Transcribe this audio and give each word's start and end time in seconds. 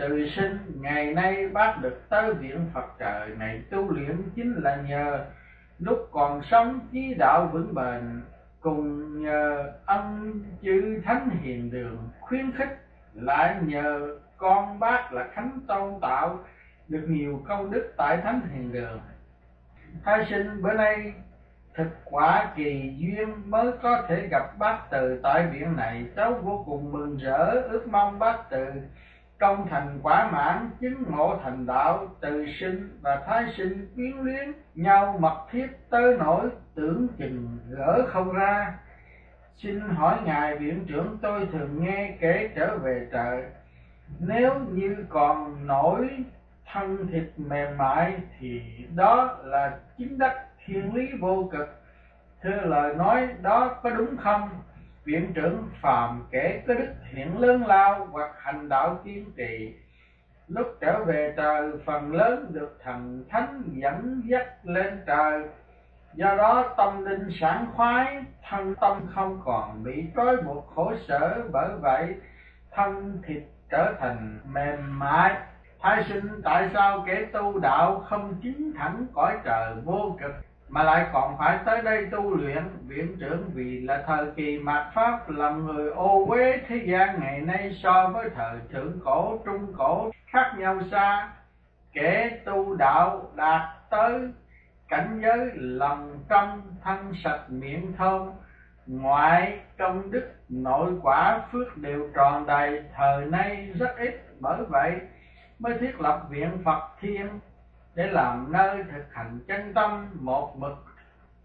từ 0.00 0.28
sinh, 0.36 0.58
ngày 0.80 1.14
nay 1.14 1.48
bác 1.48 1.78
được 1.82 2.02
tới 2.08 2.34
viện 2.34 2.70
phật 2.74 2.86
trời 2.98 3.30
này 3.38 3.62
tu 3.70 3.92
luyện 3.92 4.16
chính 4.34 4.54
là 4.62 4.76
nhờ 4.76 5.24
lúc 5.78 6.08
còn 6.12 6.42
sống 6.50 6.80
chí 6.92 7.14
đạo 7.14 7.50
vững 7.52 7.74
bền, 7.74 8.22
cùng 8.60 9.22
nhờ 9.22 9.72
ân 9.86 10.32
chư 10.62 11.00
thánh 11.04 11.30
hiền 11.42 11.70
đường 11.70 12.08
khuyến 12.20 12.52
khích, 12.52 12.78
lại 13.14 13.56
nhờ 13.62 14.18
con 14.36 14.78
bác 14.78 15.12
là 15.12 15.28
khánh 15.32 15.60
tôn 15.66 16.00
tạo 16.00 16.38
được 16.88 17.04
nhiều 17.08 17.42
công 17.48 17.70
đức 17.70 17.92
tại 17.96 18.16
thánh 18.16 18.40
hiền 18.54 18.72
đường. 18.72 19.00
Thái 20.04 20.26
sinh 20.30 20.62
bữa 20.62 20.72
nay, 20.72 21.12
thực 21.74 21.88
quả 22.04 22.52
kỳ 22.56 22.94
duyên 22.98 23.50
mới 23.50 23.72
có 23.82 24.02
thể 24.08 24.28
gặp 24.30 24.58
bác 24.58 24.78
từ 24.90 25.20
tại 25.22 25.46
viện 25.52 25.76
này, 25.76 26.04
cháu 26.16 26.34
vô 26.42 26.62
cùng 26.66 26.92
mừng 26.92 27.16
rỡ, 27.16 27.50
ước 27.70 27.88
mong 27.88 28.18
bác 28.18 28.50
từ 28.50 28.64
công 29.40 29.66
thành 29.70 29.98
quả 30.02 30.30
mãn, 30.30 30.70
chứng 30.80 31.04
ngộ 31.08 31.38
thành 31.42 31.66
đạo, 31.66 32.08
từ 32.20 32.46
sinh 32.60 32.98
và 33.02 33.22
thái 33.26 33.44
sinh 33.56 33.88
quyến 33.94 34.16
luyến, 34.16 34.52
nhau 34.74 35.16
mật 35.20 35.46
thiết 35.50 35.66
tới 35.90 36.16
nỗi 36.18 36.48
tưởng 36.74 37.08
chừng 37.18 37.58
gỡ 37.70 38.06
không 38.08 38.32
ra. 38.32 38.78
Xin 39.56 39.80
hỏi 39.80 40.18
ngài 40.24 40.58
viện 40.58 40.84
trưởng, 40.88 41.18
tôi 41.22 41.48
thường 41.52 41.84
nghe 41.84 42.16
kể 42.20 42.50
trở 42.54 42.78
về 42.78 43.08
trời. 43.12 43.42
Nếu 44.18 44.54
như 44.70 44.96
còn 45.08 45.66
nổi 45.66 46.24
thân 46.72 47.06
thịt 47.12 47.24
mềm 47.36 47.78
mại, 47.78 48.16
thì 48.38 48.62
đó 48.94 49.38
là 49.44 49.78
chính 49.98 50.18
đắc 50.18 50.46
thiên 50.66 50.94
lý 50.94 51.08
vô 51.20 51.48
cực. 51.52 51.82
Thưa 52.42 52.60
lời 52.60 52.94
nói, 52.94 53.28
đó 53.42 53.78
có 53.82 53.90
đúng 53.90 54.16
không? 54.16 54.48
Viện 55.04 55.32
trưởng 55.34 55.68
phàm 55.80 56.26
kể 56.30 56.62
có 56.66 56.74
đức 56.74 56.88
hiện 57.12 57.38
lớn 57.38 57.66
lao 57.66 58.08
hoặc 58.10 58.30
hành 58.38 58.68
đạo 58.68 59.00
kiên 59.04 59.32
trì. 59.36 59.74
Lúc 60.48 60.66
trở 60.80 61.04
về 61.04 61.34
trời, 61.36 61.72
phần 61.84 62.12
lớn 62.12 62.46
được 62.52 62.78
thần 62.82 63.24
thánh 63.28 63.62
dẫn 63.66 64.22
dắt 64.26 64.46
lên 64.62 65.02
trời. 65.06 65.42
Do 66.14 66.34
đó, 66.36 66.74
tâm 66.76 67.04
linh 67.04 67.28
sảng 67.40 67.66
khoái, 67.74 68.24
thân 68.48 68.74
tâm 68.80 69.06
không 69.14 69.40
còn 69.44 69.84
bị 69.84 70.04
trói 70.16 70.36
buộc 70.36 70.72
khổ 70.74 70.92
sở. 71.08 71.42
Bởi 71.52 71.68
vậy, 71.80 72.14
thân 72.70 73.22
thịt 73.26 73.42
trở 73.70 73.94
thành 74.00 74.38
mềm 74.52 74.98
mại. 74.98 75.34
Thái 75.80 76.04
sinh 76.08 76.42
tại 76.44 76.70
sao 76.74 77.04
kẻ 77.06 77.26
tu 77.32 77.60
đạo 77.60 78.04
không 78.08 78.34
chính 78.42 78.72
thẳng 78.78 79.06
cõi 79.14 79.38
trời 79.44 79.74
vô 79.84 80.16
cực? 80.20 80.49
Mà 80.70 80.82
lại 80.82 81.06
còn 81.12 81.38
phải 81.38 81.58
tới 81.64 81.82
đây 81.82 82.06
tu 82.10 82.36
luyện, 82.36 82.62
viện 82.86 83.16
trưởng 83.20 83.50
vì 83.54 83.80
là 83.80 84.02
thời 84.06 84.26
kỳ 84.36 84.58
mạt 84.58 84.86
pháp, 84.94 85.30
làm 85.30 85.66
người 85.66 85.90
ô 85.90 86.26
uế 86.28 86.60
thế 86.68 86.76
gian 86.86 87.20
ngày 87.20 87.40
nay 87.40 87.78
so 87.82 88.08
với 88.08 88.30
thời 88.36 88.58
thượng 88.72 89.00
cổ, 89.04 89.38
trung 89.44 89.72
cổ, 89.78 90.10
khác 90.26 90.54
nhau 90.58 90.80
xa. 90.90 91.28
Kẻ 91.92 92.38
tu 92.44 92.76
đạo 92.76 93.30
đạt 93.36 93.60
tới 93.90 94.20
cảnh 94.88 95.20
giới 95.22 95.50
lòng 95.54 96.18
trong 96.28 96.62
thân 96.84 97.12
sạch, 97.24 97.40
miệng 97.48 97.92
thông 97.98 98.36
ngoại 98.86 99.58
công 99.78 100.10
đức, 100.10 100.32
nội 100.48 100.92
quả, 101.02 101.42
phước 101.52 101.76
đều 101.76 102.08
tròn 102.14 102.46
đầy. 102.46 102.84
Thời 102.96 103.24
nay 103.24 103.70
rất 103.78 103.96
ít, 103.98 104.24
bởi 104.40 104.58
vậy 104.68 104.92
mới 105.58 105.78
thiết 105.78 106.00
lập 106.00 106.26
viện 106.30 106.58
phật 106.64 106.80
thiên 107.00 107.28
để 107.94 108.06
làm 108.06 108.52
nơi 108.52 108.84
thực 108.92 109.14
hành 109.14 109.38
chân 109.46 109.74
tâm 109.74 110.08
một 110.14 110.58
mực 110.58 110.84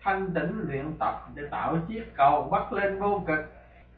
thanh 0.06 0.34
tĩnh 0.34 0.66
luyện 0.68 0.94
tập 1.00 1.28
để 1.36 1.44
tạo 1.52 1.78
chiếc 1.88 2.16
cầu 2.16 2.50
bắt 2.52 2.74
lên 2.74 3.00
vô 3.00 3.24
cực. 3.28 3.54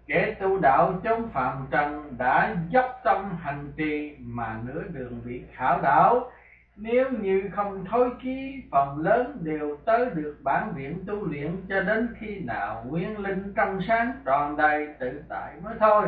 Kẻ 0.08 0.36
tu 0.39 0.59
đạo 0.59 1.00
chống 1.04 1.30
phạm 1.34 1.67
trần 1.72 2.14
đã 2.17 2.56
dốc 2.70 3.02
tâm 3.04 3.38
hành 3.42 3.72
trì 3.78 4.16
mà 4.20 4.59
nửa 4.64 4.84
đường 4.94 5.22
bị 5.26 5.44
khảo 5.54 5.81
đảo. 5.81 6.31
Nếu 6.76 7.09
như 7.12 7.50
không 7.56 7.86
thối 7.86 8.12
ký, 8.22 8.64
phần 8.72 9.00
lớn 9.00 9.38
đều 9.42 9.78
tới 9.86 10.06
được 10.14 10.38
bản 10.44 10.73
viện 10.76 11.04
tu 11.08 11.26
luyện 11.26 11.58
cho 11.70 11.82
đến 11.82 12.16
khi 12.20 12.39
nào 12.39 12.83
nguyên 12.88 13.20
linh 13.20 13.54
trong 13.55 13.80
sáng 13.88 14.11
tròn 14.26 14.58
đầy 14.58 14.88
tự 15.00 15.21
tại 15.30 15.54
mới 15.64 15.76
thôi. 15.80 16.08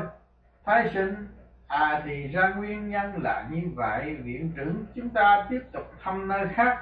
Thái 0.66 0.90
sinh 0.94 1.16
À 1.70 2.02
thì 2.06 2.28
ra 2.28 2.54
nguyên 2.58 2.90
nhân 2.90 3.24
là 3.24 3.48
như 3.52 3.62
vậy. 3.76 4.16
Viện 4.24 4.52
trưởng 4.56 4.86
chúng 4.96 5.10
ta 5.10 5.46
tiếp 5.50 5.62
tục 5.72 5.92
thăm 6.04 6.28
nơi 6.28 6.48
khác. 6.56 6.78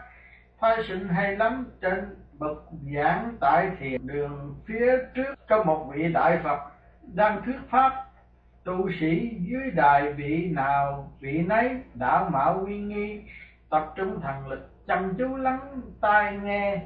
Thôi 0.60 0.72
sinh 0.88 1.08
hay 1.08 1.36
lắm, 1.36 1.68
Trên 1.82 2.16
bậc 2.34 2.58
giảng 2.96 3.38
tại 3.40 3.72
thiền 3.80 4.08
đường 4.08 4.56
Phía 4.66 4.98
trước 5.14 5.36
có 5.50 5.64
một 5.64 5.92
vị 5.94 6.14
đại 6.14 6.40
Phật 6.44 6.60
Đang 7.02 7.42
thuyết 7.46 7.58
pháp. 7.70 8.06
Tu 8.64 8.90
sĩ 9.00 9.38
dưới 9.40 9.72
đài 9.72 10.14
vị 10.14 10.52
nào, 10.56 11.12
Vị 11.20 11.44
nấy 11.48 11.70
đã 11.94 12.30
mạo 12.30 12.64
uy 12.66 12.78
nghi, 12.80 13.22
Tập 13.70 13.94
trung 13.96 14.22
thần 14.22 14.48
lực, 14.48 14.70
chăm 14.88 15.14
chú 15.18 15.36
lắng 15.36 15.82
tai 16.02 16.38
nghe. 16.38 16.82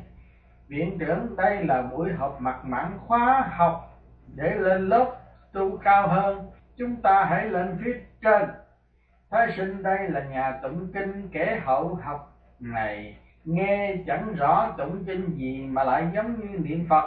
Viện 0.68 0.97
trưởng, 1.00 1.35
đây 1.35 1.63
là 1.63 1.81
buổi 1.81 2.13
họp 2.13 2.41
mặt 2.41 2.66
mãn 2.66 2.97
khóa 3.07 3.50
học 3.51 4.00
Để 4.35 4.53
lên 4.56 4.89
lớp 4.89 5.12
tu 5.53 5.78
cao 5.78 6.07
hơn 6.07 6.51
chúng 6.81 6.96
ta 6.96 7.25
hãy 7.25 7.50
lên 7.50 7.78
phía 7.86 7.94
trên. 8.22 8.50
Thái 9.31 9.53
sinh 9.58 9.84
đây 9.84 10.09
là 10.09 10.24
nhà 10.24 10.59
tụng 10.64 10.92
kinh 10.94 11.30
kẻ 11.31 11.62
hậu 11.64 11.96
học 11.96 12.38
này. 12.59 13.18
Nghe 13.44 13.96
chẳng 14.08 14.34
rõ 14.36 14.74
tụng 14.78 15.03
kinh 15.06 15.36
gì 15.36 15.68
mà 15.68 15.84
lại 15.84 16.08
giống 16.14 16.40
như 16.40 16.58
niệm 16.58 16.86
phật. 16.90 17.06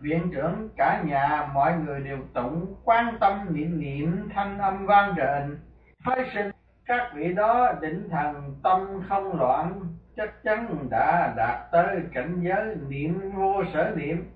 Viện 0.00 0.30
trưởng 0.32 0.68
cả 0.76 1.02
nhà, 1.06 1.48
mọi 1.54 1.72
người 1.78 2.00
đều 2.00 2.18
tụng, 2.34 2.74
quan 2.84 3.18
tâm 3.20 3.46
niệm 3.50 3.80
niệm 3.80 4.28
thanh 4.34 4.58
âm 4.58 4.86
vang 4.86 5.14
rền. 5.16 5.58
Thái 6.04 6.30
sinh, 6.34 6.50
các 6.86 7.10
vị 7.14 7.32
đó 7.32 7.72
định 7.80 8.08
thần, 8.10 8.54
tâm 8.62 9.02
không 9.08 9.40
loạn, 9.40 9.80
chắc 10.16 10.42
chắn 10.42 10.86
đã 10.90 11.34
đạt 11.36 11.72
tới 11.72 12.00
cảnh 12.14 12.40
giới 12.42 12.76
niệm 12.88 13.30
vô 13.34 13.62
sở 13.72 13.92
niệm. 13.96 14.33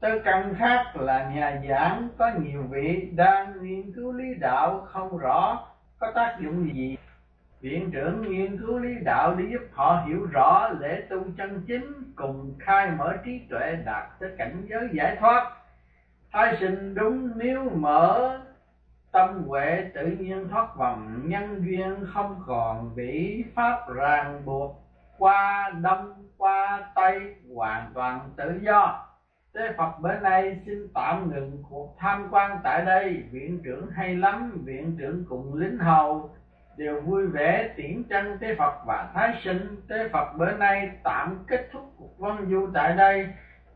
Tới 0.00 0.20
căn 0.24 0.54
khác 0.58 0.96
là 0.96 1.30
nhà 1.34 1.62
giảng 1.68 2.08
có 2.18 2.30
nhiều 2.40 2.62
vị 2.62 3.10
đang 3.16 3.62
nghiên 3.62 3.92
cứu 3.92 4.12
lý 4.12 4.34
đạo 4.40 4.86
không 4.90 5.18
rõ 5.18 5.66
có 5.98 6.12
tác 6.14 6.36
dụng 6.40 6.74
gì. 6.74 6.96
Viện 7.60 7.90
trưởng 7.90 8.22
nghiên 8.22 8.58
cứu 8.58 8.78
lý 8.78 8.94
đạo 9.04 9.34
để 9.34 9.44
giúp 9.52 9.66
họ 9.72 10.02
hiểu 10.06 10.26
rõ 10.32 10.68
lễ 10.80 11.02
tu 11.10 11.24
chân 11.36 11.64
chính 11.66 12.12
cùng 12.16 12.54
khai 12.58 12.90
mở 12.98 13.16
trí 13.24 13.40
tuệ 13.50 13.76
đạt 13.84 14.04
tới 14.20 14.30
cảnh 14.38 14.66
giới 14.68 14.88
giải 14.92 15.16
thoát. 15.20 15.50
Thái 16.32 16.56
sinh 16.60 16.94
đúng 16.94 17.30
nếu 17.34 17.70
mở 17.70 18.38
tâm 19.12 19.44
huệ 19.46 19.90
tự 19.94 20.06
nhiên 20.06 20.48
thoát 20.48 20.76
vòng, 20.76 21.22
nhân 21.24 21.62
duyên 21.66 22.06
không 22.14 22.42
còn 22.46 22.96
bị 22.96 23.44
pháp 23.54 23.88
ràng 23.94 24.42
buộc, 24.44 24.84
qua 25.18 25.70
đông 25.82 26.24
qua 26.36 26.90
tây 26.94 27.34
hoàn 27.54 27.90
toàn 27.94 28.30
tự 28.36 28.58
do 28.62 29.07
Tế 29.58 29.72
Phật 29.72 30.00
bữa 30.00 30.14
nay 30.14 30.60
xin 30.66 30.88
tạm 30.94 31.30
ngừng 31.30 31.62
cuộc 31.70 31.96
tham 31.98 32.28
quan 32.30 32.58
tại 32.64 32.84
đây. 32.84 33.22
Viện 33.30 33.60
trưởng 33.64 33.90
hay 33.90 34.14
lắm, 34.14 34.62
viện 34.64 34.96
trưởng 34.98 35.24
cùng 35.28 35.54
lính 35.54 35.78
hầu 35.78 36.30
Đều 36.76 37.00
vui 37.00 37.26
vẻ 37.26 37.68
tiễn 37.76 38.02
chân 38.04 38.38
Tế 38.38 38.54
Phật 38.54 38.74
và 38.86 39.10
Thái 39.14 39.40
sinh. 39.44 39.82
Tế 39.88 40.08
Phật 40.08 40.36
bữa 40.36 40.52
nay 40.52 40.90
tạm 41.02 41.44
kết 41.46 41.68
thúc 41.72 41.92
cuộc 41.98 42.18
văn 42.18 42.46
du 42.50 42.68
tại 42.74 42.96
đây. 42.96 43.26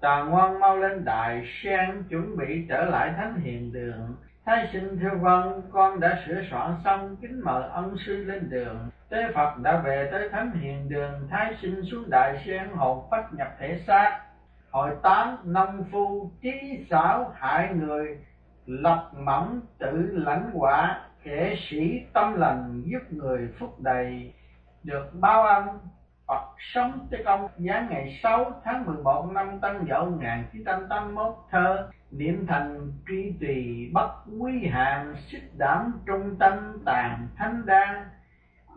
Tà 0.00 0.22
ngoan 0.22 0.60
mau 0.60 0.76
lên 0.76 1.04
đài 1.04 1.46
sen 1.62 2.02
chuẩn 2.10 2.36
bị 2.36 2.66
trở 2.68 2.84
lại 2.84 3.12
thánh 3.16 3.40
hiền 3.40 3.72
đường. 3.72 4.16
Thái 4.46 4.68
sinh 4.72 4.98
thưa 5.00 5.16
vâng, 5.20 5.62
con 5.72 6.00
đã 6.00 6.22
sửa 6.26 6.42
soạn 6.50 6.74
xong, 6.84 7.16
kính 7.22 7.40
mời 7.44 7.62
ân 7.62 7.96
sư 8.06 8.24
lên 8.24 8.50
đường. 8.50 8.90
Tế 9.08 9.32
Phật 9.34 9.58
đã 9.62 9.80
về 9.84 10.08
tới 10.12 10.28
thánh 10.28 10.50
hiền 10.50 10.88
đường, 10.88 11.28
Thái 11.30 11.54
sinh 11.62 11.82
xuống 11.90 12.10
đại 12.10 12.42
sen 12.46 12.68
hồn 12.68 13.08
phách 13.10 13.34
nhập 13.34 13.48
thể 13.58 13.80
xác 13.86 14.20
hội 14.72 14.90
tám 15.02 15.36
nông 15.44 15.84
phu 15.92 16.30
trí 16.42 16.86
xảo 16.90 17.32
hại 17.34 17.74
người, 17.74 18.18
lập 18.66 19.10
mẫm 19.14 19.60
tự 19.78 20.08
lãnh 20.12 20.50
quả 20.54 21.00
kẻ 21.24 21.56
sĩ 21.70 22.00
tâm 22.12 22.34
lành 22.34 22.82
giúp 22.86 23.02
người 23.10 23.48
phúc 23.58 23.80
đầy. 23.80 24.32
Được 24.82 25.10
bao 25.12 25.42
ân, 25.42 25.78
Phật 26.26 26.54
sống 26.58 27.06
tới 27.10 27.22
công. 27.24 27.48
Giá 27.58 27.86
ngày 27.90 28.20
6 28.22 28.60
tháng 28.64 28.84
11 28.84 29.30
năm 29.32 29.60
Tân 29.60 29.76
Dậu 29.88 30.10
1981 30.10 31.34
thơ, 31.50 31.88
niệm 32.10 32.46
thành 32.46 32.92
truy 33.08 33.34
tùy 33.40 33.90
bất 33.92 34.10
quý 34.38 34.66
hàm, 34.66 35.14
xích 35.28 35.58
đảm 35.58 35.92
trung 36.06 36.36
tâm 36.38 36.82
tàn 36.84 37.28
thánh 37.36 37.66
đan 37.66 38.04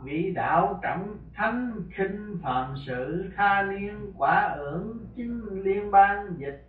vị 0.05 0.31
đạo 0.35 0.79
trọng 0.83 1.17
thánh 1.33 1.83
khinh 1.91 2.37
phàm 2.43 2.73
sự 2.85 3.29
tha 3.35 3.61
niên 3.63 4.13
quả 4.17 4.53
ưởng 4.57 4.97
chính 5.15 5.63
liên 5.63 5.91
ban 5.91 6.35
dịch 6.37 6.65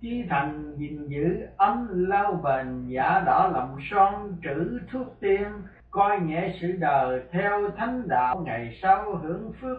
chí 0.00 0.24
thành 0.30 0.74
gìn 0.76 1.08
giữ 1.08 1.46
ấm 1.56 2.08
lao 2.08 2.40
bền 2.44 2.88
giả 2.88 3.22
đỏ 3.26 3.50
lòng 3.54 3.78
son 3.90 4.36
trữ 4.44 4.78
thuốc 4.92 5.20
tiên 5.20 5.46
coi 5.90 6.20
nhẹ 6.20 6.56
sự 6.60 6.72
đời 6.72 7.22
theo 7.30 7.70
thánh 7.76 8.08
đạo 8.08 8.42
ngày 8.46 8.78
sau 8.82 9.14
hưởng 9.14 9.52
phước 9.60 9.78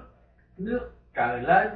nước 0.57 0.91
trời 1.13 1.41
lên 1.41 1.67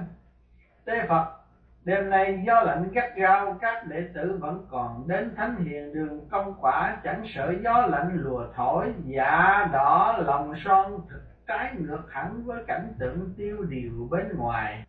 tế 0.85 1.05
phật 1.09 1.42
Đêm 1.85 2.09
nay 2.09 2.43
gió 2.47 2.61
lạnh 2.61 2.89
gắt 2.91 3.15
gao, 3.15 3.57
các 3.61 3.87
đệ 3.87 4.07
tử 4.13 4.37
vẫn 4.41 4.65
còn 4.69 5.07
đến 5.07 5.35
thánh 5.35 5.55
hiền 5.55 5.93
đường 5.93 6.29
công 6.29 6.53
quả, 6.61 6.97
chẳng 7.03 7.23
sợ 7.35 7.53
gió 7.63 7.85
lạnh 7.87 8.09
lùa 8.13 8.47
thổi, 8.55 8.93
dạ 9.05 9.69
đỏ 9.73 10.17
lòng 10.25 10.53
son 10.65 11.01
thực 11.09 11.21
trái 11.47 11.73
ngược 11.77 12.03
hẳn 12.11 12.43
với 12.45 12.63
cảnh 12.67 12.93
tượng 12.99 13.33
tiêu 13.37 13.63
điều 13.69 14.07
bên 14.11 14.37
ngoài. 14.37 14.83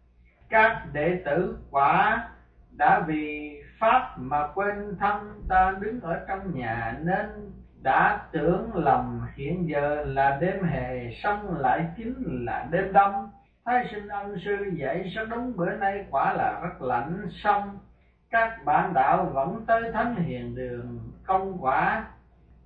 Các 0.48 0.82
đệ 0.92 1.22
tử 1.24 1.58
quả 1.70 2.28
đã 2.70 3.00
vì 3.06 3.60
Pháp 3.78 4.14
mà 4.16 4.48
quên 4.54 4.96
thân 5.00 5.42
ta 5.48 5.74
đứng 5.80 6.00
ở 6.00 6.24
trong 6.28 6.58
nhà 6.58 6.98
nên 7.02 7.26
đã 7.82 8.20
tưởng 8.32 8.70
lầm 8.74 9.20
hiện 9.36 9.68
giờ 9.68 10.04
là 10.06 10.38
đêm 10.40 10.64
hè 10.64 11.10
xong 11.22 11.58
lại 11.58 11.86
chính 11.96 12.44
là 12.46 12.66
đêm 12.70 12.92
đông 12.92 13.30
Thái 13.66 13.88
sinh 13.90 14.08
ân 14.08 14.36
sư 14.44 14.56
dạy 14.74 15.02
rất 15.14 15.28
đúng, 15.30 15.56
bữa 15.56 15.70
nay 15.70 16.04
quả 16.10 16.32
là 16.32 16.60
rất 16.62 16.82
lạnh, 16.82 17.28
xong 17.30 17.78
Các 18.30 18.64
bạn 18.64 18.94
đạo 18.94 19.24
vẫn 19.24 19.64
tới 19.66 19.92
thánh 19.92 20.16
hiền 20.16 20.54
đường, 20.54 21.00
công 21.26 21.58
quả 21.60 22.04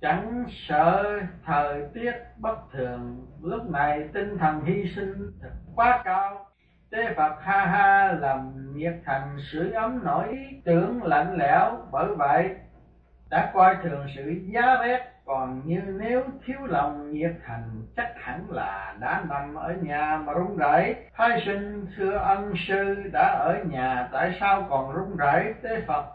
Chẳng 0.01 0.45
sợ 0.67 1.19
thời 1.45 1.81
tiết 1.93 2.11
bất 2.37 2.57
thường. 2.71 3.27
Lúc 3.41 3.69
này 3.69 4.09
tinh 4.13 4.37
thần 4.37 4.63
hy 4.65 4.91
sinh 4.95 5.31
thật 5.41 5.49
quá 5.75 6.01
cao. 6.05 6.45
Tế 6.91 7.13
Phật 7.17 7.35
ha 7.41 7.65
ha 7.65 8.11
làm 8.11 8.73
nhiệt 8.77 8.93
thành 9.05 9.37
sưởi 9.51 9.71
ấm 9.71 10.03
nổi, 10.03 10.37
tưởng 10.63 11.03
lạnh 11.03 11.37
lẽo. 11.37 11.77
Bởi 11.91 12.15
vậy, 12.15 12.55
đã 13.29 13.51
coi 13.53 13.75
thường 13.83 14.07
sự 14.15 14.33
giá 14.53 14.77
rét 14.83 15.11
còn 15.29 15.61
như 15.65 15.81
nếu 15.99 16.23
thiếu 16.45 16.57
lòng 16.65 17.11
nhiệt 17.11 17.31
thành, 17.45 17.81
chắc 17.95 18.13
hẳn 18.15 18.51
là 18.51 18.97
đã 18.99 19.25
nằm 19.29 19.55
ở 19.55 19.73
nhà 19.81 20.23
mà 20.25 20.33
run 20.33 20.57
rẩy. 20.57 20.95
Thái 21.13 21.43
sinh 21.45 21.85
thưa 21.97 22.17
ân 22.17 22.53
sư 22.67 22.95
đã 23.13 23.37
ở 23.39 23.63
nhà, 23.63 24.09
tại 24.11 24.37
sao 24.39 24.67
còn 24.69 24.95
run 24.95 25.17
rẩy 25.17 25.53
tế 25.61 25.81
phật? 25.87 26.05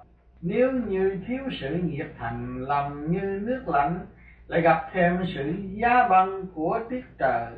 Nếu 0.42 0.72
như 0.72 1.18
thiếu 1.26 1.42
sự 1.60 1.78
nhiệt 1.84 2.06
thành, 2.18 2.64
lòng 2.64 3.10
như 3.10 3.40
nước 3.42 3.62
lạnh, 3.66 4.06
lại 4.46 4.60
gặp 4.60 4.88
thêm 4.92 5.24
sự 5.34 5.52
giá 5.72 6.08
băng 6.08 6.46
của 6.54 6.80
tiết 6.90 7.04
trời. 7.18 7.52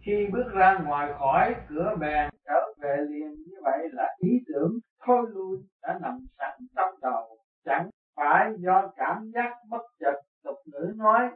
Khi 0.00 0.26
bước 0.32 0.52
ra 0.52 0.78
ngoài 0.78 1.12
khỏi 1.18 1.54
cửa 1.68 1.96
bèn 2.00 2.30
trở 2.46 2.60
về 2.82 2.96
liền, 3.08 3.34
như 3.34 3.56
vậy 3.62 3.88
là 3.92 4.14
ý 4.18 4.30
tưởng 4.46 4.72
thôi 5.06 5.26
lui 5.34 5.58
đã 5.82 5.98
nằm 6.02 6.18
sẵn 6.38 6.52
trong 6.76 6.94
đầu. 7.02 7.38
Chẳng 7.64 7.90
phải 8.16 8.50
do 8.58 8.92
cảm 8.96 9.30
giác 9.34 9.52
bất 9.70 9.82
chợt 10.00 10.20
tục 10.44 10.56
ngữ 10.66 10.92
nói, 10.96 11.30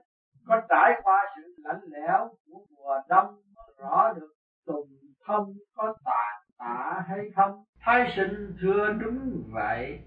có 0.47 0.63
trải 0.69 1.01
qua 1.03 1.25
sự 1.37 1.55
lạnh 1.59 1.81
lẽo 1.83 2.29
của 2.47 2.61
mùa 2.77 3.01
đông 3.09 3.27
mới 3.57 3.75
rõ 3.79 4.13
được 4.13 4.33
tùng 4.67 4.89
thông 5.27 5.53
có 5.75 5.95
tàn 6.05 6.43
tạ 6.59 7.05
hay 7.09 7.31
không? 7.37 7.65
Thái 7.81 8.13
sinh 8.17 8.57
thưa 8.61 8.93
đúng 8.93 9.43
vậy 9.53 10.01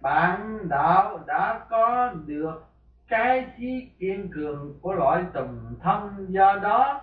bạn 0.00 0.58
đạo 0.68 1.18
đã 1.26 1.66
có 1.70 2.10
được 2.26 2.64
cái 3.08 3.46
trí 3.58 3.90
kiên 3.98 4.30
cường 4.34 4.78
của 4.82 4.92
loại 4.92 5.24
tùng 5.34 5.76
thông, 5.82 6.26
do 6.28 6.56
đó 6.62 7.00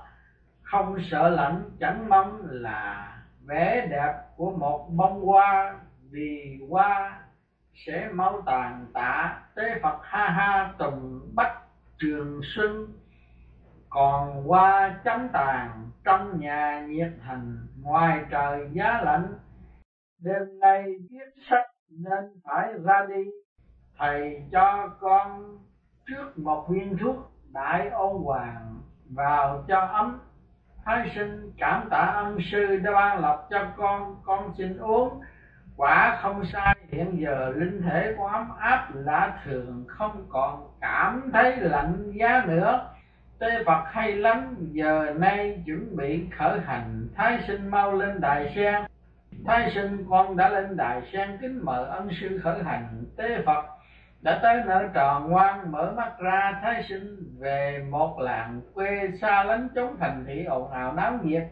không 0.61 0.97
sợ 1.11 1.29
lạnh, 1.29 1.71
chẳng 1.79 2.09
mong 2.09 2.41
là 2.49 3.09
vẻ 3.45 3.87
đẹp 3.91 4.13
của 4.37 4.51
một 4.51 4.89
bông 4.89 5.25
hoa, 5.25 5.79
vì 6.11 6.59
hoa 6.69 7.22
sẽ 7.73 8.09
mau 8.11 8.41
tàn 8.45 8.85
tạ 8.93 9.41
tế 9.55 9.79
phật 9.83 9.99
ha 10.03 10.29
ha 10.29 10.73
tùng 10.77 11.29
bách 11.35 11.57
trường 11.99 12.41
xuân 12.43 12.87
còn 13.93 14.51
qua 14.51 14.95
chấm 15.03 15.27
tàn 15.33 15.89
trong 16.03 16.39
nhà 16.39 16.85
nhiệt 16.89 17.11
thành 17.25 17.67
ngoài 17.81 18.25
trời 18.29 18.69
giá 18.71 19.01
lạnh, 19.03 19.33
đêm 20.19 20.59
nay 20.59 20.83
viết 21.09 21.43
sách 21.49 21.65
nên 21.89 22.23
phải 22.43 22.73
ra 22.83 23.05
đi. 23.09 23.23
Thầy 23.97 24.43
cho 24.51 24.89
con 24.99 25.57
trước 26.07 26.39
một 26.39 26.65
viên 26.69 26.97
thuốc 26.97 27.15
đại 27.53 27.89
ôn 27.89 28.23
hoàng 28.23 28.81
vào 29.09 29.63
cho 29.67 29.79
ấm. 29.79 30.19
Thái 30.85 31.11
sinh 31.15 31.51
cảm 31.57 31.87
tạ 31.89 31.97
ân 31.97 32.37
sư 32.51 32.77
đã 32.77 32.91
ban 32.91 33.19
lập 33.19 33.47
cho 33.49 33.67
con 33.77 34.15
con 34.23 34.53
xin 34.57 34.77
uống 34.77 35.21
quả 35.77 36.17
không 36.21 36.45
sai, 36.45 36.75
hiện 36.91 37.21
giờ 37.21 37.53
linh 37.55 37.81
thể 37.81 38.13
của 38.17 38.27
ấm 38.27 38.49
áp 38.59 38.87
lạ 38.93 39.39
thường, 39.45 39.85
không 39.87 40.25
còn 40.29 40.67
cảm 40.81 41.29
thấy 41.33 41.57
lạnh 41.57 42.11
giá 42.13 42.43
nữa. 42.47 42.89
Tế 43.39 43.63
Phật 43.65 43.83
hay 43.91 44.11
lắm, 44.11 44.55
giờ 44.71 45.13
nay 45.17 45.63
chuẩn 45.65 45.95
bị 45.97 46.27
khởi 46.37 46.59
hành. 46.59 47.07
Thái 47.15 47.43
sinh 47.47 47.67
mau 47.67 47.93
lên 47.93 48.21
đài 48.21 48.53
sen. 48.55 48.81
Thái 49.45 49.71
sinh, 49.75 50.05
con 50.09 50.37
đã 50.37 50.49
lên 50.49 50.77
đài 50.77 51.01
sen, 51.13 51.37
kính 51.41 51.65
mời 51.65 51.85
ân 51.85 52.09
sư 52.21 52.39
khởi 52.43 52.63
hành. 52.63 53.03
Tế 53.17 53.41
Phật 53.45 53.65
đã 54.21 54.39
tới 54.43 54.61
nở 54.65 54.87
tròn 54.93 55.29
ngoan, 55.29 55.71
mở 55.71 55.93
mắt 55.97 56.19
ra, 56.19 56.59
Thái 56.61 56.83
sinh 56.89 57.17
về 57.39 57.85
một 57.89 58.19
làng 58.19 58.61
quê 58.73 59.11
xa 59.21 59.43
lánh 59.43 59.67
chốn 59.75 59.95
thành 59.99 60.25
thị 60.27 60.45
ồn 60.45 60.71
ào 60.71 60.93
náo 60.93 61.13
nhiệt. 61.23 61.43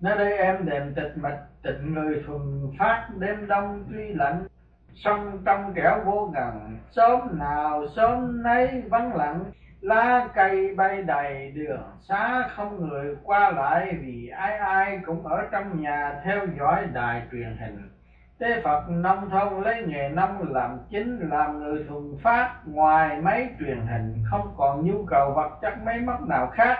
Nơi 0.00 0.18
đây 0.18 0.32
em 0.38 0.66
đềm 0.66 0.94
tịch 0.94 1.12
mịch 1.16 1.38
tịnh 1.62 1.94
người 1.94 2.22
thuần 2.26 2.40
phát, 2.78 3.08
đêm 3.18 3.46
đông 3.46 3.84
tuy 3.92 4.14
lạnh 4.14 4.46
sông 4.94 5.42
trong 5.44 5.74
kẻo 5.74 6.00
vô 6.04 6.30
gần 6.34 6.78
sớm 6.90 7.38
nào 7.38 7.86
sớm 7.96 8.42
nấy 8.42 8.82
vắng 8.90 9.16
lặng. 9.16 9.44
Lá 9.80 10.28
cây 10.34 10.74
bay 10.74 11.02
đầy 11.02 11.50
đường, 11.50 11.82
xá 12.08 12.48
không 12.56 12.88
người 12.88 13.16
qua 13.22 13.50
lại, 13.50 13.96
vì 14.00 14.28
ai 14.28 14.58
ai 14.58 15.00
cũng 15.06 15.26
ở 15.26 15.46
trong 15.50 15.80
nhà 15.80 16.20
theo 16.24 16.46
dõi 16.58 16.86
đài 16.92 17.22
truyền 17.32 17.56
hình. 17.60 17.90
Tế 18.38 18.60
Phật 18.64 18.88
nông 18.88 19.30
thôn 19.30 19.62
lấy 19.62 19.82
nghề 19.86 20.08
nông 20.08 20.52
làm 20.52 20.78
chính, 20.90 21.28
làm 21.30 21.58
người 21.58 21.84
thuần 21.88 22.18
phát, 22.22 22.54
ngoài 22.64 23.20
máy 23.20 23.48
truyền 23.58 23.86
hình 23.86 24.24
không 24.30 24.54
còn 24.56 24.86
nhu 24.86 25.04
cầu 25.10 25.32
vật 25.36 25.58
chất 25.62 25.74
máy 25.84 26.00
móc 26.00 26.28
nào 26.28 26.46
khác 26.46 26.78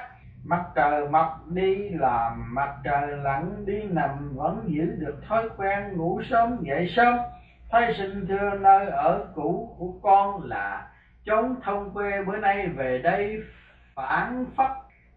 mặt 0.48 0.64
trời 0.74 1.08
mọc 1.08 1.44
đi 1.46 1.88
làm 1.88 2.54
mặt 2.54 2.74
trời 2.84 3.16
lặn 3.16 3.66
đi, 3.66 3.82
nằm 3.82 4.36
vẫn 4.36 4.64
giữ 4.66 4.96
được 4.98 5.16
thói 5.28 5.48
quen 5.56 5.96
ngủ 5.96 6.20
sớm, 6.30 6.58
dậy 6.60 6.92
sớm. 6.96 7.16
Thay 7.70 7.94
sinh 7.98 8.26
thưa 8.28 8.50
nơi 8.60 8.86
ở 8.86 9.26
cũ 9.34 9.76
của 9.78 9.92
con 10.02 10.42
là, 10.44 10.88
chốn 11.24 11.56
thông 11.62 11.94
quê 11.94 12.22
bữa 12.22 12.36
nay 12.36 12.66
về 12.66 12.98
đây 12.98 13.42
phản 13.94 14.46
phất 14.56 14.70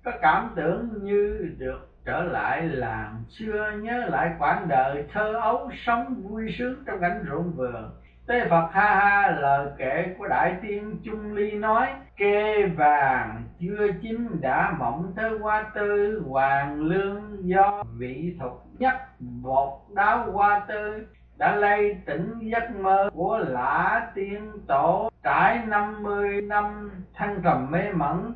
có 0.03 0.11
cảm 0.21 0.49
tưởng 0.55 0.89
như 1.03 1.55
được 1.57 1.89
trở 2.05 2.21
lại 2.21 2.63
làng. 2.63 3.23
Xưa 3.29 3.71
nhớ 3.81 3.97
lại 3.97 4.31
quãng 4.39 4.67
đời 4.67 5.07
thơ 5.13 5.33
ấu, 5.41 5.69
sống 5.85 6.15
vui 6.23 6.55
sướng 6.57 6.83
trong 6.85 6.99
cảnh 7.01 7.25
ruộng 7.29 7.51
vườn. 7.51 7.91
Tế 8.29 8.47
Phật 8.49 8.69
ha 8.71 8.95
ha 8.95 9.31
lời 9.31 9.67
kể 9.77 10.15
của 10.17 10.27
Đại 10.27 10.55
Tiên 10.61 10.99
Trung 11.05 11.33
Ly 11.33 11.51
nói, 11.51 11.87
Kê 12.17 12.65
vàng 12.65 13.43
chưa 13.59 13.87
chín 14.01 14.41
đã 14.41 14.73
mộng 14.79 15.13
tới 15.15 15.39
hoa 15.39 15.71
tư, 15.75 16.21
Hoàng 16.27 16.81
lương 16.81 17.47
do 17.47 17.83
vị 17.97 18.35
thuật 18.39 18.51
nhất 18.79 18.93
một 19.19 19.81
đáo 19.95 20.31
hoa 20.31 20.65
tư, 20.67 21.07
đã 21.37 21.55
lây 21.55 21.97
tỉnh 22.05 22.39
giấc 22.41 22.75
mơ 22.75 23.09
của 23.13 23.37
lã 23.37 24.07
tiên 24.15 24.51
tổ 24.67 25.09
trải 25.23 25.59
năm 25.67 26.03
mươi 26.03 26.41
năm 26.41 26.91
thăng 27.13 27.41
trầm 27.43 27.71
mê 27.71 27.91
mẩn 27.93 28.33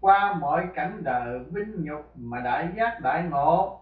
qua 0.00 0.34
mọi 0.40 0.66
cảnh 0.74 1.00
đời 1.02 1.38
vinh 1.38 1.84
nhục 1.84 2.12
mà 2.16 2.40
đại 2.40 2.68
giác 2.76 3.00
đại 3.02 3.22
ngộ 3.30 3.80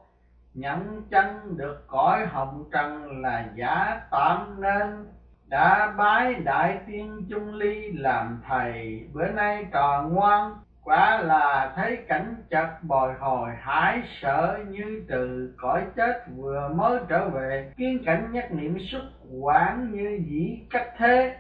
nhận 0.55 1.03
chân 1.11 1.57
được 1.57 1.85
cõi 1.87 2.27
hồng 2.27 2.65
trần 2.73 3.21
là 3.23 3.49
giả 3.55 4.01
tạm 4.11 4.61
nên 4.61 5.07
đã 5.49 5.95
bái 5.97 6.35
đại 6.35 6.79
tiên 6.87 7.27
chung 7.31 7.55
ly 7.55 7.93
làm 7.93 8.41
thầy, 8.49 9.09
bữa 9.13 9.29
nay 9.29 9.67
còn 9.73 10.15
ngoan. 10.15 10.55
Quả 10.83 11.23
là 11.23 11.73
thấy 11.77 11.97
cảnh 11.97 12.35
chật 12.51 12.83
bồi 12.83 13.15
hồi, 13.19 13.51
hãi 13.61 14.03
sợ 14.21 14.59
như 14.69 15.05
từ, 15.09 15.55
cõi 15.57 15.83
chết 15.97 16.25
vừa 16.37 16.69
mới 16.69 17.01
trở 17.09 17.29
về. 17.29 17.73
Kiến 17.77 17.99
cảnh 18.05 18.29
nhất 18.33 18.45
niệm 18.51 18.79
xuất 18.91 19.03
quản 19.41 19.93
như 19.93 20.21
dĩ 20.29 20.59
cách 20.71 20.89
thế. 20.99 21.37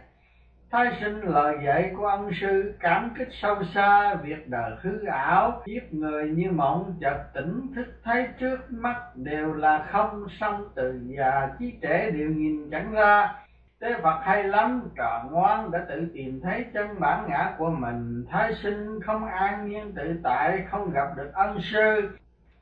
Thái 0.70 0.96
sinh 1.00 1.20
lời 1.20 1.56
dạy 1.64 1.92
của 1.96 2.06
ân 2.06 2.30
sư, 2.40 2.74
cảm 2.80 3.10
kích 3.18 3.28
sâu 3.42 3.56
xa, 3.74 4.14
việc 4.14 4.48
đời 4.48 4.72
hư 4.80 5.04
ảo 5.06 5.62
giết 5.66 5.94
người 5.94 6.30
như 6.30 6.50
mộng, 6.50 6.94
chợt 7.00 7.18
tỉnh 7.34 7.66
thức 7.74 7.86
thấy 8.04 8.28
trước 8.38 8.58
mắt 8.70 8.96
đều 9.14 9.54
là 9.54 9.86
không 9.90 10.26
xong 10.40 10.68
từ 10.74 11.00
già 11.06 11.48
chí 11.58 11.72
trẻ 11.82 12.10
đều 12.10 12.30
nhìn 12.30 12.70
chẳng 12.70 12.92
ra. 12.92 13.34
Tế 13.80 13.94
Phật 14.02 14.18
hay 14.22 14.44
lắm, 14.44 14.88
trò 14.96 15.24
ngoan 15.30 15.70
đã 15.70 15.84
tự 15.88 16.08
tìm 16.14 16.40
thấy 16.40 16.64
chân 16.74 17.00
bản 17.00 17.24
ngã 17.28 17.54
của 17.58 17.70
mình, 17.70 18.24
thái 18.30 18.54
sinh 18.54 19.00
không 19.06 19.26
an 19.26 19.68
nhiên 19.68 19.92
tự 19.96 20.20
tại, 20.22 20.64
không 20.70 20.90
gặp 20.90 21.16
được 21.16 21.30
ân 21.34 21.58
sư. 21.60 22.10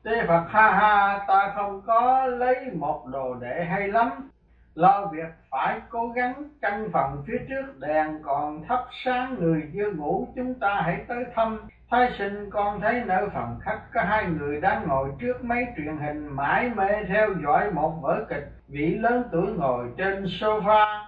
Tế 0.03 0.25
Phật 0.27 0.45
ha 0.49 0.71
ha, 0.71 1.25
ta 1.27 1.53
không 1.55 1.81
có 1.81 2.25
lấy 2.25 2.71
một 2.73 3.05
đồ 3.07 3.35
đệ 3.35 3.65
hay 3.69 3.87
lắm, 3.87 4.29
lo 4.75 5.05
việc 5.05 5.29
phải 5.51 5.81
cố 5.89 6.07
gắng 6.07 6.43
căn 6.61 6.89
phòng 6.93 7.23
phía 7.27 7.37
trước 7.49 7.79
đèn 7.79 8.21
còn 8.23 8.63
thắp 8.67 8.79
sáng 9.03 9.35
người 9.39 9.63
chưa 9.73 9.91
ngủ 9.91 10.27
chúng 10.35 10.53
ta 10.53 10.81
hãy 10.85 11.05
tới 11.07 11.25
thăm. 11.35 11.67
Thái 11.89 12.11
sinh 12.17 12.49
con 12.49 12.81
thấy 12.81 13.03
nơi 13.05 13.29
phòng 13.33 13.59
khách 13.61 13.81
có 13.93 14.01
hai 14.01 14.25
người 14.25 14.61
đang 14.61 14.87
ngồi 14.87 15.09
trước 15.19 15.43
máy 15.43 15.65
truyền 15.77 15.97
hình 15.97 16.27
mãi 16.27 16.71
mê 16.75 16.89
theo 17.07 17.29
dõi 17.43 17.71
một 17.71 17.99
vở 18.01 18.25
kịch. 18.29 18.51
Vị 18.67 18.95
lớn 18.95 19.23
tuổi 19.31 19.47
ngồi 19.47 19.89
trên 19.97 20.23
sofa, 20.23 21.05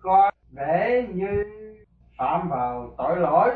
coi 0.00 0.32
vẻ 0.52 1.06
như 1.12 1.44
phạm 2.18 2.48
vào 2.48 2.94
tội 2.98 3.16
lỗi. 3.16 3.50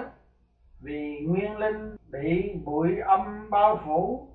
Vì 0.81 1.21
nguyên 1.26 1.59
linh 1.59 1.97
bị 2.12 2.55
bụi 2.64 2.99
âm 2.99 3.50
bao 3.50 3.81
phủ 3.85 4.29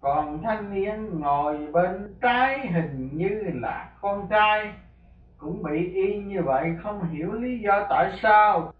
còn 0.00 0.42
thanh 0.42 0.74
niên 0.74 1.20
ngồi 1.20 1.58
bên 1.72 2.14
trái 2.22 2.66
hình 2.66 3.10
như 3.12 3.42
là 3.54 3.88
con 4.00 4.26
trai. 4.30 4.72
Cũng 5.38 5.62
bị 5.62 5.94
y 5.94 6.18
như 6.18 6.42
vậy 6.42 6.72
không 6.82 7.08
hiểu 7.10 7.32
lý 7.32 7.58
do 7.58 7.86
tại 7.90 8.12
sao. 8.22 8.72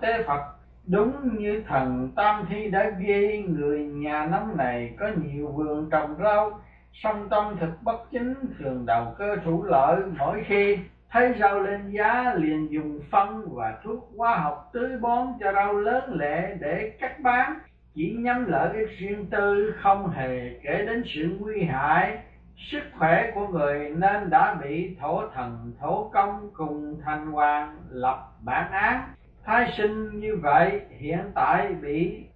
Tế 0.00 0.22
phật 0.26 0.57
đúng 0.90 1.38
như 1.38 1.62
thần 1.68 2.10
tam 2.16 2.46
thi 2.48 2.70
đã 2.70 2.90
ghi 2.98 3.42
người 3.48 3.84
nhà 3.84 4.26
năm 4.26 4.56
này 4.56 4.94
có 4.98 5.06
nhiều 5.22 5.46
vườn 5.46 5.90
trồng 5.90 6.14
rau, 6.22 6.60
song 6.92 7.28
tâm 7.28 7.56
thực 7.60 7.82
bất 7.82 8.10
chính, 8.10 8.34
thường 8.58 8.86
đầu 8.86 9.14
cơ 9.18 9.36
thủ 9.44 9.62
lợi, 9.62 10.02
mỗi 10.18 10.44
khi 10.46 10.78
thấy 11.10 11.34
rau 11.40 11.60
lên 11.60 11.90
giá 11.90 12.34
liền 12.36 12.70
dùng 12.70 13.00
phân 13.10 13.54
và 13.54 13.78
thuốc 13.84 14.10
hóa 14.16 14.36
học 14.36 14.70
tưới 14.72 14.98
bón 15.00 15.26
cho 15.40 15.52
rau 15.52 15.72
lớn 15.72 16.04
lệ 16.12 16.56
để 16.60 16.92
cắt 17.00 17.20
bán. 17.20 17.58
Chỉ 17.94 18.16
nhắm 18.18 18.44
lợi 18.48 18.76
ích 18.76 18.98
riêng 18.98 19.26
tư, 19.30 19.74
không 19.80 20.10
hề 20.10 20.58
kể 20.62 20.84
đến 20.86 21.02
sự 21.06 21.36
nguy 21.40 21.62
hại 21.62 22.18
sức 22.56 22.82
khỏe 22.98 23.30
của 23.34 23.46
người, 23.46 23.94
nên 23.96 24.30
đã 24.30 24.54
bị 24.54 24.96
thổ 25.00 25.28
thần 25.28 25.72
thổ 25.80 26.10
công 26.12 26.50
cùng 26.52 27.00
thành 27.04 27.32
hoàng 27.32 27.76
lập 27.90 28.28
bản 28.44 28.70
án 28.70 29.00
thái 29.48 29.72
sinh 29.76 30.20
như 30.20 30.36
vậy, 30.36 30.80
hiện 30.98 31.30
tại 31.34 31.72
bị 31.72 32.26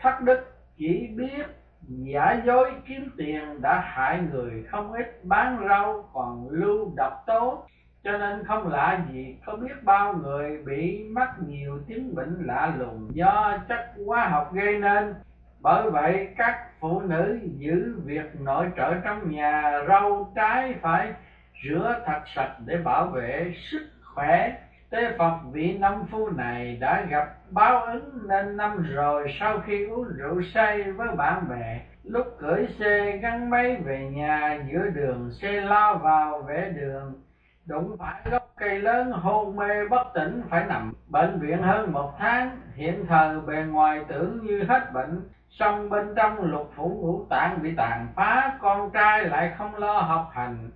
thất 0.00 0.20
đức 0.20 0.54
chỉ 0.76 1.08
biết 1.16 1.46
giả 1.88 2.42
dối 2.44 2.72
kiếm 2.86 3.10
tiền 3.16 3.60
đã 3.62 3.80
hại 3.80 4.20
người 4.32 4.64
không 4.70 4.92
ít, 4.92 5.24
bán 5.24 5.66
rau 5.68 6.08
còn 6.12 6.48
lưu 6.50 6.92
độc 6.96 7.24
tố. 7.26 7.64
Cho 8.04 8.18
nên 8.18 8.44
không 8.44 8.68
lạ 8.68 9.04
gì 9.12 9.36
có 9.46 9.56
biết 9.56 9.74
bao 9.82 10.14
người 10.14 10.62
bị 10.64 11.04
mắc 11.08 11.30
nhiều 11.46 11.78
chứng 11.88 12.14
bệnh 12.14 12.42
lạ 12.46 12.74
lùng 12.78 13.10
do 13.14 13.58
chất 13.68 13.92
hóa 14.06 14.28
học 14.28 14.52
gây 14.54 14.78
nên. 14.78 15.14
Bởi 15.60 15.90
vậy, 15.90 16.28
các 16.36 16.66
phụ 16.80 17.00
nữ 17.00 17.38
giữ 17.42 18.00
việc 18.04 18.40
nội 18.40 18.66
trợ 18.76 18.94
trong 18.94 19.30
nhà 19.30 19.80
rau 19.88 20.32
trái 20.36 20.74
phải 20.82 21.12
rửa 21.64 22.02
thật 22.06 22.20
sạch 22.34 22.56
để 22.66 22.76
bảo 22.76 23.06
vệ 23.06 23.54
sức 23.70 23.88
khỏe 24.02 24.56
tế 24.90 25.12
phật 25.18 25.38
vị 25.52 25.78
năm 25.78 26.04
phu 26.10 26.30
này 26.30 26.76
đã 26.80 27.06
gặp 27.08 27.34
báo 27.50 27.84
ứng 27.84 28.28
nên 28.28 28.56
năm 28.56 28.86
rồi 28.94 29.34
sau 29.40 29.58
khi 29.66 29.86
uống 29.86 30.04
rượu 30.04 30.42
say 30.54 30.92
với 30.92 31.08
bạn 31.08 31.48
bè, 31.48 31.80
lúc 32.02 32.26
cưỡi 32.38 32.66
xe 32.78 33.16
gắn 33.16 33.50
máy 33.50 33.76
về 33.84 34.10
nhà 34.12 34.58
giữa 34.72 34.90
đường 34.94 35.30
xe 35.42 35.60
lao 35.60 35.98
vào 35.98 36.42
vẽ 36.42 36.68
đường. 36.68 37.22
Đụng 37.66 37.96
phải 37.98 38.20
gốc 38.30 38.52
cây 38.56 38.78
lớn, 38.78 39.12
hôn 39.12 39.56
mê 39.56 39.88
bất 39.90 40.06
tỉnh, 40.14 40.42
phải 40.50 40.64
nằm 40.64 40.92
bệnh 41.08 41.40
viện 41.40 41.62
hơn 41.62 41.92
một 41.92 42.12
tháng. 42.18 42.60
Hiện 42.74 43.06
thời 43.08 43.40
bề 43.40 43.62
ngoài 43.62 44.04
tưởng 44.08 44.38
như 44.42 44.64
hết 44.68 44.92
bệnh, 44.92 45.28
song 45.50 45.90
bên 45.90 46.14
trong 46.16 46.44
lục 46.44 46.72
phủ 46.76 46.88
ngũ 46.88 47.26
tạng 47.30 47.62
bị 47.62 47.74
tàn 47.76 48.06
phá, 48.16 48.58
con 48.60 48.90
trai 48.90 49.24
lại 49.24 49.54
không 49.58 49.76
lo 49.76 49.92
học 49.92 50.30
hành 50.32 50.70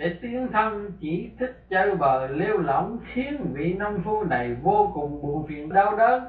để 0.00 0.16
tiến 0.22 0.48
thân, 0.52 0.92
chỉ 1.00 1.30
thích 1.38 1.64
chơi 1.70 1.94
bời, 1.94 2.28
lêu 2.28 2.58
lỏng, 2.58 2.98
khiến 3.12 3.52
vị 3.52 3.74
nông 3.74 4.02
phu 4.04 4.24
này 4.24 4.56
vô 4.62 4.90
cùng 4.94 5.22
buồn 5.22 5.46
phiền, 5.48 5.68
đau 5.68 5.96
đớn. 5.96 6.24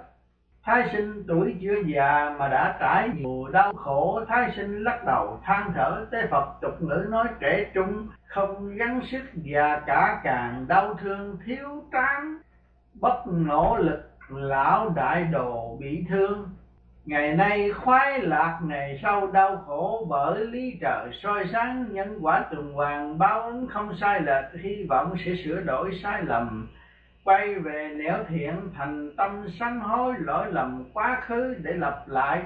Thái 0.64 0.90
sinh 0.94 1.24
tuổi 1.28 1.56
chưa 1.62 1.76
già 1.86 2.36
mà 2.40 2.48
đã 2.48 2.78
trải 2.80 3.10
nhiều 3.16 3.48
đau 3.52 3.74
khổ, 3.74 4.22
thái 4.28 4.52
sinh 4.56 4.84
lắc 4.84 5.06
đầu, 5.06 5.40
than 5.44 5.72
thở, 5.76 6.06
tế 6.12 6.28
phật, 6.32 6.46
tục 6.62 6.82
ngữ 6.82 7.06
nói 7.10 7.28
trẻ 7.40 7.72
trung 7.74 8.08
không 8.26 8.76
gắng 8.76 9.02
sức 9.12 9.24
già 9.34 9.82
cả 9.86 10.22
càng 10.24 10.66
đau 10.68 10.94
thương 10.94 11.38
thiếu 11.46 11.84
tráng. 11.92 12.38
Bất 12.94 13.24
nỗ 13.28 13.78
lực, 13.78 14.10
lão 14.30 14.90
đại 14.90 15.24
đồ 15.24 15.78
bị 15.80 16.06
thương 16.10 16.50
ngày 17.06 17.36
nay 17.36 17.72
khoái 17.72 18.20
lạc 18.20 18.60
ngày 18.64 19.00
sau 19.04 19.28
đau 19.28 19.64
khổ 19.68 20.06
bởi 20.10 20.46
lý 20.46 20.78
trời 20.82 21.10
soi 21.22 21.46
sáng, 21.52 21.86
nhân 21.92 22.20
quả 22.22 22.46
tuần 22.52 22.74
hoàn 22.74 23.18
báo 23.18 23.42
ứng 23.42 23.68
không 23.68 23.96
sai 24.02 24.22
lệch, 24.22 24.62
hy 24.64 24.86
vọng 24.90 25.16
sẽ 25.26 25.32
sửa 25.46 25.62
đổi 25.62 26.00
sai 26.04 26.24
lầm. 26.24 26.68
Quay 27.24 27.56
về 27.56 27.90
nẻo 27.96 28.18
thiện, 28.30 28.54
thành 28.78 29.16
tâm 29.18 29.48
sám 29.60 29.82
hối, 29.82 30.14
lỗi 30.20 30.46
lầm 30.52 30.84
quá 30.94 31.22
khứ 31.22 31.56
để 31.64 31.72
lập 31.72 32.04
lại. 32.08 32.42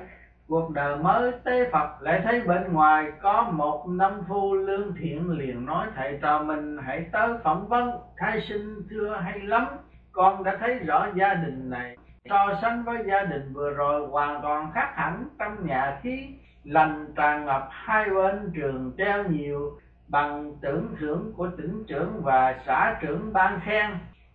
Cuộc 0.48 0.72
đời 0.72 0.96
mới 0.96 1.32
tế 1.44 1.70
Phật 1.72 2.02
lại 2.02 2.22
thấy 2.24 2.42
bên 2.42 2.74
ngoài, 2.74 3.12
có 3.22 3.50
một 3.52 3.88
năm 3.88 4.12
phu 4.28 4.54
lương 4.54 4.94
thiện 4.96 5.30
liền 5.30 5.66
nói, 5.66 5.88
thầy 5.96 6.20
trò 6.22 6.44
mình 6.44 6.78
hãy 6.86 7.06
tới 7.12 7.30
phỏng 7.44 7.68
vấn, 7.68 7.92
thái 8.18 8.42
sinh 8.50 8.76
thưa 8.90 9.20
hay 9.24 9.40
lắm, 9.40 9.66
con 10.12 10.44
đã 10.44 10.58
thấy 10.60 10.74
rõ 10.74 11.08
gia 11.16 11.34
đình 11.34 11.70
này 11.70 11.98
so 12.30 12.60
sánh 12.62 12.84
với 12.84 13.04
gia 13.08 13.24
đình 13.24 13.54
vừa 13.54 13.72
rồi, 13.72 14.08
hoàn 14.08 14.42
toàn 14.42 14.72
khác 14.74 14.92
hẳn 14.96 15.28
trong 15.40 15.68
nhà 15.68 16.00
khí 16.04 16.28
lành 16.64 17.14
tràn 17.16 17.46
ngập 17.46 17.68
hai 17.72 18.10
bên 18.10 18.52
trường 18.56 18.92
treo 18.98 19.24
nhiều 19.24 19.80
bằng 20.08 20.56
tưởng 20.62 20.96
thưởng 21.00 21.34
của 21.38 21.50
tỉnh 21.58 21.84
trưởng 21.88 22.22
và 22.24 22.60
xã 22.66 22.98
trưởng 23.02 23.34
ban 23.34 23.60
khen. 23.66 23.92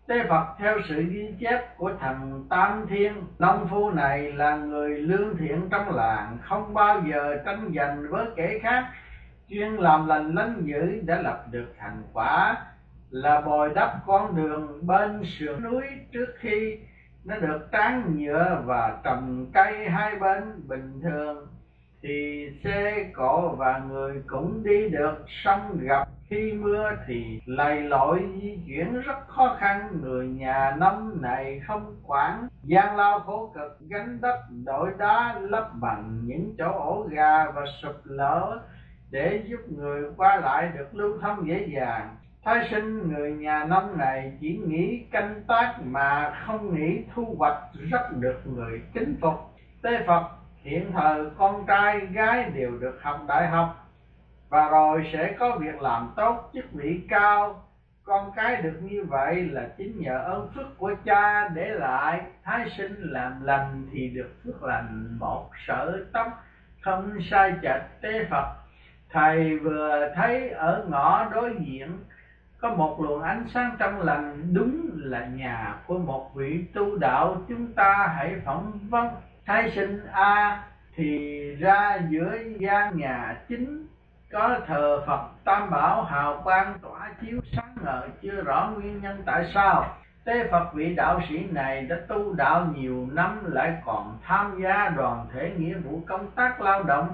Tế 0.07 0.25
Phật 0.29 0.47
theo 0.59 0.79
sự 0.89 1.03
ghi 1.03 1.35
chép 1.41 1.77
của 1.77 1.93
thần 2.01 2.47
Tam 2.51 2.87
Thiên 2.89 3.13
Nông 3.39 3.69
phu 3.71 3.91
này 3.91 4.33
là 4.33 4.57
người 4.57 4.99
lương 4.99 5.37
thiện 5.37 5.69
trong 5.71 5.97
làng, 5.97 6.39
Không 6.43 6.75
bao 6.75 7.03
giờ 7.11 7.43
tranh 7.45 7.73
giành 7.77 8.07
với 8.11 8.27
kẻ 8.37 8.59
khác. 8.63 8.87
Chuyên 9.49 9.73
làm 9.73 10.07
lành 10.07 10.35
lánh 10.35 10.63
dữ 10.65 11.01
đã 11.07 11.21
lập 11.21 11.45
được 11.51 11.75
thành 11.79 12.03
quả 12.13 12.57
Là 13.11 13.41
bồi 13.41 13.71
đắp 13.75 13.91
con 14.07 14.37
đường 14.37 14.87
bên 14.87 15.23
sườn 15.25 15.63
núi 15.63 15.83
trước 16.13 16.35
khi 16.39 16.79
nó 17.25 17.37
được 17.37 17.69
tráng 17.73 18.17
nhựa 18.19 18.63
và 18.65 18.99
trồng 19.05 19.47
cây 19.53 19.89
hai 19.89 20.17
bên 20.17 20.69
bình 20.69 21.01
thường, 21.03 21.47
thì 22.03 22.49
xe 22.65 23.11
cộ 23.15 23.49
và 23.49 23.79
người 23.79 24.23
cũng 24.27 24.63
đi 24.65 24.89
được. 24.89 25.25
Song 25.45 25.79
gặp 25.81 26.09
khi 26.29 26.53
mưa 26.53 26.91
thì 27.07 27.41
lầy 27.47 27.81
lội 27.81 28.23
di 28.43 28.59
chuyển 28.67 29.01
rất 29.01 29.29
khó 29.29 29.57
khăn. 29.59 29.89
Người 30.03 30.29
nhà 30.29 30.77
năm 30.79 31.23
này 31.23 31.61
không 31.67 31.97
quản. 32.07 32.49
Gian 32.63 32.97
lao 32.97 33.21
khổ 33.21 33.53
cực, 33.55 33.79
gánh 33.89 34.19
đất, 34.21 34.37
đổi 34.65 34.91
đá, 34.99 35.39
lấp 35.41 35.71
bằng 35.81 36.21
những 36.25 36.55
chỗ 36.59 36.73
ổ 36.73 37.07
gà 37.11 37.51
và 37.51 37.63
sụp 37.83 37.97
lở 38.05 38.59
để 39.11 39.43
giúp 39.47 39.61
người 39.69 40.11
qua 40.17 40.37
lại 40.37 40.71
được 40.79 40.95
lưu 40.95 41.19
thông 41.21 41.49
dễ 41.49 41.69
dàng. 41.75 42.17
Thái 42.45 42.69
sinh 42.71 43.09
người 43.09 43.33
nhà 43.33 43.65
nông 43.65 43.99
này 43.99 44.33
chỉ 44.41 44.61
nghĩ 44.67 45.05
canh 45.11 45.43
tác 45.49 45.75
mà 45.85 46.33
không 46.47 46.75
nghĩ 46.75 47.05
thu 47.15 47.35
hoạch 47.39 47.59
rất 47.91 48.13
được 48.17 48.41
người 48.45 48.83
kính 48.95 49.17
phục. 49.21 49.35
Tế 49.83 50.05
Phật, 50.07 50.29
hiện 50.63 50.93
thời 50.93 51.25
con 51.39 51.67
trai 51.67 52.01
gái 52.01 52.51
đều 52.55 52.71
được 52.79 52.99
học 53.03 53.21
đại 53.29 53.49
học, 53.49 53.89
và 54.49 54.69
rồi 54.69 55.11
sẽ 55.13 55.37
có 55.39 55.59
việc 55.59 55.83
làm 55.83 56.13
tốt, 56.17 56.51
chức 56.55 56.73
vị 56.73 57.01
cao. 57.09 57.63
Con 58.05 58.33
cái 58.37 58.63
được 58.63 58.79
như 58.83 59.05
vậy 59.05 59.43
là 59.43 59.69
chính 59.79 60.01
nhờ 60.01 60.19
ơn 60.19 60.49
phước 60.55 60.79
của 60.79 60.95
cha 61.05 61.49
để 61.49 61.69
lại. 61.69 62.21
Thái 62.45 62.71
sinh 62.79 62.95
làm 62.99 63.45
lành 63.45 63.89
thì 63.93 64.09
được 64.09 64.31
phước 64.45 64.63
lành 64.63 65.19
một 65.19 65.51
sở 65.67 66.05
tóc, 66.13 66.27
không 66.81 67.19
sai 67.31 67.53
chạch 67.63 67.83
tế 68.01 68.25
Phật. 68.31 68.47
Thầy 69.11 69.59
vừa 69.59 70.09
thấy 70.15 70.51
ở 70.51 70.85
ngõ 70.89 71.29
đối 71.33 71.55
diện 71.61 71.99
có 72.61 72.71
một 72.75 73.01
luồng 73.01 73.23
ánh 73.23 73.45
sáng 73.55 73.77
trong 73.79 74.01
lành, 74.03 74.55
đúng 74.55 74.91
là 74.95 75.27
nhà 75.27 75.75
của 75.87 75.99
một 75.99 76.35
vị 76.35 76.65
tu 76.75 76.99
đạo. 76.99 77.37
Chúng 77.49 77.73
ta 77.73 78.15
hãy 78.17 78.41
phỏng 78.45 78.79
vấn 78.89 79.09
thái 79.47 79.71
sinh 79.75 80.07
a 80.13 80.63
thì 80.95 81.41
ra 81.61 81.99
giữa 82.09 82.39
gian 82.59 82.99
nhà 82.99 83.37
chính 83.49 83.87
có 84.33 84.61
thờ 84.67 85.03
phật 85.07 85.29
tam 85.45 85.71
bảo 85.71 86.05
hào 86.05 86.41
quang 86.45 86.79
tỏa 86.83 87.11
chiếu 87.21 87.41
sáng 87.53 87.75
ngời. 87.85 88.09
Chưa 88.23 88.43
rõ 88.43 88.71
nguyên 88.75 89.03
nhân 89.03 89.23
tại 89.27 89.51
sao 89.55 89.97
tế 90.25 90.49
phật 90.51 90.75
vị 90.75 90.95
đạo 90.95 91.21
sĩ 91.29 91.45
này 91.51 91.83
đã 91.83 91.97
tu 92.09 92.35
đạo 92.35 92.67
nhiều 92.75 93.09
năm 93.13 93.53
lại 93.53 93.73
còn 93.85 94.19
tham 94.27 94.63
gia 94.63 94.89
đoàn 94.89 95.27
thể 95.33 95.53
nghĩa 95.57 95.75
vụ 95.75 96.03
công 96.07 96.31
tác 96.31 96.61
lao 96.61 96.83
động, 96.83 97.09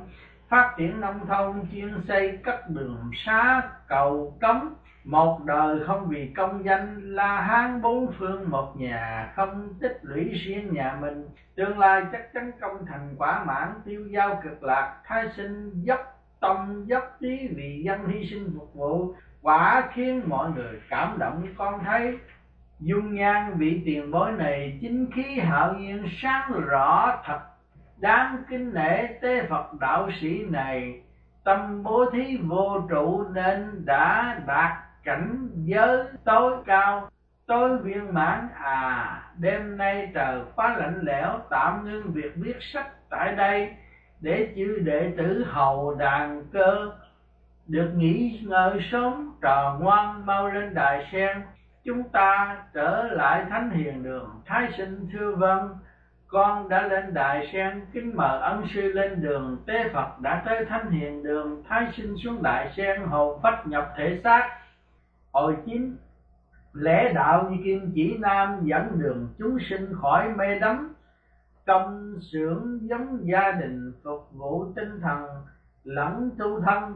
phát 0.49 0.75
triển 0.79 1.01
nông 1.01 1.27
thôn, 1.27 1.63
chuyên 1.73 1.95
xây 2.09 2.39
các 2.45 2.69
đường 2.69 3.11
xá, 3.27 3.63
cầu 3.89 4.35
cống 4.41 4.75
một 5.07 5.45
đời 5.45 5.79
không 5.87 6.09
vì 6.09 6.33
công 6.37 6.65
danh 6.65 7.15
la 7.15 7.41
hán 7.41 7.83
bốn 7.83 8.13
phương, 8.19 8.51
một 8.51 8.77
nhà 8.77 9.33
không 9.37 9.75
tích 9.81 9.99
lũy 10.03 10.25
riêng 10.25 10.75
nhà 10.75 10.99
mình. 11.01 11.29
Tương 11.55 11.79
lai 11.79 12.03
chắc 12.13 12.33
chắn 12.33 12.51
công 12.61 12.87
thành 12.87 13.15
quả 13.19 13.45
mãn, 13.45 13.69
tiêu 13.85 14.07
giao 14.11 14.41
cực 14.45 14.63
lạc, 14.63 14.97
thái 15.05 15.29
sinh 15.37 15.71
dốc 15.83 16.01
tâm, 16.41 16.85
dốc 16.87 17.17
trí 17.21 17.49
vì 17.57 17.83
dân 17.85 18.09
hy 18.09 18.27
sinh 18.31 18.53
phục 18.59 18.75
vụ. 18.75 19.15
Quả 19.43 19.89
khiến 19.95 20.23
mọi 20.27 20.51
người 20.51 20.81
cảm 20.89 21.19
động, 21.19 21.47
con 21.57 21.85
thấy 21.85 22.19
dung 22.81 23.15
nhan 23.15 23.55
vị 23.57 23.83
tiền 23.85 24.11
bối 24.11 24.33
này 24.33 24.79
chính 24.81 25.11
khí 25.15 25.39
hạo 25.39 25.75
nhiên 25.75 26.05
sáng 26.23 26.53
rõ 26.53 27.23
thật. 27.25 27.41
Đáng 27.97 28.43
kính 28.49 28.75
nể 28.75 29.07
tế 29.07 29.47
phật 29.51 29.73
đạo 29.81 30.11
sĩ 30.21 30.45
này, 30.51 31.01
tâm 31.45 31.83
bố 31.83 32.11
thí 32.13 32.37
vô 32.37 32.81
trụ 32.91 33.25
nên 33.35 33.83
đã 33.85 34.37
đạt 34.47 34.86
cảnh 35.07 35.49
giới 35.65 36.05
tối 36.25 36.53
cao 36.67 37.09
tối 37.47 37.79
viên 37.79 38.15
mãn. 38.15 38.49
À 38.61 39.23
đêm 39.39 39.77
nay 39.77 40.11
trời 40.15 40.41
quá 40.57 40.77
lạnh 40.79 41.01
lẽo, 41.03 41.39
tạm 41.51 41.85
ngưng 41.85 42.13
việc 42.13 42.33
viết 42.37 42.57
sách 42.61 42.87
tại 43.11 43.35
đây 43.35 43.75
để 44.21 44.53
chư 44.57 44.79
đệ 44.79 45.13
tử 45.17 45.45
hầu 45.49 45.95
đàn 45.95 46.45
cơ 46.53 46.93
được 47.67 47.91
nghỉ 47.97 48.41
ngơi 48.47 48.81
sớm, 48.93 49.33
trò 49.43 49.77
ngoan 49.81 50.27
mau 50.27 50.51
lên 50.51 50.75
đài 50.75 51.09
sen. 51.13 51.43
Chúng 51.85 52.09
ta 52.09 52.57
trở 52.75 53.03
lại 53.03 53.45
thánh 53.51 53.71
hiền 53.71 54.03
đường. 54.03 54.41
Thái 54.47 54.69
sinh 54.77 55.09
thưa 55.13 55.35
vâng 55.35 55.79
con 56.29 56.69
đã 56.69 56.89
lên 56.89 57.15
đài 57.15 57.49
sen. 57.53 57.87
Kính 57.93 58.17
mời 58.17 58.41
ân 58.41 58.65
sư 58.75 58.93
lên 58.93 59.23
đường. 59.23 59.57
Tế 59.67 59.89
phật 59.93 60.21
đã 60.21 60.43
tới 60.47 60.65
thánh 60.65 60.91
hiền 60.91 61.23
đường. 61.23 61.63
Thái 61.69 61.87
sinh 61.97 62.15
xuống 62.25 62.43
đài 62.43 62.73
sen 62.77 63.03
hồn 63.03 63.41
phách 63.43 63.67
nhập 63.67 63.93
thể 63.97 64.21
xác 64.25 64.66
hồi 65.37 65.57
chín 65.67 65.97
lễ 66.73 67.13
đạo 67.13 67.51
như 67.51 67.57
kim 67.65 67.93
chỉ 67.95 68.17
nam 68.21 68.61
dẫn 68.63 68.99
đường 68.99 69.29
chúng 69.39 69.59
sinh 69.71 69.95
khỏi 70.03 70.29
mê 70.29 70.59
đắm. 70.59 70.95
Công 71.67 72.15
xưởng 72.33 72.79
giống 72.83 73.19
gia 73.23 73.51
đình 73.51 73.93
phục 74.05 74.29
vụ 74.33 74.73
tinh 74.77 75.01
thần 75.01 75.27
lẫn 75.85 76.31
tu 76.39 76.61
thân. 76.61 76.95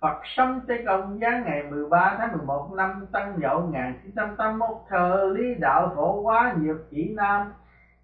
Phật 0.00 0.20
sống 0.24 0.60
Tây 0.68 0.82
Công 0.86 1.18
giáng 1.20 1.42
ngày 1.44 1.62
13 1.62 2.16
tháng 2.18 2.36
11 2.36 2.72
năm 2.72 3.06
Tân 3.12 3.22
Dậu 3.42 3.60
1981 3.60 4.76
thờ 4.88 5.32
lý 5.36 5.54
đạo 5.54 5.92
phổ 5.96 6.22
hóa 6.22 6.54
nhược 6.60 6.90
chỉ 6.90 7.14
nam. 7.14 7.52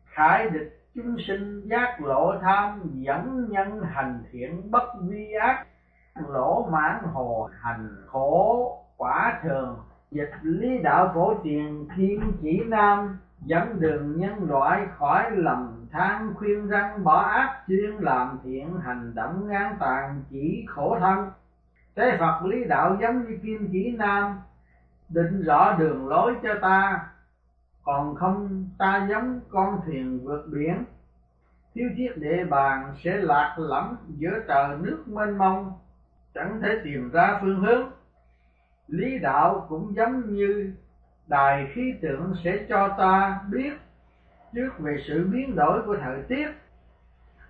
Khải 0.04 0.50
địch 0.50 0.80
chúng 0.94 1.16
sinh 1.26 1.68
giác 1.68 2.00
lộ 2.00 2.38
tham, 2.42 2.80
dẫn 2.94 3.46
nhân 3.48 3.82
hành 3.82 4.24
thiện 4.32 4.70
bất 4.70 4.86
vi 5.08 5.32
ác. 5.40 5.66
Lỗ 6.28 6.68
mãn 6.72 7.02
hồ 7.12 7.50
hành 7.60 7.96
khổ 8.06 8.77
quả 8.98 9.40
thường, 9.42 9.76
dịch 10.10 10.30
lý 10.42 10.78
đạo 10.78 11.10
phổ 11.14 11.34
tiền 11.34 11.88
thiên 11.96 12.32
chỉ 12.42 12.62
nam, 12.66 13.18
dẫn 13.40 13.80
đường 13.80 14.20
nhân 14.20 14.50
loại 14.50 14.86
khỏi 14.98 15.30
lầm 15.30 15.86
than 15.92 16.34
khuyên 16.34 16.68
răng, 16.68 17.04
bỏ 17.04 17.16
ác 17.16 17.62
chuyên 17.68 17.90
làm 17.90 18.38
thiện, 18.44 18.80
hành 18.80 19.14
động 19.14 19.48
ngang 19.48 19.76
tàn, 19.80 20.22
chỉ 20.30 20.66
khổ 20.68 20.96
thân. 21.00 21.30
Thế 21.96 22.16
phật 22.20 22.44
lý 22.44 22.64
đạo 22.64 22.96
giống 23.00 23.18
như 23.18 23.38
kim 23.42 23.68
chỉ 23.72 23.94
nam, 23.98 24.38
định 25.08 25.42
rõ 25.42 25.72
đường 25.78 26.08
lối 26.08 26.34
cho 26.42 26.54
ta. 26.62 27.06
Còn 27.82 28.14
không, 28.14 28.68
ta 28.78 29.06
giống 29.10 29.40
con 29.50 29.80
thuyền 29.86 30.20
vượt 30.24 30.46
biển. 30.52 30.84
Thiếu 31.74 31.88
chiếc 31.96 32.12
địa 32.16 32.44
bàn 32.44 32.94
sẽ 33.04 33.16
lạc 33.16 33.56
lõng 33.58 33.96
giữa 34.08 34.40
trời 34.48 34.76
nước 34.80 35.04
mênh 35.06 35.38
mông, 35.38 35.72
chẳng 36.34 36.60
thể 36.62 36.80
tìm 36.84 37.10
ra 37.10 37.38
phương 37.40 37.60
hướng 37.60 37.90
lý 38.88 39.18
đạo 39.18 39.66
cũng 39.68 39.94
giống 39.94 40.34
như 40.34 40.72
đài 41.26 41.66
khí 41.74 41.94
tượng 42.02 42.34
sẽ 42.44 42.58
cho 42.68 42.88
ta 42.98 43.40
biết 43.50 43.72
trước 44.54 44.78
về 44.78 44.96
sự 45.08 45.28
biến 45.32 45.56
đổi 45.56 45.82
của 45.86 45.96
thời 45.96 46.22
tiết. 46.22 46.48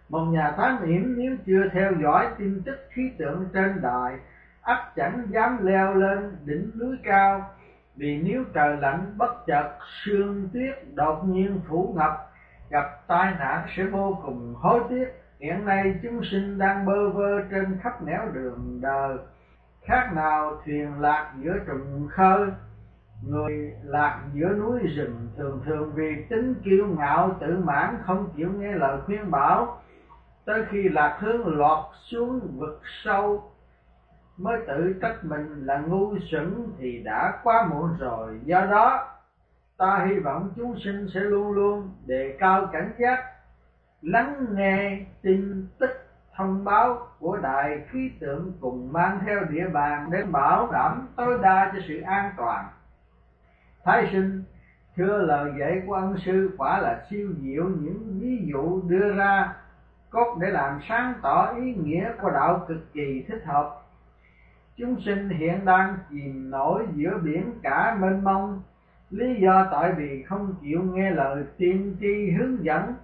Một 0.08 0.24
nhà 0.24 0.54
thám 0.56 0.82
hiểm 0.82 1.14
nếu 1.18 1.36
chưa 1.46 1.68
theo 1.72 1.92
dõi 2.02 2.26
tin 2.38 2.62
tức 2.66 2.78
khí 2.90 3.10
tượng 3.18 3.48
trên 3.52 3.82
đài, 3.82 4.18
ắt 4.62 4.78
chẳng 4.96 5.26
dám 5.30 5.66
leo 5.66 5.94
lên 5.94 6.36
đỉnh 6.44 6.70
núi 6.78 6.96
cao, 7.02 7.50
vì 7.96 8.22
nếu 8.22 8.44
trời 8.54 8.76
lạnh, 8.76 9.14
bất 9.16 9.46
chợt 9.46 9.78
sương 10.04 10.48
tuyết 10.52 10.74
đột 10.94 11.24
nhiên 11.24 11.60
phủ 11.68 11.94
ngập, 11.96 12.12
gặp 12.70 13.06
tai 13.06 13.34
nạn 13.38 13.66
sẽ 13.76 13.84
vô 13.84 14.18
cùng 14.26 14.54
hối 14.54 14.80
tiếc. 14.88 15.08
Hiện 15.40 15.64
nay 15.64 15.94
chúng 16.02 16.20
sinh 16.30 16.58
đang 16.58 16.86
bơ 16.86 17.10
vơ 17.10 17.40
trên 17.50 17.78
khắp 17.82 18.02
nẻo 18.02 18.28
đường 18.32 18.78
đời 18.80 19.16
khác 19.88 20.12
nào 20.14 20.60
thuyền 20.64 21.00
lạc 21.00 21.34
giữa 21.38 21.58
trùng 21.66 22.08
khơi, 22.10 22.46
người 23.22 23.74
lạc 23.82 24.22
giữa 24.32 24.48
núi 24.48 24.80
rừng 24.80 25.28
thường 25.36 25.60
thường 25.66 25.92
vì 25.94 26.24
tính 26.30 26.54
kiêu 26.64 26.86
ngạo 26.98 27.36
tự 27.40 27.58
mãn 27.64 27.96
không 28.06 28.30
chịu 28.36 28.52
nghe 28.52 28.72
lời 28.72 29.00
khuyên 29.06 29.30
bảo. 29.30 29.82
Tới 30.44 30.64
khi 30.70 30.88
lạc 30.88 31.18
hướng 31.20 31.58
lọt 31.58 31.84
xuống 32.10 32.40
vực 32.56 32.80
sâu, 33.04 33.52
mới 34.36 34.58
tự 34.66 34.94
trách 35.02 35.24
mình 35.24 35.66
là 35.66 35.78
ngu 35.78 36.18
xuẩn 36.30 36.72
thì 36.78 37.02
đã 37.04 37.40
quá 37.42 37.68
muộn 37.70 37.96
rồi. 37.98 38.40
Do 38.44 38.66
đó, 38.66 39.08
ta 39.76 40.06
hy 40.08 40.18
vọng 40.18 40.50
chúng 40.56 40.78
sinh 40.84 41.08
sẽ 41.14 41.20
luôn 41.20 41.52
luôn 41.52 41.90
đề 42.06 42.36
cao 42.40 42.66
cảnh 42.72 42.92
giác, 42.98 43.24
lắng 44.02 44.46
nghe 44.50 45.00
tin 45.22 45.66
tức 45.78 46.07
thông 46.38 46.64
báo 46.64 47.06
của 47.18 47.36
đài 47.36 47.80
khí 47.90 48.10
tượng 48.20 48.52
cùng 48.60 48.92
mang 48.92 49.18
theo 49.26 49.44
địa 49.44 49.68
bàn 49.72 50.10
để 50.10 50.22
bảo 50.22 50.68
đảm 50.72 51.08
tối 51.16 51.38
đa 51.42 51.70
cho 51.72 51.78
sự 51.88 52.00
an 52.00 52.30
toàn. 52.36 52.64
Thái 53.84 54.08
sinh, 54.12 54.42
thưa 54.96 55.18
lời 55.18 55.52
dạy 55.60 55.82
của 55.86 55.94
ân 55.94 56.16
sư 56.24 56.50
quả 56.58 56.78
là 56.78 57.04
siêu 57.10 57.32
diệu 57.42 57.64
những 57.64 58.18
ví 58.20 58.42
dụ 58.52 58.82
đưa 58.82 59.14
ra 59.14 59.54
cốt 60.10 60.36
để 60.40 60.50
làm 60.50 60.80
sáng 60.88 61.14
tỏ 61.22 61.54
ý 61.56 61.74
nghĩa 61.74 62.12
của 62.20 62.30
đạo 62.30 62.64
cực 62.68 62.92
kỳ 62.92 63.24
thích 63.28 63.42
hợp. 63.46 63.82
Chúng 64.76 65.00
sinh 65.00 65.28
hiện 65.28 65.64
đang 65.64 65.96
chìm 66.10 66.50
nổi 66.50 66.86
giữa 66.94 67.18
biển 67.22 67.52
cả 67.62 67.96
mênh 68.00 68.24
mông, 68.24 68.62
lý 69.10 69.34
do 69.40 69.68
tại 69.72 69.92
vì 69.92 70.22
không 70.22 70.54
chịu 70.60 70.82
nghe 70.82 71.10
lời 71.10 71.44
tiên 71.56 71.96
tri 72.00 72.30
hướng 72.30 72.64
dẫn 72.64 72.94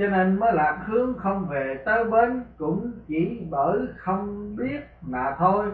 cho 0.00 0.06
nên 0.06 0.40
mới 0.40 0.52
lạc 0.52 0.78
hướng 0.86 1.18
không 1.18 1.46
về 1.48 1.82
tới 1.84 2.04
bến 2.04 2.44
cũng 2.58 2.92
chỉ 3.08 3.46
bởi 3.50 3.78
không 3.96 4.56
biết 4.56 4.80
mà 5.00 5.34
thôi. 5.38 5.66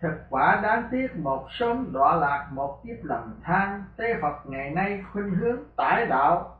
Thực 0.00 0.14
quả 0.30 0.60
đáng 0.62 0.82
tiếc 0.90 1.16
một 1.16 1.46
sớm 1.50 1.92
đọa 1.92 2.16
lạc 2.16 2.48
một 2.52 2.82
kiếp 2.82 3.04
lầm 3.04 3.34
than, 3.42 3.84
tế 3.96 4.18
phật 4.22 4.46
ngày 4.46 4.70
nay 4.70 5.04
khuynh 5.12 5.30
hướng 5.30 5.56
tải 5.76 6.06
đạo 6.06 6.56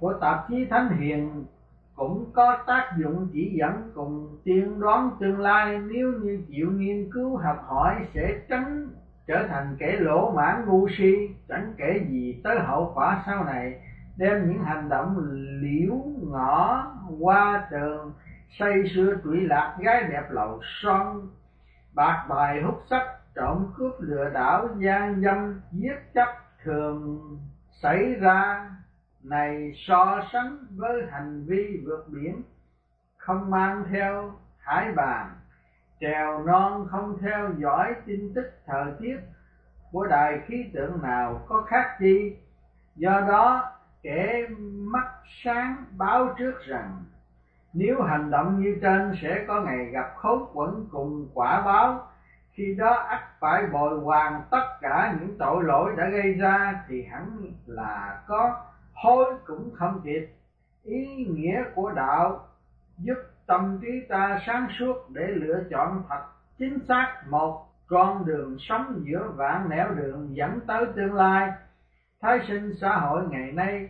của 0.00 0.12
tạp 0.12 0.48
chí 0.48 0.66
thánh 0.70 0.88
hiền 0.88 1.44
cũng 1.94 2.30
có 2.32 2.58
tác 2.66 2.90
dụng 2.98 3.28
chỉ 3.32 3.52
dẫn 3.58 3.90
cùng 3.94 4.38
tiên 4.44 4.80
đoán 4.80 5.10
tương 5.20 5.40
lai. 5.40 5.78
Nếu 5.78 6.12
như 6.12 6.40
chịu 6.48 6.70
nghiên 6.70 7.10
cứu 7.12 7.36
học 7.36 7.64
hỏi 7.66 7.94
sẽ 8.14 8.40
tránh 8.48 8.88
trở 9.26 9.46
thành 9.48 9.76
kẻ 9.78 9.96
lỗ 9.98 10.30
mãn 10.30 10.64
ngu 10.66 10.88
si, 10.98 11.28
chẳng 11.48 11.74
kể 11.76 12.00
gì 12.08 12.40
tới 12.44 12.58
hậu 12.58 12.92
quả 12.94 13.22
sau 13.26 13.44
này 13.44 13.80
đem 14.16 14.50
những 14.50 14.64
hành 14.64 14.88
động 14.88 15.16
liễu 15.60 15.94
ngõ 16.20 16.86
qua 17.20 17.66
tường 17.70 18.12
xây 18.58 18.90
xưa 18.94 19.16
trụy 19.24 19.40
lạc, 19.40 19.76
gái 19.80 20.02
đẹp 20.02 20.24
lậu 20.30 20.60
son, 20.82 21.28
bạc 21.94 22.26
bài 22.28 22.62
hút 22.62 22.82
sắc, 22.90 23.18
trộm 23.34 23.72
cướp 23.76 23.92
lừa 23.98 24.30
đảo, 24.30 24.68
gian 24.78 25.20
dâm, 25.20 25.60
giết 25.72 26.14
chấp 26.14 26.28
thường 26.62 27.20
xảy 27.82 28.14
ra. 28.14 28.70
Này 29.22 29.72
so 29.76 30.20
sánh 30.32 30.66
với 30.76 31.02
hành 31.10 31.44
vi 31.46 31.82
vượt 31.86 32.08
biển, 32.08 32.42
không 33.16 33.50
mang 33.50 33.84
theo 33.90 34.32
hải 34.58 34.92
bàn, 34.92 35.30
trèo 36.00 36.42
non 36.42 36.86
không 36.90 37.18
theo 37.20 37.50
dõi 37.58 37.94
tin 38.06 38.32
tức 38.34 38.52
thời 38.66 38.92
tiết 38.98 39.16
của 39.92 40.06
đài 40.06 40.40
khí 40.46 40.70
tượng 40.74 41.02
nào 41.02 41.44
có 41.48 41.62
khác 41.68 41.96
chi 41.98 42.36
do 42.96 43.20
đó 43.20 43.75
kẻ 44.06 44.46
mắt 44.92 45.06
sáng 45.44 45.84
báo 45.96 46.34
trước 46.38 46.54
rằng, 46.66 47.04
nếu 47.72 48.02
hành 48.02 48.30
động 48.30 48.60
như 48.60 48.78
trên 48.82 49.12
sẽ 49.22 49.44
có 49.48 49.60
ngày 49.60 49.84
gặp 49.84 50.12
khốn 50.16 50.46
quẩn 50.52 50.86
cùng 50.90 51.28
quả 51.34 51.62
báo. 51.66 52.08
Khi 52.52 52.74
đó 52.78 52.92
ắt 52.92 53.20
phải 53.40 53.66
bồi 53.72 54.00
hoàn 54.00 54.42
tất 54.50 54.66
cả 54.80 55.16
những 55.20 55.38
tội 55.38 55.64
lỗi 55.64 55.92
đã 55.96 56.08
gây 56.08 56.34
ra 56.34 56.84
thì 56.88 57.02
hẳn 57.02 57.52
là 57.66 58.22
có 58.26 58.64
hối 58.94 59.24
cũng 59.46 59.70
không 59.74 60.00
kịp. 60.04 60.28
Ý 60.82 61.26
nghĩa 61.28 61.64
của 61.74 61.90
đạo 61.90 62.48
giúp 62.98 63.16
tâm 63.46 63.78
trí 63.82 64.00
ta 64.08 64.40
sáng 64.46 64.66
suốt 64.78 64.96
để 65.08 65.26
lựa 65.26 65.64
chọn 65.70 66.02
thật 66.08 66.22
chính 66.58 66.78
xác 66.88 67.22
một 67.28 67.66
con 67.86 68.26
đường 68.26 68.56
sống 68.58 69.02
giữa 69.04 69.32
vạn 69.36 69.68
nẻo 69.68 69.88
đường 69.88 70.36
dẫn 70.36 70.60
tới 70.66 70.86
tương 70.96 71.14
lai. 71.14 71.50
Thái 72.20 72.40
sinh 72.48 72.74
xã 72.80 72.96
hội 72.96 73.22
ngày 73.30 73.52
nay 73.52 73.88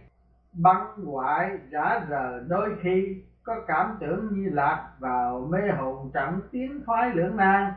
băng 0.57 0.87
hoại 1.05 1.59
rã 1.71 2.01
rờ 2.11 2.41
đôi 2.49 2.77
khi 2.83 3.23
có 3.43 3.55
cảm 3.67 3.97
tưởng 4.01 4.29
như 4.31 4.51
lạc 4.53 4.89
vào 4.99 5.49
mê 5.51 5.59
hồn 5.79 6.11
chẳng 6.15 6.41
tiến 6.51 6.81
thoái 6.87 7.11
lưỡng 7.11 7.37
nan. 7.37 7.73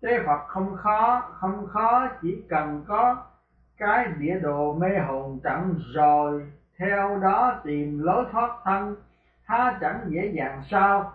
Tế 0.00 0.22
phật 0.26 0.44
không 0.46 0.76
khó 0.76 1.20
không 1.32 1.66
khó, 1.66 2.08
chỉ 2.22 2.42
cần 2.48 2.84
có 2.88 3.16
cái 3.78 4.06
địa 4.18 4.38
đồ 4.42 4.74
mê 4.74 4.98
hồn 4.98 5.40
trận 5.44 5.80
rồi, 5.94 6.52
theo 6.78 7.18
đó 7.22 7.60
tìm 7.64 7.98
lối 8.02 8.24
thoát 8.32 8.50
thân 8.64 8.96
há 9.44 9.78
chẳng 9.80 10.00
dễ 10.06 10.32
dàng 10.34 10.62
sao. 10.70 11.12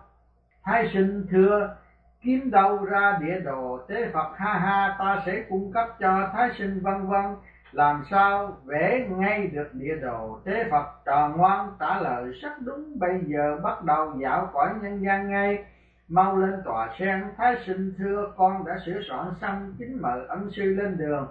Thái 0.64 0.90
sinh 0.94 1.28
thưa, 1.30 1.76
kiếm 2.22 2.52
đâu 2.52 2.86
ra 2.86 3.18
địa 3.22 3.40
đồ? 3.40 3.80
Tế 3.88 4.10
phật 4.14 4.32
ha 4.38 4.54
ha, 4.54 4.96
ta 5.00 5.24
sẽ 5.26 5.44
cung 5.50 5.72
cấp 5.72 5.88
cho 6.00 6.30
thái 6.34 6.50
sinh 6.58 6.80
vân 6.84 7.08
vân 7.08 7.36
làm 7.72 8.04
sao 8.10 8.58
vẽ 8.66 9.08
ngay 9.10 9.48
được 9.48 9.70
địa 9.74 9.96
đồ? 9.96 10.40
Thế 10.46 10.68
phật 10.72 10.86
trò 11.06 11.30
ngoan 11.36 11.72
trả 11.80 12.02
lời 12.02 12.32
rất 12.42 12.62
đúng, 12.66 13.00
bây 13.00 13.22
giờ 13.26 13.60
bắt 13.64 13.84
đầu 13.84 14.14
dạo 14.18 14.50
cõi 14.54 14.70
nhân 14.82 15.04
gian 15.04 15.30
ngay. 15.30 15.66
Mau 16.08 16.38
lên 16.38 16.62
tòa 16.66 16.96
sen, 17.00 17.24
thái 17.38 17.56
sinh 17.66 17.94
thưa, 17.98 18.34
con 18.38 18.66
đã 18.66 18.78
sửa 18.86 19.02
soạn 19.10 19.28
xong, 19.42 19.76
kính 19.80 20.02
mời 20.02 20.20
ân 20.28 20.50
sư 20.56 20.64
lên 20.64 20.98
đường. 20.98 21.28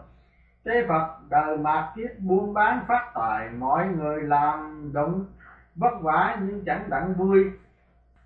Thế 0.64 0.84
phật, 0.88 1.16
đời 1.30 1.56
mạt 1.56 1.84
kiếp 1.96 2.18
buôn 2.18 2.54
bán 2.54 2.84
phát 2.88 3.10
tài, 3.14 3.48
mọi 3.50 3.86
người 3.86 4.22
làm 4.22 4.90
động 4.92 5.26
vất 5.74 6.00
vả 6.00 6.38
nhưng 6.42 6.64
chẳng 6.64 6.90
đặng 6.90 7.14
vui. 7.14 7.44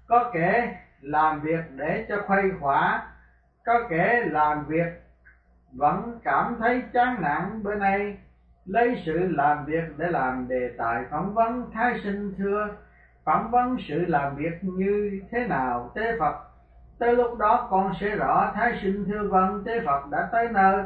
Có 0.09 0.31
kẻ 0.33 0.81
làm 1.01 1.41
việc 1.41 1.65
để 1.77 2.07
cho 2.09 2.17
khuây 2.27 2.53
khỏa, 2.61 3.07
có 3.65 3.81
kẻ 3.91 4.25
làm 4.31 4.65
việc 4.67 5.02
vẫn 5.73 6.19
cảm 6.25 6.57
thấy 6.59 6.83
chán 6.93 7.17
nản 7.21 7.63
bữa 7.63 7.75
nay, 7.75 8.19
lấy 8.65 9.03
sự 9.07 9.29
làm 9.29 9.65
việc 9.65 9.85
để 9.97 10.07
làm 10.11 10.49
đề 10.49 10.75
tài 10.79 11.05
phỏng 11.11 11.35
vấn 11.35 11.71
thái 11.73 12.01
sinh 12.05 12.35
thưa. 12.39 12.69
Phỏng 13.25 13.51
vấn 13.51 13.77
sự 13.89 14.05
làm 14.07 14.37
việc 14.37 14.59
như 14.65 15.21
thế 15.31 15.47
nào, 15.47 15.91
tế 15.95 16.17
phật? 16.19 16.35
Tới 16.99 17.17
lúc 17.17 17.39
đó 17.39 17.69
con 17.71 17.93
sẽ 18.01 18.17
rõ 18.17 18.53
thái 18.55 18.79
sinh 18.83 19.05
thưa 19.05 19.29
vâng 19.29 19.63
tế 19.65 19.81
phật 19.87 20.11
đã 20.11 20.29
tới 20.33 20.49
nơi. 20.53 20.85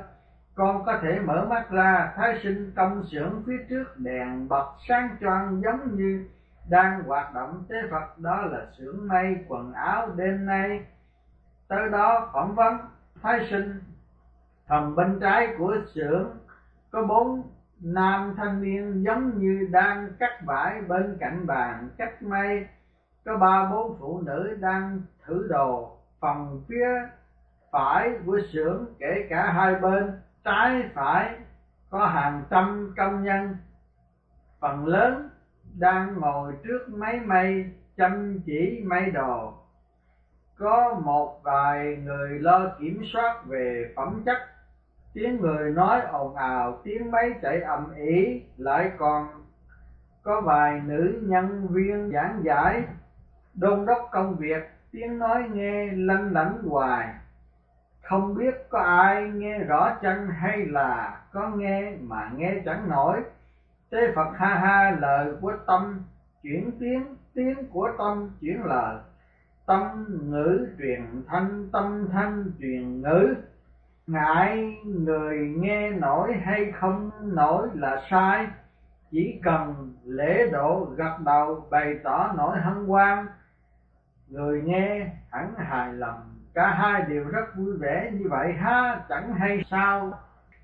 Con 0.55 0.85
có 0.85 0.99
thể 1.03 1.19
mở 1.25 1.47
mắt 1.51 1.71
ra, 1.71 2.13
thái 2.17 2.41
sinh 2.43 2.73
công 2.77 3.05
xưởng 3.05 3.43
phía 3.47 3.59
trước 3.69 3.85
đèn 3.97 4.49
bật 4.49 4.73
sáng 4.89 5.17
choang 5.21 5.61
giống 5.65 5.97
như 5.97 6.29
đang 6.69 7.03
hoạt 7.03 7.35
động. 7.35 7.65
Tế 7.69 7.77
phật, 7.91 8.19
đó 8.19 8.43
là 8.43 8.67
xưởng 8.79 9.09
may 9.09 9.37
quần 9.49 9.73
áo 9.73 10.09
đêm 10.17 10.47
nay. 10.47 10.85
Tới 11.69 11.89
đó 11.89 12.31
phỏng 12.33 12.55
vấn 12.55 12.79
thái 13.23 13.47
sinh 13.51 13.81
phần 14.69 14.97
bên 14.97 15.19
trái 15.21 15.55
của 15.59 15.77
xưởng 15.95 16.39
có 16.91 17.03
bốn 17.03 17.43
nam 17.81 18.35
thanh 18.37 18.63
niên 18.63 19.05
giống 19.05 19.39
như 19.39 19.69
đang 19.71 20.09
cắt 20.19 20.41
vải 20.45 20.81
bên 20.81 21.17
cạnh 21.21 21.47
bàn. 21.47 21.89
Cách 21.97 22.23
may 22.23 22.67
có 23.25 23.37
ba 23.37 23.69
bốn 23.71 23.97
phụ 23.99 24.21
nữ 24.21 24.57
đang 24.61 25.01
thử 25.25 25.47
đồ. 25.49 25.97
Phòng 26.21 26.63
phía 26.69 26.89
phải 27.71 28.11
của 28.27 28.41
xưởng, 28.53 28.87
kể 28.99 29.27
cả 29.31 29.53
hai 29.53 29.75
bên, 29.75 30.21
trái 30.45 30.83
phải 30.95 31.35
có 31.91 32.07
hàng 32.07 32.43
trăm 32.51 32.95
công 32.97 33.23
nhân. 33.23 33.57
Phần 34.61 34.87
lớn 34.87 35.31
đang 35.79 36.21
ngồi 36.21 36.53
trước 36.65 36.89
máy 36.89 37.21
may, 37.21 37.71
chăm 37.97 38.41
chỉ 38.47 38.83
may 38.85 39.11
đồ. 39.11 39.55
Có 40.59 41.01
một 41.05 41.41
vài 41.43 41.97
người 41.97 42.39
lo 42.39 42.61
kiểm 42.81 43.03
soát 43.13 43.43
về 43.47 43.93
phẩm 43.97 44.23
chất 44.27 44.56
tiếng 45.17 45.41
người 45.41 45.71
nói 45.71 46.01
ồn 46.01 46.35
ào, 46.35 46.79
tiếng 46.85 47.11
máy 47.11 47.31
chạy 47.43 47.61
ầm 47.61 47.95
ĩ, 47.95 48.43
lại 48.57 48.91
còn 48.99 49.27
có 50.23 50.41
vài 50.41 50.81
nữ 50.87 51.21
nhân 51.23 51.69
viên 51.71 52.11
giảng 52.13 52.41
giải, 52.45 52.85
đôn 53.55 53.87
đốc 53.87 54.09
công 54.13 54.37
việc, 54.37 54.71
tiếng 54.91 55.19
nói 55.19 55.45
nghe 55.53 55.93
lanh 55.93 56.33
lảnh 56.33 56.63
hoài. 56.63 57.15
Không 58.03 58.35
biết 58.35 58.55
có 58.69 58.79
ai 58.79 59.31
nghe 59.31 59.59
rõ 59.59 59.97
chăng 60.03 60.27
hay 60.27 60.67
là 60.67 61.21
có 61.33 61.49
nghe 61.49 61.97
mà 62.01 62.31
nghe 62.37 62.55
chẳng 62.65 62.89
nổi. 62.89 63.23
Thế 63.91 64.13
phật 64.15 64.31
ha 64.37 64.55
ha 64.55 64.97
lời 65.01 65.35
của 65.41 65.53
tâm, 65.67 66.03
chuyển 66.43 66.71
tiếng 66.79 67.17
tiếng 67.35 67.67
của 67.73 67.91
tâm 67.99 68.31
chuyển 68.41 68.65
lời. 68.65 68.97
Tâm 69.67 70.07
ngữ 70.31 70.69
truyền 70.79 71.23
thanh, 71.27 71.69
tâm 71.73 72.09
thanh 72.13 72.45
truyền 72.61 73.01
ngữ 73.03 73.35
ngại 74.07 74.79
người 74.85 75.55
nghe 75.57 75.91
nổi 75.91 76.35
hay 76.45 76.73
không 76.81 77.11
nổi 77.23 77.69
là 77.75 78.03
sai. 78.11 78.47
Chỉ 79.11 79.41
cần 79.43 79.95
lễ 80.05 80.49
độ 80.53 80.85
gật 80.97 81.17
đầu 81.25 81.67
bày 81.71 81.95
tỏ 82.05 82.33
nỗi 82.37 82.59
hân 82.59 82.87
hoan. 82.87 83.27
Người 84.29 84.63
nghe 84.63 85.11
hẳn 85.31 85.55
hài 85.57 85.93
lòng. 85.93 86.21
Cả 86.55 86.69
hai 86.69 87.03
đều 87.03 87.25
rất 87.25 87.57
vui 87.57 87.77
vẻ 87.77 88.11
như 88.13 88.29
vậy 88.31 88.53
ha, 88.53 89.01
chẳng 89.09 89.35
hay 89.35 89.65
sao? 89.71 90.13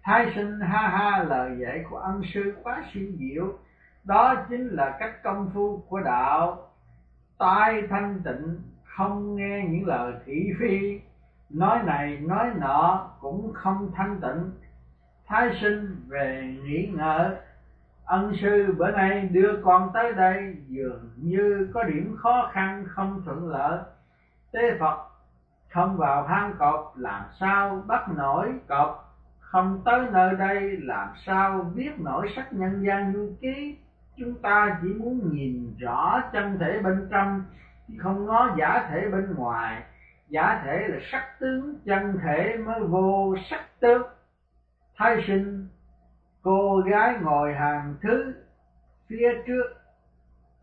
Thái 0.02 0.32
sinh 0.34 0.60
ha 0.60 0.88
ha 0.88 1.22
lời 1.22 1.58
dạy 1.58 1.84
của 1.90 1.96
ân 1.96 2.22
sư 2.34 2.54
quá 2.62 2.84
siêu 2.92 3.08
diệu. 3.18 3.58
Đó 4.04 4.34
chính 4.48 4.68
là 4.68 4.96
cách 5.00 5.22
công 5.22 5.50
phu 5.54 5.82
của 5.88 6.00
đạo. 6.00 6.70
Tai 7.38 7.82
thanh 7.90 8.20
tịnh, 8.24 8.60
không 8.84 9.36
nghe 9.36 9.64
những 9.68 9.86
lời 9.86 10.12
thị 10.26 10.52
phi 10.60 11.00
nói 11.52 11.82
này, 11.82 12.18
nói 12.20 12.50
nọ 12.54 13.10
cũng 13.20 13.52
không 13.54 13.90
thanh 13.94 14.20
tịnh. 14.20 14.50
Thái 15.26 15.58
sinh 15.60 15.96
về 16.08 16.56
nghĩ 16.64 16.90
ngợi 16.94 17.30
ân 18.04 18.32
sư 18.40 18.74
bữa 18.78 18.90
nay 18.90 19.28
đưa 19.32 19.60
con 19.64 19.90
tới 19.94 20.12
đây 20.12 20.56
dường 20.68 21.10
như 21.16 21.70
có 21.74 21.82
điểm 21.82 22.16
khó 22.16 22.50
khăn 22.52 22.84
không 22.88 23.22
thuận 23.24 23.48
lợi. 23.48 23.78
Tế 24.52 24.78
phật 24.80 24.98
không 25.70 25.96
vào 25.96 26.24
hang 26.24 26.54
cọp, 26.58 26.92
làm 26.96 27.22
sao 27.40 27.84
bắt 27.86 28.08
nổi 28.16 28.54
cọp? 28.68 29.14
Không 29.40 29.82
tới 29.84 30.06
nơi 30.12 30.34
đây, 30.34 30.76
làm 30.80 31.08
sao 31.26 31.70
viết 31.74 32.00
nổi 32.00 32.32
sắc 32.36 32.52
nhân 32.52 32.84
gian 32.86 33.12
du 33.12 33.30
ký? 33.40 33.78
Chúng 34.16 34.34
ta 34.34 34.78
chỉ 34.82 34.88
muốn 34.88 35.32
nhìn 35.32 35.74
rõ 35.78 36.20
chân 36.32 36.58
thể 36.58 36.80
bên 36.84 37.08
trong 37.10 37.42
chứ 37.88 37.94
không 37.98 38.26
ngó 38.26 38.48
giả 38.56 38.88
thể 38.90 39.08
bên 39.08 39.34
ngoài 39.34 39.82
giả 40.32 40.62
thể 40.64 40.88
là 40.88 40.98
sắc 41.12 41.40
tướng, 41.40 41.74
chân 41.84 42.18
thể 42.24 42.56
mới 42.56 42.80
vô 42.80 43.34
sắc 43.50 43.64
tướng. 43.80 44.02
Thái 44.96 45.24
sinh, 45.26 45.68
cô 46.42 46.82
gái 46.90 47.14
ngồi 47.20 47.54
hàng 47.54 47.94
thứ, 48.02 48.34
phía 49.08 49.28
trước, 49.46 49.64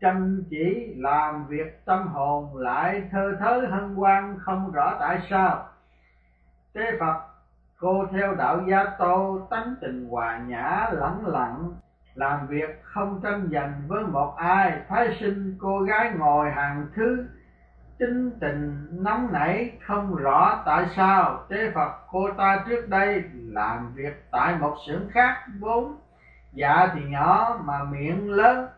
chăm 0.00 0.44
chỉ 0.50 0.94
làm 0.96 1.46
việc 1.46 1.84
tâm 1.84 2.06
hồn 2.06 2.56
lại 2.56 3.08
thơ 3.10 3.36
thớ 3.40 3.66
hân 3.70 3.94
hoan 3.94 4.38
không 4.40 4.72
rõ 4.72 4.96
tại 5.00 5.26
sao. 5.30 5.68
Tế 6.72 6.98
phật, 7.00 7.20
cô 7.78 8.06
theo 8.12 8.34
đạo 8.34 8.60
gia 8.70 8.84
tô 8.98 9.46
tánh 9.50 9.74
tình 9.80 10.08
hòa 10.08 10.38
nhã, 10.38 10.88
lẳng 10.92 11.26
lặng, 11.26 11.72
làm 12.14 12.46
việc 12.46 12.82
không 12.82 13.20
tranh 13.22 13.48
giành 13.52 13.82
với 13.88 14.04
một 14.04 14.34
ai. 14.36 14.80
Thái 14.88 15.16
sinh, 15.20 15.56
cô 15.60 15.80
gái 15.80 16.12
ngồi 16.18 16.50
hàng 16.50 16.86
thứ 16.94 17.26
tính 18.00 18.30
tình 18.40 18.86
nóng 18.90 19.32
nảy 19.32 19.78
không 19.86 20.14
rõ 20.14 20.62
tại 20.66 20.86
sao 20.96 21.44
tế 21.48 21.70
phật 21.74 21.92
cô 22.10 22.30
ta 22.38 22.64
trước 22.68 22.88
đây 22.88 23.24
làm 23.34 23.94
việc 23.94 24.24
tại 24.30 24.56
một 24.60 24.76
xưởng 24.86 25.08
khác 25.12 25.34
vốn 25.60 25.96
dạ 26.52 26.92
thì 26.94 27.00
nhỏ 27.08 27.60
mà 27.64 27.84
miệng 27.84 28.30
lớn, 28.30 28.68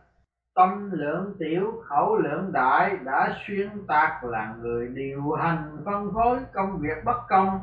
tâm 0.55 0.91
lượng 0.93 1.35
tiểu, 1.39 1.83
khẩu 1.85 2.17
lượng 2.17 2.53
đại 2.53 2.97
đã 3.05 3.37
xuyên 3.47 3.87
tạc 3.89 4.25
là 4.25 4.55
người 4.61 4.89
điều 4.89 5.33
hành 5.33 5.83
phân 5.85 6.11
phối 6.15 6.39
công 6.53 6.79
việc 6.79 7.05
bất 7.05 7.19
công. 7.29 7.61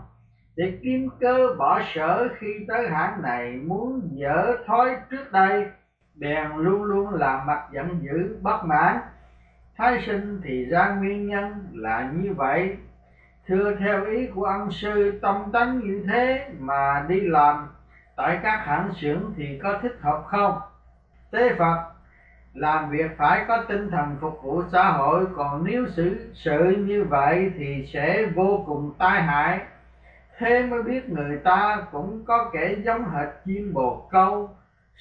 Để 0.55 0.79
kiếm 0.83 1.09
cơ 1.19 1.55
bỏ 1.57 1.81
sở 1.95 2.27
khi 2.37 2.65
tới 2.67 2.89
hãng 2.89 3.21
này 3.21 3.55
muốn 3.55 4.01
dở 4.11 4.57
thói 4.67 4.95
trước 5.09 5.31
đây, 5.31 5.67
bèn 6.15 6.51
luôn 6.55 6.83
luôn 6.83 7.13
làm 7.13 7.45
mặt 7.45 7.67
giận 7.71 7.99
dữ, 8.01 8.37
bất 8.41 8.65
mãn 8.65 8.99
thái 9.79 10.03
sinh 10.05 10.41
thì 10.43 10.65
ra 10.65 10.89
nguyên 10.89 11.27
nhân 11.27 11.67
là 11.73 12.11
như 12.13 12.33
vậy. 12.33 12.77
Thưa 13.47 13.75
theo 13.75 14.05
ý 14.05 14.27
của 14.27 14.43
ông 14.43 14.71
sư, 14.71 15.19
tâm 15.21 15.51
tánh 15.53 15.79
như 15.79 16.03
thế 16.07 16.47
mà 16.59 17.05
đi 17.09 17.19
làm, 17.19 17.67
tại 18.15 18.39
các 18.43 18.65
hãng 18.65 18.93
xưởng 19.01 19.33
thì 19.37 19.59
có 19.63 19.79
thích 19.81 19.97
hợp 20.01 20.23
không? 20.27 20.57
Tế 21.31 21.55
phật, 21.55 21.83
làm 22.53 22.89
việc 22.89 23.17
phải 23.17 23.45
có 23.47 23.63
tinh 23.67 23.91
thần 23.91 24.17
phục 24.21 24.39
vụ 24.43 24.63
xã 24.71 24.91
hội, 24.91 25.25
còn 25.35 25.63
nếu 25.65 25.87
xử, 25.87 26.31
sự 26.33 26.59
như 26.69 27.03
vậy 27.03 27.51
thì 27.57 27.89
sẽ 27.93 28.25
vô 28.35 28.63
cùng 28.65 28.93
tai 28.97 29.21
hại. 29.21 29.59
Thế 30.37 30.63
mới 30.63 30.83
biết 30.83 31.09
người 31.09 31.37
ta 31.37 31.83
cũng 31.91 32.25
có 32.25 32.49
kẻ 32.53 32.75
giống 32.83 33.09
hệt 33.09 33.27
chim 33.45 33.73
bồ 33.73 34.07
câu 34.11 34.49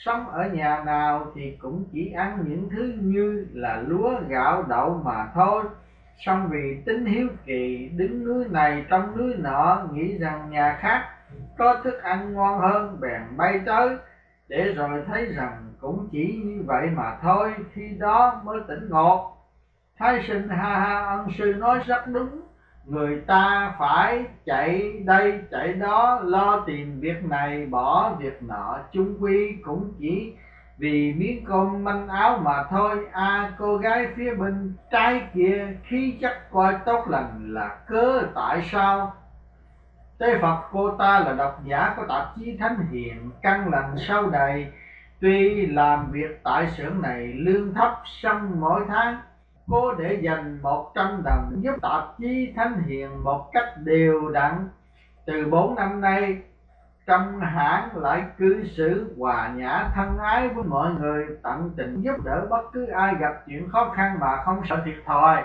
sống 0.05 0.29
ở 0.29 0.49
nhà 0.49 0.83
nào 0.85 1.33
thì 1.35 1.57
cũng 1.59 1.85
chỉ 1.93 2.13
ăn 2.13 2.45
những 2.49 2.69
thứ 2.71 2.95
như 3.01 3.47
là 3.53 3.77
lúa, 3.77 4.21
gạo, 4.29 4.65
đậu 4.69 5.01
mà 5.05 5.29
thôi. 5.35 5.65
Song 6.19 6.49
vì 6.51 6.83
tính 6.87 7.05
hiếu 7.05 7.29
kỳ, 7.45 7.91
đứng 7.97 8.25
núi 8.25 8.45
này 8.51 8.85
trong 8.89 9.17
núi 9.17 9.35
nọ, 9.39 9.83
nghĩ 9.93 10.19
rằng 10.19 10.51
nhà 10.51 10.79
khác 10.81 11.09
có 11.59 11.81
thức 11.85 12.03
ăn 12.03 12.35
ngon 12.35 12.59
hơn, 12.61 13.01
bèn 13.01 13.23
bay 13.37 13.61
tới. 13.67 13.97
Để 14.49 14.73
rồi 14.73 15.05
thấy 15.07 15.27
rằng 15.27 15.73
cũng 15.81 16.09
chỉ 16.13 16.43
như 16.45 16.63
vậy 16.67 16.87
mà 16.91 17.17
thôi, 17.23 17.55
khi 17.73 17.89
đó 17.99 18.41
mới 18.45 18.61
tỉnh 18.69 18.89
ngộ. 18.89 19.37
Thái 19.99 20.25
sinh 20.29 20.49
ha 20.49 20.79
ha 20.79 21.05
ân 21.07 21.27
sư 21.39 21.55
nói 21.59 21.79
rất 21.87 22.07
đúng 22.07 22.41
người 22.88 23.20
ta 23.27 23.74
phải 23.79 24.24
chạy 24.44 24.92
đây 25.05 25.40
chạy 25.51 25.72
đó 25.72 26.20
lo 26.24 26.61
tìm 26.66 27.01
việc 27.01 27.24
này 27.24 27.66
bỏ 27.66 28.12
việc 28.18 28.42
nọ. 28.42 28.79
Chung 28.92 29.16
quy 29.20 29.57
cũng 29.64 29.92
chỉ 29.98 30.33
vì 30.79 31.12
miếng 31.12 31.44
cơm 31.44 31.85
manh 31.85 32.09
áo 32.09 32.40
mà 32.44 32.64
thôi. 32.70 33.07
A 33.12 33.22
à, 33.22 33.53
cô 33.59 33.77
gái 33.77 34.07
phía 34.16 34.35
bên 34.35 34.72
trái 34.90 35.22
kia 35.35 35.66
khi 35.85 36.18
chắc 36.20 36.51
coi 36.51 36.77
tốt 36.85 37.05
lành 37.09 37.55
là 37.55 37.77
cớ 37.87 38.22
tại 38.35 38.68
sao? 38.72 39.14
Tế 40.18 40.38
Phật 40.38 40.62
cô 40.72 40.90
ta 40.90 41.20
là 41.20 41.33
độc 41.33 41.61
giả 41.64 41.94
của 41.96 42.05
tạp 42.09 42.24
chí 42.37 42.57
Thánh 42.61 42.77
Hiền 42.90 43.31
Căn 43.42 43.70
lành 43.70 43.94
sau 43.98 44.31
đầy 44.31 44.66
Tuy 45.20 45.66
làm 45.66 46.11
việc 46.11 46.40
tại 46.42 46.70
xưởng 46.77 47.03
này 47.03 47.27
lương 47.27 47.74
thấp 47.74 48.03
song 48.22 48.61
mỗi 48.61 48.83
tháng 48.88 49.16
Cô 49.70 49.92
để 49.92 50.18
dành 50.22 50.59
một 50.62 50.92
trăm 50.94 51.22
đồng 51.24 51.52
giúp 51.62 51.74
tạp 51.83 52.18
chí 52.18 52.52
Thánh 52.57 52.83
Hiền 52.87 53.24
một 53.24 53.52
cách 53.52 53.68
đều 53.85 54.28
đặn. 54.28 54.68
Từ 55.26 55.46
bốn 55.50 55.74
năm 55.74 56.00
nay, 56.00 56.42
trong 57.07 57.40
hãng 57.40 57.88
lại 57.96 58.24
cư 58.38 58.64
xử 58.76 59.14
hòa 59.18 59.48
nhã 59.57 59.88
thân 59.94 60.18
ái 60.18 60.48
với 60.48 60.64
mọi 60.64 60.90
người, 60.94 61.26
tận 61.42 61.70
tình 61.76 62.02
giúp 62.02 62.24
đỡ 62.24 62.46
bất 62.50 62.72
cứ 62.72 62.87
ai 62.87 63.14
gặp 63.20 63.33
chuyện 63.46 63.68
khó 63.70 63.92
khăn 63.96 64.16
mà 64.20 64.37
không 64.44 64.62
sợ 64.68 64.83
thiệt 64.85 64.96
thòi. 65.07 65.42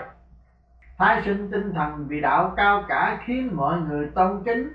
Thái 0.98 1.22
sinh 1.24 1.50
tinh 1.50 1.72
thần 1.74 2.06
vì 2.08 2.20
đạo 2.20 2.52
cao 2.56 2.84
cả 2.88 3.18
khiến 3.24 3.56
mọi 3.56 3.78
người 3.80 4.10
tôn 4.14 4.42
kính. 4.44 4.72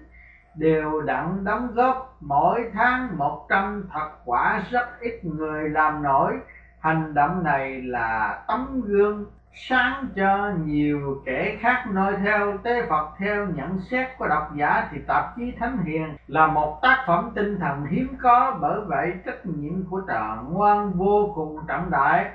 Đều 0.56 1.02
đặn 1.02 1.44
đóng 1.44 1.74
góp 1.74 2.18
mỗi 2.20 2.72
tháng 2.74 3.18
một 3.18 3.46
trăm 3.50 3.90
thật 3.94 4.10
quả 4.26 4.64
rất 4.72 5.00
ít 5.00 5.26
người 5.26 5.70
làm 5.70 6.04
nổi. 6.04 6.34
Hành 6.80 7.14
động 7.14 7.44
này 7.44 7.82
là 7.82 8.44
tấm 8.48 8.82
gương 8.86 9.26
sáng 9.54 10.08
cho 10.16 10.52
nhiều 10.66 11.22
kẻ 11.26 11.58
khác 11.60 11.86
noi 11.92 12.16
theo, 12.24 12.58
tế 12.58 12.86
Phật 12.90 13.10
theo, 13.18 13.46
nhận 13.46 13.80
xét 13.80 14.18
của 14.18 14.28
độc 14.28 14.52
giả 14.56 14.88
thì 14.92 14.98
tạp 15.08 15.36
chí 15.36 15.52
Thánh 15.60 15.78
Hiền 15.78 16.16
là 16.28 16.48
một 16.48 16.80
tác 16.82 17.04
phẩm 17.08 17.32
tinh 17.36 17.60
thần 17.60 17.86
hiếm 17.86 18.08
có 18.22 18.58
bởi 18.62 18.82
vậy 18.82 19.14
trách 19.26 19.46
nhiệm 19.46 19.84
của 19.90 20.02
trời 20.08 20.38
ngoan 20.50 20.92
vô 20.92 21.32
cùng 21.36 21.60
trọng 21.68 21.92
đại. 21.92 22.32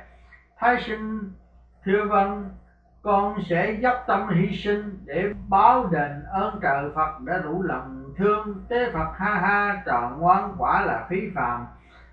Thái 0.59 0.83
sinh, 0.87 1.33
thưa 1.85 2.05
vâng 2.05 2.50
con 3.03 3.42
sẽ 3.48 3.77
dốc 3.81 4.05
tâm 4.07 4.29
hy 4.29 4.57
sinh 4.57 4.98
để 5.05 5.33
báo 5.48 5.87
đền 5.92 6.24
ơn 6.31 6.59
trời 6.62 6.90
Phật 6.94 7.20
đã 7.20 7.38
đủ 7.44 7.62
lòng 7.62 8.05
thương. 8.16 8.64
Tế 8.68 8.92
Phật 8.92 9.09
ha 9.16 9.35
ha 9.35 9.83
trời 9.87 10.11
ngoan 10.18 10.55
quả 10.59 10.85
là 10.85 11.07
phí 11.09 11.20
phàm 11.35 11.66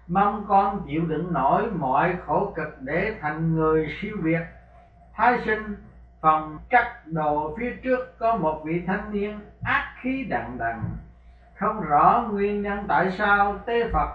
mong 0.08 0.46
con 0.48 0.82
chịu 0.88 1.06
đựng 1.06 1.34
nổi 1.34 1.72
mọi 1.72 2.16
khổ 2.26 2.54
cực 2.56 2.82
để 2.82 3.16
thành 3.22 3.56
người 3.56 3.88
siêu 4.02 4.18
việt 4.22 4.42
thái 5.22 5.40
sinh, 5.46 5.76
phòng 6.22 6.58
cắt 6.70 7.08
đồ 7.08 7.56
phía 7.60 7.72
trước 7.84 8.20
có 8.20 8.36
một 8.36 8.62
vị 8.66 8.82
thanh 8.88 9.12
niên 9.12 9.40
ác 9.64 9.94
khí 10.02 10.26
đằng 10.30 10.56
đằng 10.60 10.84
không 11.56 11.82
rõ 11.82 12.28
nguyên 12.32 12.62
nhân 12.62 12.86
tại 12.88 13.12
sao 13.12 13.60
tế 13.66 13.90
phật 13.94 14.10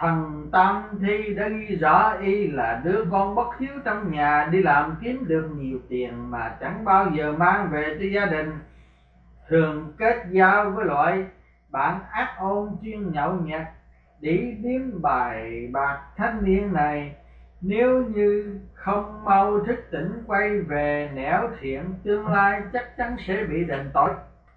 thần 0.00 0.48
tam 0.52 0.82
thi 1.00 1.34
đã 1.34 1.48
ghi 1.48 1.76
rõ 1.76 2.14
y 2.20 2.46
là 2.46 2.80
đứa 2.84 3.04
con 3.10 3.34
bất 3.34 3.58
hiếu 3.58 3.72
trong 3.84 4.12
nhà 4.12 4.48
đi 4.50 4.62
làm 4.62 4.96
kiếm 5.00 5.24
được 5.28 5.50
nhiều 5.56 5.78
tiền 5.88 6.30
mà 6.30 6.56
chẳng 6.60 6.84
bao 6.84 7.10
giờ 7.10 7.32
mang 7.32 7.68
về 7.70 7.96
cho 8.00 8.06
gia 8.14 8.26
đình. 8.26 8.58
Thường 9.48 9.92
kết 9.98 10.26
giao 10.30 10.70
với 10.70 10.84
loại 10.84 11.24
bạn 11.68 12.00
ác 12.10 12.34
ôn 12.38 12.76
chuyên 12.82 13.12
nhậu 13.12 13.34
nhẹt 13.34 13.66
để 14.20 14.56
điếm 14.62 15.02
bài 15.02 15.68
bạc 15.72 15.98
thanh 16.16 16.44
niên 16.44 16.72
này. 16.72 17.14
Nếu 17.60 18.04
như 18.14 18.60
không 18.80 19.24
mau 19.24 19.64
thức 19.64 19.76
tỉnh 19.90 20.22
quay 20.26 20.60
về, 20.60 21.10
nẻo 21.14 21.50
thiện 21.60 21.94
tương 22.04 22.28
lai 22.28 22.62
chắc 22.72 22.96
chắn 22.96 23.16
sẽ 23.26 23.44
bị 23.44 23.64
đền 23.64 23.90
tội. 23.94 24.10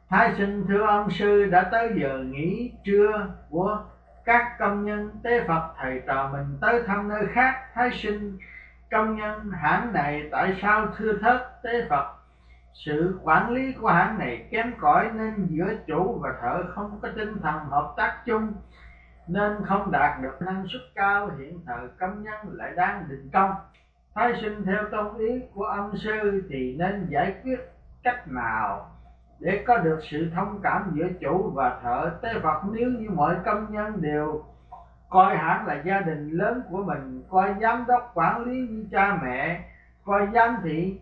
Thái 0.10 0.34
sinh 0.38 0.66
thưa 0.68 0.86
ông 0.86 1.12
sư, 1.12 1.46
đã 1.46 1.70
tới 1.72 1.92
giờ 1.96 2.18
nghỉ 2.18 2.72
trưa 2.84 3.28
của 3.50 3.84
các 4.26 4.56
công 4.60 4.86
nhân. 4.86 5.12
Tế 5.24 5.44
phật 5.48 5.74
thầy 5.78 6.02
trò 6.08 6.30
mình 6.34 6.58
tới 6.62 6.82
thăm 6.88 7.10
nơi 7.10 7.26
khác. 7.34 7.56
Thái 7.74 7.92
sinh 7.92 8.38
công 8.92 9.16
nhân 9.16 9.52
hãng 9.52 9.94
này 9.94 10.30
tại 10.32 10.58
sao 10.62 10.88
thưa 10.98 11.18
thớt? 11.22 11.42
Tế 11.64 11.88
phật, 11.90 12.06
sự 12.74 13.20
quản 13.24 13.50
lý 13.50 13.74
của 13.74 13.88
hãng 13.88 14.20
này 14.20 14.48
kém 14.52 14.74
cỏi 14.80 15.10
nên 15.14 15.48
giữa 15.50 15.74
chủ 15.88 16.20
và 16.22 16.30
thợ 16.42 16.64
không 16.76 17.00
có 17.02 17.10
tinh 17.16 17.42
thần 17.42 17.60
hợp 17.70 17.94
tác 17.98 18.18
chung, 18.26 18.54
nên 19.28 19.66
không 19.66 19.92
đạt 19.92 20.22
được 20.22 20.42
năng 20.42 20.66
suất 20.68 20.82
cao. 20.96 21.30
Hiện 21.40 21.60
thời 21.66 21.88
công 22.00 22.24
nhân 22.24 22.38
lại 22.52 22.72
đang 22.76 23.06
đình 23.10 23.30
công 23.34 23.52
thái 24.16 24.34
sinh 24.42 24.66
theo 24.66 24.84
tâm 24.92 25.18
ý 25.18 25.42
của 25.54 25.64
ông 25.64 25.92
sư 25.98 26.44
thì 26.50 26.76
nên 26.80 27.08
giải 27.10 27.36
quyết 27.44 27.60
cách 28.04 28.28
nào 28.28 28.90
để 29.40 29.64
có 29.68 29.78
được 29.78 30.00
sự 30.02 30.30
thông 30.36 30.60
cảm 30.64 30.92
giữa 30.94 31.08
chủ 31.22 31.52
và 31.54 31.80
thợ 31.84 32.12
tế 32.22 32.30
Phật? 32.44 32.62
Nếu 32.72 32.90
như 32.90 33.10
mọi 33.10 33.36
công 33.46 33.74
nhân 33.74 34.02
đều 34.02 34.44
coi 35.10 35.38
hãng 35.38 35.68
là 35.68 35.82
gia 35.86 36.00
đình 36.00 36.30
lớn 36.32 36.62
của 36.70 36.84
mình, 36.84 37.24
coi 37.30 37.56
giám 37.62 37.86
đốc, 37.88 38.12
quản 38.14 38.44
lý 38.44 38.68
như 38.68 38.86
cha 38.92 39.20
mẹ, 39.24 39.66
coi 40.06 40.28
giám 40.34 40.58
thị 40.64 41.00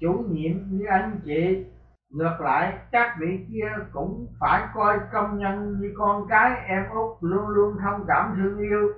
chủ 0.00 0.24
nhiệm 0.28 0.52
như 0.70 0.84
anh 0.90 1.20
chị, 1.24 1.66
ngược 2.10 2.40
lại, 2.40 2.72
các 2.92 3.16
vị 3.20 3.46
kia 3.48 3.72
cũng 3.92 4.26
phải 4.40 4.62
coi 4.74 4.98
công 5.12 5.38
nhân 5.38 5.76
như 5.80 5.94
con 5.98 6.26
cái, 6.28 6.52
em 6.66 6.84
út 6.90 7.16
luôn 7.20 7.48
luôn 7.48 7.76
thông 7.82 8.04
cảm 8.08 8.34
thương 8.36 8.58
yêu 8.58 8.92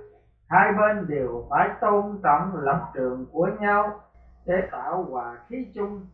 hai 0.49 0.73
bên 0.73 1.07
đều 1.07 1.45
phải 1.49 1.69
tôn 1.81 2.19
trọng 2.23 2.55
lập 2.55 2.91
trường 2.93 3.25
của 3.31 3.49
nhau 3.59 4.01
để 4.45 4.61
tạo 4.71 5.03
hòa 5.03 5.37
khí 5.49 5.65
chung. 5.75 6.07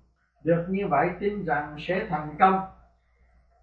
Được 0.44 0.66
như 0.70 0.88
vậy 0.88 1.10
tin 1.20 1.46
rằng 1.46 1.76
sẽ 1.80 2.08
thành 2.10 2.36
công. 2.40 2.60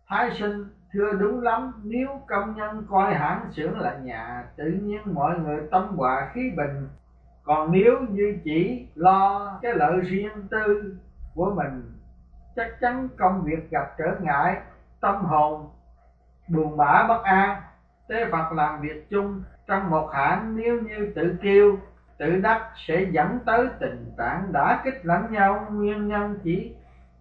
Thái 0.09 0.31
sinh, 0.39 0.65
thưa 0.93 1.13
đúng 1.13 1.41
lắm, 1.41 1.73
nếu 1.85 2.09
công 2.29 2.55
nhân 2.55 2.87
coi 2.91 3.15
hãng 3.15 3.47
xưởng 3.51 3.81
là 3.81 3.99
nhà, 3.99 4.45
tự 4.57 4.65
nhiên 4.65 5.15
mọi 5.15 5.39
người 5.39 5.69
tâm 5.71 5.97
hòa 5.97 6.31
khí 6.33 6.51
bình. 6.57 6.89
Còn 7.45 7.73
nếu 7.73 8.01
như 8.09 8.39
chỉ 8.45 8.89
lo 8.95 9.59
cái 9.63 9.75
lợi 9.75 10.01
riêng 10.01 10.49
tư 10.51 10.97
của 11.35 11.53
mình, 11.55 11.93
chắc 12.57 12.81
chắn 12.81 13.09
công 13.19 13.43
việc 13.43 13.71
gặp 13.71 13.95
trở 13.99 14.17
ngại, 14.21 14.61
tâm 15.01 15.25
hồn 15.25 15.69
buồn 16.49 16.77
bã 16.77 17.07
bất 17.09 17.23
an 17.23 17.63
tế 18.11 18.31
phật 18.31 18.53
làm 18.53 18.81
việc 18.81 19.11
chung, 19.11 19.43
trong 19.67 19.91
một 19.91 20.11
hãng 20.13 20.57
nếu 20.57 20.81
như 20.81 21.13
tự 21.15 21.37
kiêu 21.43 21.79
tự 22.19 22.41
đắc 22.41 22.63
sẽ 22.87 23.07
dẫn 23.11 23.39
tới 23.45 23.67
tình 23.81 24.13
trạng 24.19 24.53
đã 24.53 24.81
kích 24.85 25.01
lẫn 25.03 25.33
nhau. 25.33 25.67
Nguyên 25.71 26.09
nhân 26.09 26.39
chỉ 26.43 26.75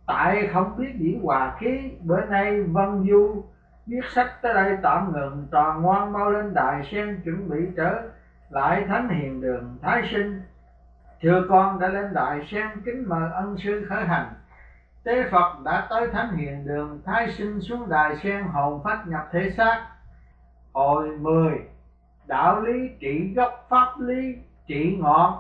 tại 0.06 0.50
không 0.54 0.78
biết 0.78 0.94
diễn 0.96 1.22
hòa 1.24 1.56
khí. 1.60 1.92
Bữa 2.02 2.22
nay 2.22 2.62
vân 2.62 3.06
du 3.10 3.44
viết 3.88 4.06
sách 4.10 4.42
tới 4.42 4.54
đây 4.54 4.78
tạm 4.82 5.12
ngừng 5.14 5.48
tròn 5.52 5.82
ngoan 5.82 6.14
mau 6.14 6.32
lên 6.32 6.54
đài 6.54 6.84
xem 6.92 7.22
chuẩn 7.24 7.50
bị 7.50 7.68
trở 7.76 8.02
lại 8.50 8.86
thánh 8.88 9.10
hiền 9.10 9.42
đường 9.42 9.78
thái 9.82 10.10
sinh. 10.12 10.42
Thưa 11.22 11.46
con 11.50 11.80
đã 11.80 11.88
lên 11.88 12.14
đài 12.14 12.48
xem 12.52 12.68
kính 12.86 13.10
mời 13.10 13.32
ân 13.32 13.56
sư 13.64 13.86
khởi 13.90 14.06
hành. 14.06 14.28
Tế 15.04 15.30
phật 15.32 15.60
đã 15.66 15.88
tới 15.90 16.08
thánh 16.08 16.36
hiền 16.36 16.66
đường 16.66 17.02
thái 17.06 17.32
sinh 17.32 17.62
xuống 17.62 17.90
đài 17.90 18.18
sen 18.18 18.44
hồn 18.44 18.82
phách 18.84 19.08
nhập 19.08 19.28
thể 19.32 19.50
xác 19.58 19.88
hồi 20.74 21.18
mười, 21.18 21.62
đạo 22.28 22.62
lý 22.62 22.90
trị 23.00 23.34
gốc, 23.36 23.66
pháp 23.70 24.00
lý 24.00 24.36
trị 24.68 24.98
ngọn, 25.02 25.40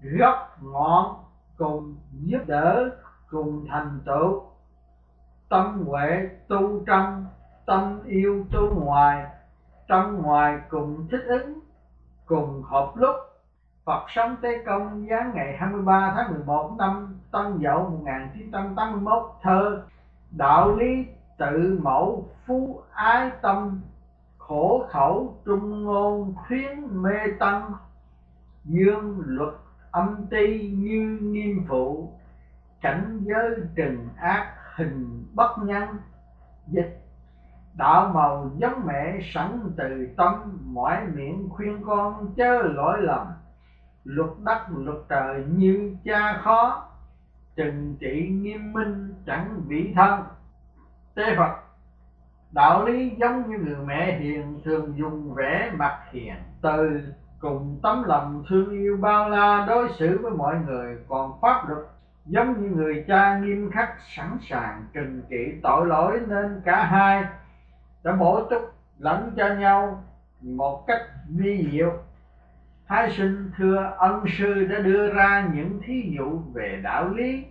gốc 0.00 0.58
ngọn 0.62 1.16
cùng 1.58 1.96
giúp 2.12 2.40
đỡ, 2.46 2.90
cùng 3.30 3.66
thành 3.68 4.00
tựu. 4.06 4.42
Tâm 5.48 5.84
huệ 5.86 6.28
tu 6.48 6.84
trong, 6.86 7.26
tâm 7.66 8.00
yêu 8.06 8.44
tu 8.52 8.74
ngoài 8.74 9.26
trong 9.86 10.22
ngoài 10.22 10.58
cùng 10.68 11.06
thích 11.10 11.24
ứng, 11.26 11.58
cùng 12.26 12.62
hợp 12.62 12.92
lúc. 12.94 13.16
Phật 13.84 14.04
sống 14.08 14.36
Tế 14.42 14.64
Công 14.66 15.06
giáng 15.10 15.32
ngày 15.34 15.56
23 15.58 16.12
tháng 16.16 16.30
11 16.30 16.74
năm 16.78 17.20
Tân 17.30 17.58
Dậu 17.62 17.88
1981 17.88 19.32
thơ, 19.42 19.82
Đạo 20.30 20.76
lý 20.76 21.06
tự 21.38 21.78
mẫu 21.82 22.28
phú 22.46 22.82
ái 22.92 23.30
tâm 23.42 23.80
Khổ 24.48 24.86
khẩu 24.90 25.36
trung 25.44 25.84
ngôn 25.84 26.34
khuyến 26.34 27.02
mê 27.02 27.14
tăng 27.38 27.72
Dương 28.64 29.22
luật 29.24 29.54
âm 29.90 30.26
ti 30.30 30.68
như 30.68 31.18
nghiêm 31.22 31.64
phụ 31.68 32.12
Cảnh 32.80 33.20
giới 33.22 33.50
trừng 33.74 34.08
ác 34.16 34.54
hình 34.74 35.24
bất 35.34 35.58
nhân, 35.58 35.88
Dịch 36.66 37.04
đạo 37.74 38.10
màu 38.14 38.50
giống 38.58 38.86
mẹ 38.86 39.18
sẵn 39.22 39.72
từ 39.76 40.08
tâm, 40.16 40.58
mỏi 40.64 41.06
miệng 41.14 41.48
khuyên 41.50 41.82
con 41.86 42.34
chớ 42.36 42.62
lỗi 42.62 43.02
lầm, 43.02 43.26
luật 44.04 44.30
đất 44.44 44.66
luật 44.68 44.98
trời 45.08 45.44
như 45.56 45.96
cha 46.04 46.40
khó, 46.42 46.88
trừng 47.56 47.96
trị 48.00 48.28
nghiêm 48.28 48.72
minh 48.72 49.14
chẳng 49.26 49.60
vị 49.66 49.92
thân. 49.96 50.22
Tế 51.14 51.36
phật 51.36 51.63
đạo 52.54 52.84
lý 52.84 53.10
giống 53.16 53.50
như 53.50 53.58
người 53.58 53.86
mẹ 53.86 54.18
hiền 54.18 54.60
thường 54.64 54.92
dùng 54.96 55.34
vẻ 55.34 55.72
mặt 55.76 55.98
hiền. 56.10 56.34
Từ 56.62 57.00
cùng 57.38 57.78
tấm 57.82 58.02
lòng 58.06 58.44
thương 58.48 58.70
yêu 58.70 58.96
bao 59.00 59.30
la 59.30 59.64
đối 59.68 59.88
xử 59.98 60.18
với 60.22 60.30
mọi 60.30 60.56
người, 60.66 60.98
còn 61.08 61.40
pháp 61.40 61.68
luật 61.68 61.86
giống 62.26 62.62
như 62.62 62.68
người 62.68 63.04
cha 63.08 63.38
nghiêm 63.38 63.70
khắc 63.70 63.94
sẵn 64.16 64.38
sàng 64.48 64.84
trừng 64.92 65.22
trị 65.28 65.52
tội 65.62 65.86
lỗi 65.86 66.20
nên 66.28 66.60
cả 66.64 66.84
hai 66.84 67.24
đã 68.04 68.12
bổ 68.12 68.44
túc 68.44 68.74
lẫn 68.98 69.34
cho 69.36 69.48
nhau 69.54 70.04
một 70.40 70.86
cách 70.86 71.02
vi 71.28 71.68
diệu. 71.72 71.92
Thái 72.88 73.10
sinh 73.10 73.50
thưa 73.56 73.92
ân 73.98 74.24
sư 74.38 74.64
đã 74.64 74.78
đưa 74.78 75.12
ra 75.12 75.48
những 75.54 75.80
thí 75.84 76.14
dụ 76.16 76.38
về 76.54 76.80
đạo 76.82 77.08
lý 77.08 77.44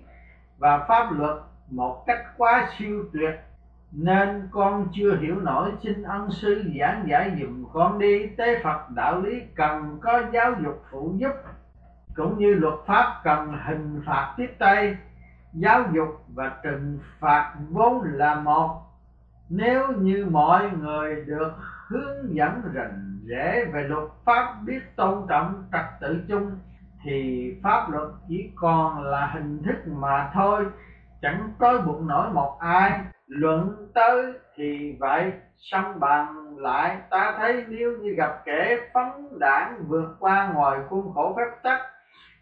và 0.57 0.85
pháp 0.87 1.11
luật 1.11 1.37
một 1.69 2.03
cách 2.07 2.19
quá 2.37 2.69
siêu 2.77 3.05
tuyệt 3.13 3.39
nên 3.95 4.47
con 4.51 4.87
chưa 4.93 5.17
hiểu 5.17 5.35
nổi, 5.35 5.71
xin 5.83 6.03
ân 6.03 6.31
sư 6.31 6.63
giảng 6.79 7.03
giải 7.07 7.37
dùm 7.41 7.65
con 7.73 7.99
đi. 7.99 8.27
Tế 8.27 8.63
phật 8.63 8.89
đạo 8.89 9.21
lý 9.21 9.41
cần 9.55 9.99
có 10.01 10.21
giáo 10.33 10.53
dục 10.63 10.83
phụ 10.91 11.13
giúp, 11.17 11.31
cũng 12.15 12.37
như 12.37 12.53
luật 12.53 12.73
pháp 12.87 13.21
cần 13.23 13.57
hình 13.65 14.01
phạt 14.05 14.33
tiếp 14.37 14.55
tay. 14.59 14.97
Giáo 15.53 15.83
dục 15.93 16.25
và 16.33 16.51
trừng 16.63 16.99
phạt 17.19 17.53
vốn 17.69 18.03
là 18.03 18.35
một. 18.35 18.81
Nếu 19.49 19.87
như 19.91 20.27
mọi 20.31 20.69
người 20.69 21.25
được 21.25 21.53
hướng 21.87 22.35
dẫn 22.35 22.61
rành 22.73 23.19
rẽ 23.25 23.65
về 23.73 23.83
luật 23.83 24.09
pháp, 24.25 24.55
biết 24.65 24.95
tôn 24.95 25.27
trọng 25.27 25.63
trật 25.71 25.85
tự 26.01 26.23
chung, 26.27 26.51
thì 27.03 27.51
pháp 27.63 27.89
luật 27.89 28.07
chỉ 28.27 28.51
còn 28.55 29.03
là 29.03 29.25
hình 29.33 29.63
thức 29.63 29.87
mà 29.87 30.31
thôi. 30.33 30.65
Chẳng 31.21 31.49
có 31.59 31.81
buộc 31.85 32.01
nổi 32.01 32.29
một 32.33 32.57
ai 32.59 32.99
luận 33.33 33.87
tới 33.93 34.33
thì 34.55 34.95
vậy, 34.99 35.31
song 35.57 35.99
bàn 35.99 36.57
lại, 36.57 36.97
ta 37.09 37.33
thấy 37.37 37.63
nếu 37.67 37.91
như 37.91 38.13
gặp 38.17 38.41
kẻ 38.45 38.77
phấn 38.93 39.39
đảng 39.39 39.83
vượt 39.87 40.15
qua 40.19 40.51
ngoài 40.53 40.79
khuôn 40.89 41.13
khổ 41.13 41.33
phép 41.37 41.63
tắc, 41.63 41.81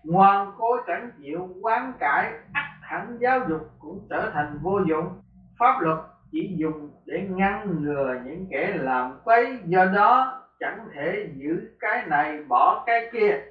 ngoan 0.03 0.51
cố 0.57 0.77
chẳng 0.87 1.09
chịu 1.21 1.49
quán 1.61 1.93
cải 1.99 2.31
ắt 2.53 2.65
hẳn 2.81 3.17
giáo 3.19 3.39
dục 3.49 3.69
cũng 3.79 4.07
trở 4.09 4.31
thành 4.33 4.59
vô 4.61 4.79
dụng. 4.79 5.21
Pháp 5.59 5.81
luật 5.81 5.97
chỉ 6.31 6.55
dùng 6.57 6.89
để 7.05 7.27
ngăn 7.29 7.81
ngừa 7.81 8.15
những 8.25 8.47
kẻ 8.51 8.77
làm 8.79 9.19
quấy, 9.23 9.59
do 9.65 9.85
đó 9.85 10.41
chẳng 10.59 10.87
thể 10.93 11.29
giữ 11.35 11.69
cái 11.79 12.05
này 12.07 12.43
bỏ 12.43 12.83
cái 12.85 13.09
kia. 13.11 13.41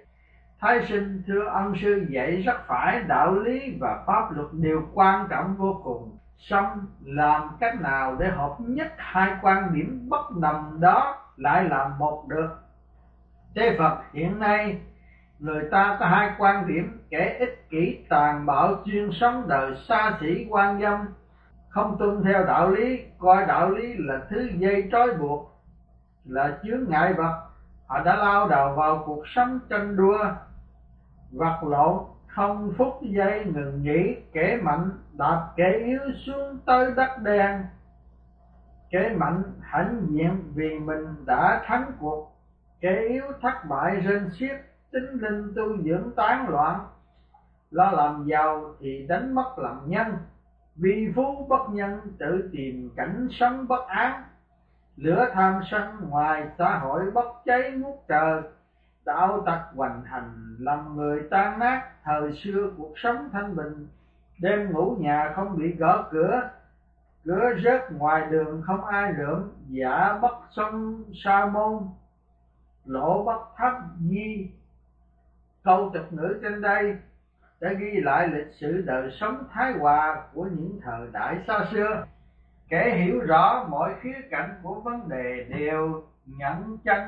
Thái 0.60 0.86
sinh, 0.88 1.22
thưa 1.26 1.44
ân 1.44 1.74
sư, 1.82 2.06
dạy 2.08 2.42
rất 2.42 2.56
phải 2.66 3.02
đạo 3.08 3.34
lý 3.34 3.76
và 3.80 4.04
pháp 4.06 4.32
luật 4.32 4.48
đều 4.52 4.82
quan 4.94 5.26
trọng 5.30 5.56
vô 5.58 5.80
cùng 5.84 6.18
xong, 6.40 6.86
làm 7.04 7.48
cách 7.60 7.80
nào 7.80 8.16
để 8.18 8.28
hợp 8.28 8.54
nhất 8.58 8.92
hai 8.96 9.32
quan 9.42 9.74
điểm 9.74 10.08
bất 10.08 10.30
đồng 10.30 10.80
đó 10.80 11.16
lại 11.36 11.64
làm 11.64 11.98
một 11.98 12.24
được? 12.28 12.48
Thế 13.54 13.76
phật, 13.78 13.98
hiện 14.12 14.38
nay, 14.38 14.80
người 15.38 15.68
ta 15.70 15.96
có 16.00 16.06
hai 16.06 16.30
quan 16.38 16.66
điểm, 16.66 17.00
kẻ 17.10 17.36
ích 17.38 17.70
kỷ 17.70 18.04
tàn 18.08 18.46
bạo 18.46 18.82
chuyên 18.84 19.10
sống 19.12 19.48
đời 19.48 19.76
xa 19.88 20.18
xỉ 20.20 20.46
quan 20.50 20.80
dâm. 20.80 21.06
Không 21.68 21.96
tuân 21.98 22.22
theo 22.24 22.44
đạo 22.44 22.68
lý, 22.68 23.02
coi 23.18 23.46
đạo 23.46 23.68
lý 23.68 23.94
là 23.98 24.20
thứ 24.30 24.48
dây 24.56 24.88
trói 24.92 25.14
buộc, 25.14 25.60
là 26.24 26.58
chướng 26.62 26.84
ngại 26.88 27.12
vật. 27.12 27.40
Họ 27.86 28.02
đã 28.02 28.16
lao 28.16 28.48
đầu 28.48 28.74
vào 28.74 29.02
cuộc 29.06 29.22
sống 29.26 29.60
tranh 29.68 29.96
đua, 29.96 30.24
vật 31.32 31.62
lộn, 31.62 31.98
không 32.26 32.72
phút 32.78 32.98
giây 33.02 33.44
ngừng 33.44 33.82
nghỉ, 33.82 34.16
kẻ 34.32 34.58
mạnh 34.62 34.90
đạp 35.20 35.52
kẻ 35.56 35.72
yếu 35.84 36.00
xuống 36.26 36.58
tới 36.66 36.92
đất 36.96 37.18
đen. 37.22 37.64
Kẻ 38.90 39.14
mạnh 39.16 39.42
hãnh 39.60 40.06
diện 40.10 40.52
vì 40.54 40.78
mình 40.78 41.06
đã 41.26 41.62
thắng 41.66 41.92
cuộc. 42.00 42.36
Kẻ 42.80 43.00
yếu 43.08 43.24
thất 43.42 43.64
bại 43.68 43.96
rên 43.96 44.30
xiết, 44.38 44.60
tính 44.90 45.18
linh 45.20 45.52
tu 45.56 45.82
dưỡng 45.82 46.10
tán 46.16 46.48
loạn. 46.48 46.80
Lo 47.70 47.90
làm 47.90 48.24
giàu 48.24 48.74
thì 48.80 49.06
đánh 49.08 49.34
mất 49.34 49.58
làm 49.58 49.80
nhân. 49.86 50.06
Vì 50.76 51.12
phú 51.16 51.46
bất 51.48 51.70
nhân, 51.70 52.00
tự 52.18 52.50
tìm 52.52 52.90
cảnh 52.96 53.28
sống 53.30 53.68
bất 53.68 53.86
an 53.86 54.22
lửa 54.96 55.26
tham 55.32 55.60
sân 55.70 56.08
ngoài 56.08 56.48
xã 56.58 56.78
hội 56.78 57.10
bất 57.10 57.26
cháy 57.44 57.70
ngút 57.70 57.94
trời. 58.08 58.42
Đạo 59.04 59.42
tặc 59.46 59.60
hoành 59.74 60.02
hành 60.04 60.56
làm 60.58 60.96
người 60.96 61.22
tan 61.30 61.58
nát 61.58 61.82
thời 62.04 62.32
xưa 62.32 62.70
cuộc 62.76 62.92
sống 62.96 63.28
thanh 63.32 63.56
bình 63.56 63.86
đêm 64.40 64.72
ngủ 64.72 64.96
nhà 64.98 65.32
không 65.36 65.56
bị 65.56 65.74
gõ 65.76 66.08
cửa. 66.10 66.50
Cửa 67.24 67.50
rớt 67.64 67.92
ngoài 67.92 68.26
đường 68.30 68.62
không 68.62 68.84
ai 68.84 69.12
rượm. 69.18 69.52
Giả 69.68 70.18
bất 70.22 70.34
sông 70.50 71.04
sa 71.24 71.46
môn. 71.46 71.88
Lỗ 72.84 73.22
bất 73.24 73.40
thấp 73.56 73.72
nhi. 74.00 74.50
câu 75.62 75.90
tục 75.94 76.12
ngữ 76.12 76.38
trên 76.42 76.60
đây 76.60 76.96
đã 77.60 77.72
ghi 77.72 78.00
lại 78.00 78.28
lịch 78.28 78.54
sử 78.54 78.82
đời 78.86 79.10
sống 79.20 79.44
thái 79.52 79.72
hòa 79.72 80.22
của 80.34 80.44
những 80.52 80.80
thời 80.82 81.08
đại 81.12 81.38
xa 81.46 81.64
xưa. 81.72 82.06
Kẻ 82.68 82.96
hiểu 82.96 83.20
rõ 83.20 83.66
mọi 83.68 83.94
khía 84.00 84.20
cạnh 84.30 84.54
của 84.62 84.80
vấn 84.80 85.08
đề 85.08 85.46
đều 85.48 86.02
nhận 86.26 86.78
chân 86.84 86.98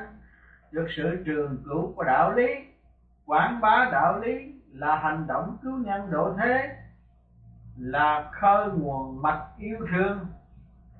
được 0.71 0.87
sự 0.97 1.23
trường 1.25 1.57
cửu 1.65 1.93
của 1.95 2.03
đạo 2.03 2.31
lý, 2.31 2.47
quảng 3.25 3.61
bá 3.61 3.89
đạo 3.91 4.19
lý 4.19 4.53
là 4.73 4.95
hành 4.95 5.27
động 5.27 5.57
cứu 5.61 5.77
nhân 5.77 6.11
độ 6.11 6.35
thế 6.37 6.82
là 7.77 8.29
khơi 8.31 8.67
nguồn 8.67 9.21
mạch 9.21 9.43
yêu 9.57 9.77
thương, 9.91 10.25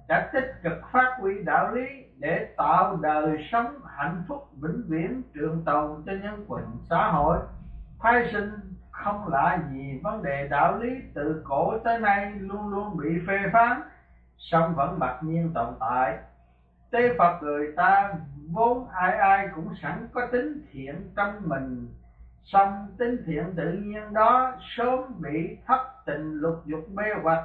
đã 0.08 0.30
tích 0.34 0.54
cực 0.64 0.92
phát 0.92 1.16
huy 1.20 1.44
đạo 1.44 1.72
lý 1.72 1.86
để 2.18 2.54
tạo 2.58 2.96
đời 3.02 3.48
sống 3.52 3.76
hạnh 3.86 4.24
phúc 4.28 4.50
vĩnh 4.62 4.84
viễn 4.88 5.22
trường 5.34 5.64
tồn 5.66 6.04
cho 6.06 6.12
nhân 6.12 6.46
quần 6.48 6.78
xã 6.90 7.08
hội. 7.08 7.38
Phái 8.00 8.30
sinh 8.32 8.52
không 8.92 9.28
lạ 9.28 9.60
gì 9.72 10.00
vấn 10.04 10.24
đề 10.24 10.48
đạo 10.48 10.78
lý 10.78 10.90
từ 11.14 11.42
cổ 11.44 11.78
tới 11.84 12.00
nay 12.00 12.32
luôn 12.36 12.70
luôn 12.70 12.98
bị 12.98 13.10
phê 13.28 13.38
phán, 13.54 13.82
song 14.38 14.74
vẫn 14.76 15.00
mặc 15.00 15.18
nhiên 15.22 15.52
tồn 15.54 15.74
tại. 15.80 16.18
Tế 16.92 17.16
phật 17.18 17.44
người 17.44 17.74
ta 17.76 18.14
vốn 18.52 18.88
ai 18.90 19.18
ai 19.18 19.48
cũng 19.56 19.76
sẵn 19.82 20.08
có 20.14 20.28
tính 20.32 20.62
thiện 20.72 21.12
trong 21.16 21.42
mình 21.50 21.88
song 22.44 22.88
tính 22.98 23.18
thiện 23.26 23.54
tự 23.56 23.72
nhiên 23.72 24.14
đó 24.14 24.52
sớm 24.78 25.00
bị 25.22 25.58
thất 25.68 26.06
tình 26.06 26.34
lục 26.34 26.62
dục 26.66 26.90
mê 26.90 27.04
hoặc, 27.24 27.44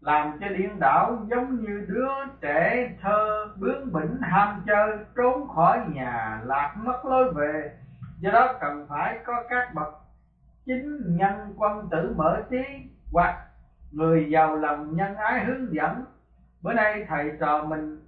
làm 0.00 0.38
cho 0.40 0.48
điên 0.48 0.78
đảo 0.80 1.26
giống 1.30 1.60
như 1.60 1.84
đứa 1.88 2.08
trẻ 2.40 2.90
thơ 3.00 3.48
bướng 3.56 3.92
bỉnh 3.92 4.16
ham 4.22 4.62
chơi, 4.66 4.98
trốn 5.16 5.48
khỏi 5.48 5.80
nhà, 5.88 6.40
lạc 6.44 6.74
mất 6.76 7.04
lối 7.04 7.32
về. 7.32 7.78
Do 8.18 8.30
đó 8.30 8.54
cần 8.60 8.86
phải 8.88 9.18
có 9.24 9.42
các 9.48 9.74
bậc 9.74 9.94
chính 10.66 11.16
nhân 11.16 11.54
quân 11.56 11.88
tử 11.90 12.14
mở 12.16 12.42
trí 12.50 12.64
hoặc 13.12 13.38
người 13.92 14.30
giàu 14.30 14.56
lòng 14.56 14.96
nhân 14.96 15.14
ái 15.14 15.44
hướng 15.44 15.74
dẫn. 15.74 16.04
Bữa 16.62 16.72
nay 16.72 17.04
thầy 17.08 17.32
trò 17.40 17.64
mình 17.64 18.00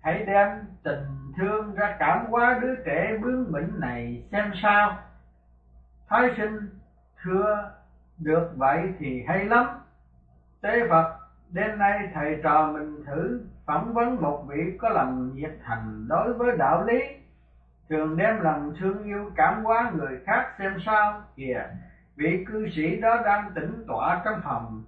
hãy 0.00 0.24
đem 0.26 0.48
tình 0.82 1.04
thương 1.36 1.74
ra 1.74 1.96
cảm 1.98 2.26
hóa 2.26 2.58
đứa 2.62 2.74
trẻ 2.74 3.18
bướng 3.22 3.52
bỉnh 3.52 3.80
này 3.80 4.24
xem 4.32 4.52
sao 4.62 4.98
thái 6.10 6.30
sinh 6.36 6.68
thưa 7.22 7.70
được 8.18 8.50
vậy 8.56 8.92
thì 8.98 9.24
hay 9.28 9.44
lắm. 9.44 9.66
Tế 10.60 10.88
phật, 10.88 11.18
đêm 11.50 11.78
nay 11.78 12.10
thầy 12.14 12.40
trò 12.42 12.66
mình 12.72 13.04
thử 13.04 13.40
phỏng 13.66 13.94
vấn 13.94 14.22
một 14.22 14.44
vị 14.48 14.76
có 14.78 14.88
lòng 14.88 15.34
nhiệt 15.34 15.50
thành 15.64 16.06
đối 16.08 16.32
với 16.32 16.56
đạo 16.56 16.84
lý. 16.84 17.00
Thường 17.88 18.16
đem 18.16 18.40
lòng 18.40 18.74
thương 18.80 19.04
yêu 19.04 19.30
cảm 19.36 19.64
hóa 19.64 19.92
người 19.94 20.20
khác 20.26 20.52
xem 20.58 20.78
sao 20.86 21.22
kìa. 21.36 21.62
Vị 22.16 22.44
cư 22.48 22.68
sĩ 22.76 23.00
đó 23.00 23.22
đang 23.24 23.50
tĩnh 23.54 23.84
tọa 23.88 24.22
trong 24.24 24.40
phòng. 24.44 24.84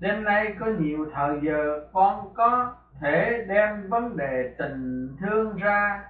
Đêm 0.00 0.24
nay 0.24 0.56
có 0.60 0.66
nhiều 0.66 1.10
thời 1.14 1.40
giờ, 1.42 1.88
con 1.92 2.34
có 2.34 2.74
thể 3.00 3.44
đem 3.48 3.88
vấn 3.88 4.16
đề 4.16 4.54
tình 4.58 5.08
thương 5.20 5.56
ra. 5.56 6.04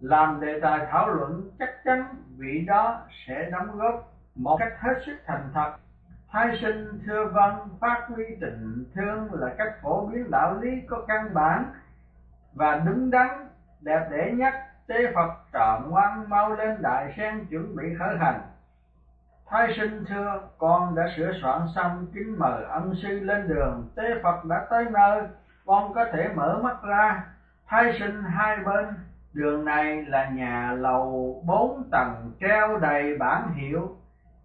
Làm 0.00 0.40
đề 0.40 0.60
tài 0.60 0.86
thảo 0.90 1.08
luận 1.08 1.50
chắc 1.58 1.84
chắn 1.84 2.04
vị 2.38 2.64
đó 2.66 3.00
sẽ 3.26 3.48
đóng 3.50 3.78
góp 3.78 4.12
một 4.34 4.56
cách 4.60 4.72
hết 4.80 4.94
sức 5.06 5.16
thành 5.26 5.50
thật. 5.54 5.72
Thái 6.30 6.58
sinh 6.60 7.00
thưa 7.06 7.26
văn, 7.26 7.68
phát 7.80 8.06
huy 8.08 8.24
tình 8.40 8.84
thương 8.94 9.28
là 9.32 9.54
cách 9.58 9.74
phổ 9.82 10.06
biến 10.06 10.30
đạo 10.30 10.54
lý 10.60 10.80
có 10.88 11.04
căn 11.08 11.34
bản 11.34 11.64
và 12.52 12.76
đứng 12.76 13.10
đắn, 13.10 13.48
đẹp 13.80 14.08
đẽ 14.10 14.32
nhất. 14.32 14.54
Tế 14.86 15.12
phật 15.14 15.30
trọn 15.52 15.90
ngoan 15.90 16.28
mau 16.28 16.54
lên 16.54 16.82
đại 16.82 17.14
sen 17.16 17.46
chuẩn 17.50 17.76
bị 17.76 17.94
khởi 17.98 18.16
hành. 18.18 18.40
Thái 19.46 19.74
sinh 19.76 20.04
thưa, 20.08 20.40
con 20.58 20.94
đã 20.94 21.02
sửa 21.16 21.32
soạn 21.42 21.60
xong 21.74 22.06
kính 22.14 22.38
mời 22.38 22.64
ân 22.64 22.94
sư 23.02 23.20
lên 23.20 23.48
đường. 23.48 23.90
Tế 23.96 24.04
phật 24.22 24.44
đã 24.44 24.66
tới 24.70 24.84
nơi, 24.90 25.22
con 25.66 25.94
có 25.94 26.04
thể 26.12 26.28
mở 26.34 26.60
mắt 26.62 26.76
ra. 26.82 27.24
Thái 27.66 27.96
sinh 27.98 28.22
hai 28.22 28.56
bên 28.56 28.84
đường 29.34 29.64
này 29.64 30.04
là 30.04 30.28
nhà 30.30 30.72
lầu 30.72 31.42
bốn 31.46 31.88
tầng 31.90 32.32
treo 32.40 32.78
đầy 32.78 33.18
bản 33.18 33.54
hiệu 33.54 33.96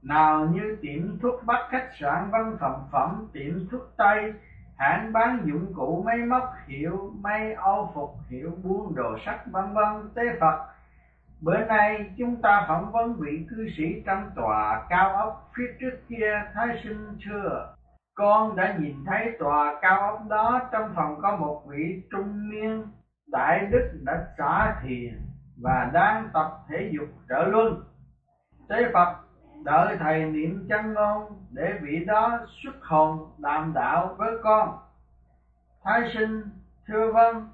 nào 0.02 0.45
như 0.45 0.78
tiệm 0.82 1.19
thuốc 1.19 1.43
bắc 1.45 1.67
khách 1.69 1.89
sạn 1.99 2.30
văn 2.32 2.58
phòng 2.60 2.88
phẩm, 2.91 3.28
tiệm 3.34 3.67
thuốc 3.71 3.82
tây, 3.97 4.34
hãng 4.78 5.13
bán 5.13 5.43
dụng 5.45 5.73
cụ 5.75 6.04
máy 6.06 6.17
móc 6.17 6.54
hiệu 6.67 7.13
may 7.21 7.54
âu 7.54 7.91
phục 7.95 8.15
hiệu, 8.30 8.52
buôn 8.63 8.95
đồ 8.95 9.17
sắt, 9.25 9.47
vân 9.47 9.73
vân, 9.73 10.10
tế 10.15 10.23
phật 10.39 10.65
bữa 11.41 11.58
nay 11.65 12.11
chúng 12.18 12.41
ta 12.41 12.66
phỏng 12.68 12.91
vấn 12.91 13.14
vị 13.20 13.45
cư 13.49 13.68
sĩ 13.78 14.01
trong 14.05 14.32
tòa 14.36 14.86
cao 14.89 15.16
ốc 15.16 15.51
phía 15.57 15.74
trước 15.80 15.91
kia, 16.07 16.41
thái 16.53 16.68
sinh 16.84 17.18
xưa. 17.26 17.76
con 18.16 18.55
đã 18.55 18.78
nhìn 18.80 18.95
thấy 19.05 19.32
tòa 19.39 19.80
cao 19.82 20.01
ốc 20.01 20.22
đó, 20.30 20.61
trong 20.72 20.93
phòng 20.95 21.22
có 21.22 21.36
một 21.36 21.61
vị 21.68 22.03
trung 22.11 22.49
niên 22.49 22.84
đại 23.32 23.67
đức 23.71 23.89
đã 24.03 24.27
xả 24.38 24.80
thiền 24.82 25.13
và 25.57 25.89
đang 25.93 26.30
tập 26.34 26.51
thể 26.69 26.89
dục 26.91 27.07
trợ 27.30 27.43
luân. 27.43 27.84
Tế 28.69 28.91
phật 28.93 29.15
đợi 29.63 29.97
thầy 29.99 30.25
niệm 30.25 30.65
chân 30.69 30.93
ngôn 30.93 31.23
để 31.51 31.73
vị 31.82 32.05
đó 32.05 32.39
xuất 32.63 32.75
hồn 32.82 33.32
đàm 33.38 33.73
đạo 33.73 34.15
với 34.17 34.32
con. 34.43 34.77
Thái 35.84 36.11
sinh, 36.13 36.41
thưa 36.88 37.11
vâng 37.11 37.49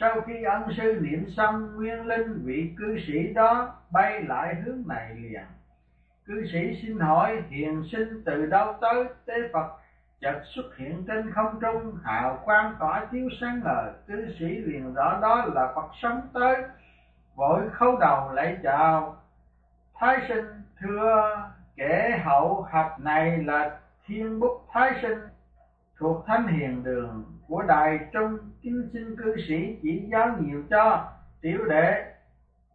sau 0.00 0.20
khi 0.20 0.42
ân 0.42 0.62
sư 0.76 0.98
niệm 1.00 1.30
xong, 1.36 1.76
nguyên 1.76 2.06
linh 2.06 2.44
vị 2.44 2.70
cư 2.78 2.96
sĩ 3.06 3.32
đó 3.34 3.74
bay 3.92 4.22
lại 4.22 4.54
hướng 4.54 4.82
này 4.88 5.14
liền. 5.14 5.42
Cư 6.24 6.46
sĩ 6.52 6.82
xin 6.82 6.98
hỏi 6.98 7.42
hiền 7.48 7.82
sinh 7.92 8.22
từ 8.24 8.46
đâu 8.46 8.74
tới? 8.80 9.04
Tế 9.24 9.34
phật 9.52 9.68
chợt 10.24 10.40
xuất 10.44 10.76
hiện 10.76 11.04
trên 11.06 11.30
không 11.30 11.60
trung, 11.60 11.98
hào 12.04 12.38
quang 12.44 12.74
tỏa 12.78 13.06
chiếu 13.12 13.28
sáng 13.40 13.60
ngời 13.64 13.92
cư 14.06 14.34
sĩ 14.38 14.46
liền 14.46 14.94
rõ 14.94 15.18
đó 15.22 15.44
là 15.54 15.72
phật 15.74 15.90
sống 16.02 16.20
tới. 16.32 16.56
Vội 17.34 17.60
khấu 17.72 17.96
đầu 17.96 18.32
lạy 18.32 18.56
chào. 18.62 19.16
Thái 19.94 20.16
sinh, 20.28 20.44
thưa 20.80 21.36
kẻ 21.76 22.22
hậu 22.24 22.62
học 22.62 22.96
này 23.00 23.38
là 23.38 23.78
thiên 24.06 24.40
bút 24.40 24.66
thái 24.72 24.92
sinh. 25.02 25.18
Thuộc 25.98 26.26
thánh 26.26 26.46
hiền 26.46 26.84
đường 26.84 27.24
của 27.48 27.62
đại 27.62 27.98
trung, 28.12 28.38
kính 28.62 28.90
xin 28.92 29.16
cư 29.16 29.36
sĩ 29.48 29.78
chỉ 29.82 30.08
giáo 30.12 30.28
nhiều 30.40 30.62
cho. 30.70 31.08
Tiểu 31.40 31.64
đệ, 31.68 32.04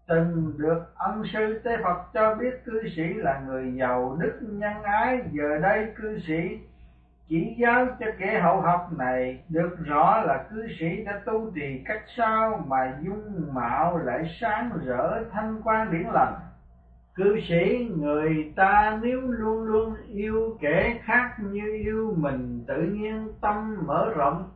từng 0.07 0.53
được 0.57 0.95
ân 0.95 1.23
sư 1.33 1.61
tế 1.63 1.77
phật 1.83 2.03
cho 2.13 2.35
biết 2.35 2.65
cư 2.65 2.81
sĩ 2.95 3.13
là 3.13 3.39
người 3.47 3.73
giàu 3.79 4.17
đức 4.19 4.39
nhân 4.41 4.83
ái. 4.83 5.19
Giờ 5.31 5.57
đây 5.61 5.93
cư 5.95 6.19
sĩ 6.27 6.59
chỉ 7.29 7.55
giáo 7.59 7.85
cho 7.99 8.05
kẻ 8.19 8.39
hậu 8.39 8.61
học 8.61 8.89
này, 8.97 9.43
được 9.49 9.77
rõ 9.85 10.21
là 10.21 10.45
cư 10.49 10.67
sĩ 10.79 11.03
đã 11.03 11.21
tu 11.25 11.51
trì 11.55 11.81
cách 11.85 12.01
sao 12.17 12.63
mà 12.67 12.97
dung 13.01 13.53
mạo 13.53 13.97
lại 13.97 14.37
sáng 14.39 14.69
rỡ 14.85 15.23
thanh 15.31 15.61
quan 15.63 15.91
điển 15.91 16.07
lành. 16.13 16.33
Cư 17.15 17.39
sĩ 17.49 17.89
người 17.97 18.53
ta 18.55 18.99
nếu 19.01 19.21
luôn 19.21 19.63
luôn 19.63 19.95
yêu 20.07 20.57
kẻ 20.61 20.99
khác 21.03 21.35
như 21.39 21.73
yêu 21.83 22.13
mình, 22.17 22.63
tự 22.67 22.81
nhiên 22.81 23.27
tâm 23.41 23.77
mở 23.85 24.13
rộng. 24.15 24.49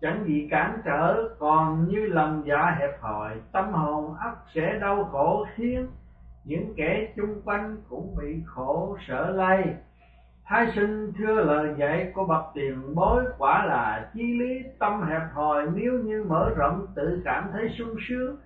Chẳng 0.00 0.24
gì 0.26 0.48
cản 0.50 0.78
trở, 0.84 1.28
còn 1.38 1.88
như 1.88 2.06
lòng 2.06 2.42
dạ 2.46 2.76
hẹp 2.78 3.00
hòi, 3.00 3.32
tâm 3.52 3.72
hồn 3.72 4.14
ắt 4.20 4.34
sẽ 4.54 4.78
đau 4.80 5.04
khổ 5.04 5.46
khiến 5.54 5.86
những 6.44 6.74
kẻ 6.76 7.12
chung 7.16 7.42
quanh 7.44 7.76
cũng 7.88 8.16
bị 8.16 8.42
khổ 8.46 8.96
sở 9.08 9.30
lây 9.30 9.64
thái 10.46 10.72
sinh 10.74 11.12
thưa 11.18 11.34
lời 11.34 11.74
dạy 11.78 12.12
của 12.14 12.24
bậc 12.26 12.44
tiền 12.54 12.94
bối, 12.94 13.24
quả 13.38 13.66
là 13.66 14.10
chi 14.14 14.22
lý 14.38 14.62
tâm 14.78 15.02
hẹp 15.02 15.22
hòi, 15.32 15.66
nếu 15.74 15.92
như 15.92 16.24
mở 16.28 16.50
rộng 16.56 16.86
tự 16.96 17.22
cảm 17.24 17.48
thấy 17.52 17.68
sung 17.78 17.94
sướng. 18.08 18.36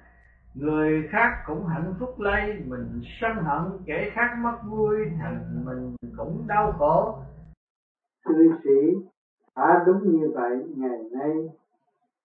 Người 0.55 1.09
khác 1.11 1.31
cũng 1.47 1.67
hạnh 1.67 1.95
phúc 2.01 2.21
lây, 2.21 2.63
mình 2.67 3.01
sân 3.21 3.37
hận, 3.37 3.63
kẻ 3.87 4.11
khác 4.15 4.37
mất 4.43 4.59
vui 4.69 4.97
thành 5.21 5.65
mình 5.65 5.97
cũng 6.17 6.45
đau 6.49 6.73
khổ. 6.79 7.19
Cư 8.25 8.53
sĩ, 8.65 8.99
đã 9.57 9.85
đúng 9.87 10.13
như 10.13 10.31
vậy, 10.35 10.65
ngày 10.77 10.99
nay, 11.13 11.49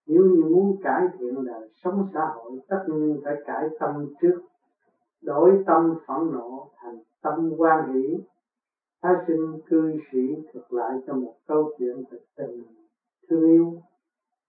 nếu 0.07 0.23
như 0.23 0.43
muốn 0.43 0.81
cải 0.83 1.01
thiện 1.19 1.45
đời 1.45 1.69
sống 1.83 2.07
xã 2.13 2.21
hội, 2.35 2.51
tất 2.69 2.83
nhiên 2.87 3.21
phải 3.25 3.35
cải 3.45 3.63
tâm 3.79 4.07
trước. 4.21 4.41
Đổi 5.21 5.63
tâm 5.67 5.93
phẫn 6.07 6.31
nộ 6.31 6.69
thành 6.83 6.95
tâm 7.21 7.51
quan 7.57 7.93
hỷ 7.93 8.17
thái 9.03 9.13
sinh 9.27 9.59
cư 9.65 9.93
sĩ 10.11 10.35
thuật 10.53 10.65
lại 10.69 10.97
cho 11.07 11.13
một 11.13 11.33
câu 11.47 11.71
chuyện 11.77 12.03
thực 12.11 12.21
tình 12.35 12.63
thương 13.29 13.49
yêu. 13.49 13.81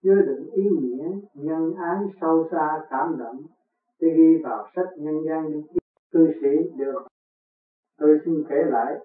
Chứa 0.03 0.15
đựng 0.15 0.49
ý 0.51 0.63
nghĩa, 0.81 1.09
nhân 1.33 1.73
ái 1.73 2.03
sâu 2.21 2.47
xa 2.51 2.85
cảm 2.89 3.17
động 3.17 3.41
để 3.99 4.07
ghi 4.17 4.37
vào 4.43 4.67
sách 4.75 4.89
nhân 4.97 5.15
gian 5.27 5.51
những 5.51 5.63
cư 6.11 6.27
sĩ 6.41 6.69
được 6.77 7.07
tôi 7.97 8.19
xin 8.25 8.43
kể 8.49 8.55
lại 8.65 8.95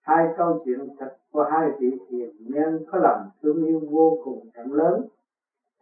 hai 0.00 0.26
câu 0.36 0.62
chuyện 0.64 0.88
thật 0.98 1.16
của 1.32 1.44
hai 1.50 1.70
vị 1.80 1.90
thiền 2.08 2.30
nhân 2.38 2.84
có 2.90 2.98
lòng 2.98 3.30
thương 3.42 3.64
yêu 3.64 3.80
vô 3.90 4.18
cùng 4.24 4.50
rộng 4.54 4.72
lớn. 4.72 5.06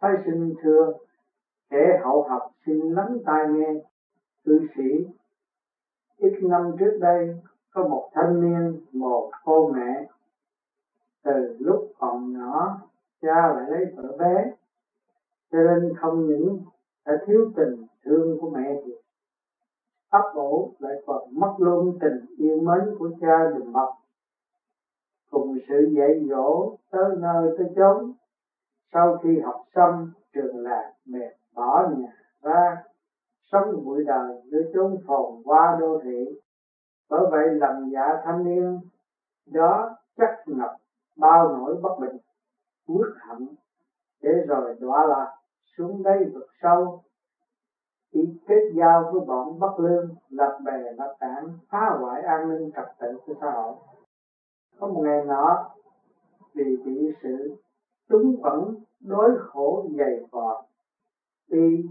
Thái 0.01 0.11
sinh 0.25 0.53
thưa, 0.61 0.93
kẻ 1.69 1.99
hậu 2.03 2.23
học 2.23 2.51
xin 2.65 2.79
lắng 2.79 3.17
tai 3.25 3.45
nghe. 3.49 3.73
Cư 4.45 4.67
sĩ, 4.77 5.07
ít 6.17 6.33
năm 6.41 6.71
trước 6.79 6.97
đây 7.01 7.35
có 7.75 7.87
một 7.87 8.09
thanh 8.13 8.41
niên, 8.41 8.79
một 8.93 9.31
cô 9.45 9.71
mẹ. 9.75 10.07
Từ 11.23 11.57
lúc 11.59 11.91
còn 11.99 12.33
nhỏ, 12.33 12.77
cha 13.21 13.53
lại 13.55 13.69
lấy 13.69 13.85
vợ 13.95 14.17
bé. 14.19 14.51
Cho 15.51 15.57
nên 15.57 15.93
không 16.01 16.25
những 16.27 16.59
đã 17.05 17.13
thiếu 17.27 17.51
tình 17.55 17.85
thương 18.03 18.37
của 18.41 18.49
mẹ 18.49 18.81
thì 18.85 18.91
ấp 20.09 20.31
ủ 20.33 20.71
lại 20.79 20.93
còn 21.05 21.23
mất 21.31 21.55
luôn 21.57 21.97
tình 22.01 22.25
yêu 22.37 22.61
mến 22.61 22.95
của 22.99 23.09
cha 23.21 23.51
đùm 23.55 23.73
bọc. 23.73 23.89
Cùng 25.31 25.57
sự 25.67 25.91
dạy 25.97 26.25
dỗ 26.29 26.77
tới 26.91 27.15
nơi 27.19 27.55
tới 27.57 27.67
chốn, 27.75 28.11
sau 28.93 29.17
khi 29.23 29.39
học 29.39 29.63
xong, 29.75 30.09
trường 30.33 30.57
lạc 30.57 30.93
mẹ 31.05 31.35
bỏ 31.55 31.87
nhà 31.97 32.13
ra, 32.41 32.83
sống 33.51 33.85
bụi 33.85 34.03
đời 34.07 34.41
nơi 34.51 34.71
chốn 34.73 34.97
phồn 35.07 35.41
hoa 35.45 35.77
đô 35.79 35.99
thị 36.03 36.39
bởi 37.09 37.21
vậy 37.31 37.47
lòng 37.51 37.91
dạ 37.93 38.21
thanh 38.25 38.43
niên, 38.43 38.79
đó 39.45 39.95
chắc 40.17 40.43
ngập 40.45 40.75
bao 41.15 41.57
nỗi 41.57 41.75
bất 41.81 41.99
bình 41.99 42.17
uất 42.87 43.07
hận 43.21 43.47
để 44.21 44.31
rồi 44.47 44.75
đọa 44.79 45.05
lạc 45.05 45.35
xuống 45.77 46.03
đây 46.03 46.31
vực 46.33 46.47
sâu. 46.61 47.03
Chỉ 48.13 48.39
kết 48.47 48.71
giao 48.73 49.11
với 49.13 49.21
bọn 49.27 49.59
bất 49.59 49.79
lương 49.79 50.15
lập 50.29 50.59
bè 50.65 50.77
lập 50.97 51.15
tảng 51.19 51.57
phá 51.69 51.97
hoại 51.99 52.21
an 52.21 52.49
ninh 52.49 52.71
trật 52.75 52.85
tự 52.99 53.19
của 53.25 53.33
xã 53.41 53.51
hội. 53.51 53.75
Có 54.79 54.87
một 54.87 55.01
ngày 55.05 55.25
nọ, 55.25 55.69
vì 56.53 56.77
bị 56.85 57.11
sự 57.23 57.55
túng 58.09 58.35
quẩn 58.41 58.75
đối 58.99 59.37
khổ 59.37 59.85
dày 59.97 60.19
vò 60.31 60.63
y 61.47 61.85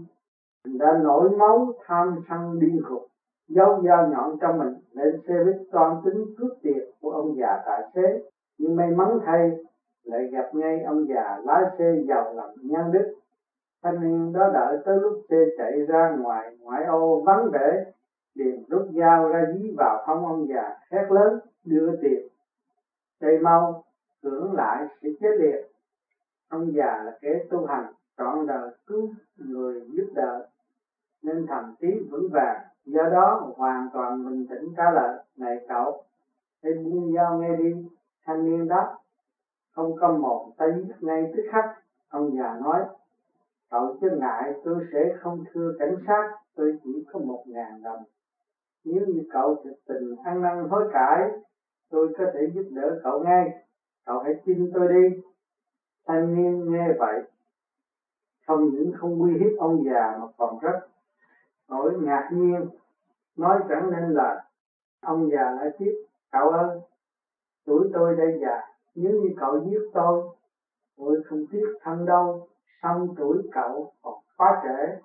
đã 0.63 0.99
nổi 1.03 1.29
máu 1.37 1.73
tham 1.85 2.19
sân 2.29 2.59
điên 2.59 2.81
khùng 2.89 3.07
dấu 3.47 3.83
dao 3.85 4.07
nhọn 4.07 4.37
trong 4.41 4.57
mình 4.57 4.73
lên 4.91 5.21
xe 5.27 5.33
buýt 5.45 5.55
toan 5.71 5.95
tính 6.05 6.25
cướp 6.37 6.51
tiền 6.61 6.89
của 7.01 7.11
ông 7.11 7.35
già 7.37 7.63
tài 7.65 7.81
xế. 7.95 8.19
Nhưng 8.57 8.75
may 8.75 8.89
mắn 8.89 9.19
thay, 9.25 9.51
lại 10.03 10.27
gặp 10.31 10.49
ngay 10.53 10.81
ông 10.81 11.07
già 11.07 11.39
lái 11.43 11.63
xe 11.77 12.01
giàu 12.07 12.33
lòng 12.33 12.55
nhân 12.61 12.91
đức. 12.91 13.15
Thanh 13.83 14.01
niên 14.01 14.33
đó 14.33 14.49
đợi 14.53 14.77
tới 14.85 14.97
lúc 14.97 15.21
xe 15.29 15.45
chạy 15.57 15.71
ra 15.87 16.15
ngoài 16.19 16.57
ngoại 16.59 16.85
ô 16.85 17.21
vắng 17.25 17.49
vẻ, 17.53 17.83
liền 18.33 18.63
rút 18.69 18.87
dao 18.99 19.29
ra 19.29 19.45
dí 19.53 19.73
vào 19.77 20.03
hông 20.05 20.25
ông 20.25 20.47
già, 20.47 20.77
hét 20.91 21.05
lớn, 21.09 21.39
đưa 21.63 21.95
tiền. 22.01 22.27
Đây 23.21 23.39
mau 23.39 23.83
tưởng 24.23 24.53
lại 24.53 24.87
sẽ 25.01 25.09
chết 25.19 25.31
liệt. 25.39 25.61
Ông 26.49 26.73
già 26.75 27.03
là 27.03 27.17
kẻ 27.21 27.43
tu 27.49 27.65
hành, 27.65 27.85
trọn 28.17 28.47
đời 28.47 28.69
cứu 28.87 29.13
người 29.37 29.81
giúp 29.91 30.07
đỡ, 30.15 30.47
nên 31.23 31.45
thầm 31.47 31.75
tín 31.79 32.07
vững 32.11 32.29
vàng 32.31 32.61
do 32.85 33.03
đó 33.03 33.53
hoàn 33.57 33.89
toàn 33.93 34.25
bình 34.25 34.47
tĩnh 34.49 34.73
trả 34.77 34.91
lời, 34.91 35.19
này 35.37 35.65
cậu 35.69 36.03
hãy 36.63 36.73
buông 36.73 37.13
dao 37.15 37.37
nghe 37.37 37.55
đi, 37.57 37.73
thanh 38.25 38.45
niên 38.45 38.67
đó 38.67 38.97
không 39.71 39.95
có 39.99 40.11
một 40.11 40.53
tay 40.57 40.69
ngay 40.99 41.31
tức 41.35 41.43
khắc. 41.51 41.65
Ông 42.09 42.35
già 42.37 42.57
nói, 42.63 42.83
cậu 43.69 43.97
chứ 44.01 44.07
ngại, 44.19 44.53
tôi 44.63 44.85
sẽ 44.93 45.15
không 45.19 45.43
thưa 45.53 45.71
cảnh 45.79 45.95
sát, 46.07 46.31
tôi 46.55 46.71
chỉ 46.83 47.05
có 47.13 47.19
một 47.19 47.43
ngàn 47.45 47.81
đồng. 47.83 48.03
Nếu 48.83 49.05
như 49.05 49.23
cậu 49.29 49.61
thực 49.63 49.73
tình 49.87 50.15
ăn 50.23 50.41
năn 50.41 50.67
hối 50.69 50.83
cải, 50.93 51.29
tôi 51.89 52.13
có 52.17 52.25
thể 52.33 52.39
giúp 52.53 52.69
đỡ 52.71 52.99
cậu 53.03 53.23
ngay. 53.23 53.65
Cậu 54.05 54.19
hãy 54.19 54.33
tin 54.45 54.71
tôi 54.73 54.87
đi. 54.87 55.21
Thanh 56.07 56.33
niên 56.33 56.71
nghe 56.71 56.91
vậy, 56.99 57.21
không 58.47 58.69
những 58.69 58.91
không 58.97 59.21
uy 59.21 59.37
hiếp 59.37 59.59
ông 59.59 59.83
già 59.85 60.17
mà 60.19 60.25
còn 60.37 60.59
rất 60.61 60.79
nỗi 61.69 61.93
ngạc 61.97 62.29
nhiên, 62.31 62.69
nói 63.35 63.59
chẳng 63.69 63.91
nên 63.91 64.13
lời. 64.13 64.37
Ông 65.01 65.29
già 65.31 65.51
lại 65.51 65.69
tiếp, 65.77 65.91
cậu 66.31 66.49
ơi, 66.49 66.79
tuổi 67.65 67.89
tôi 67.93 68.15
đây 68.15 68.39
già, 68.41 68.61
nếu 68.95 69.11
như 69.11 69.29
cậu 69.37 69.59
giết 69.65 69.79
tôi 69.93 70.35
tôi 70.97 71.23
không 71.25 71.45
tiếc 71.51 71.67
thân 71.81 72.05
đâu. 72.05 72.47
Xong 72.81 73.15
tuổi 73.17 73.37
cậu 73.51 73.93
còn 74.01 74.13
quá 74.37 74.61
trẻ. 74.63 74.99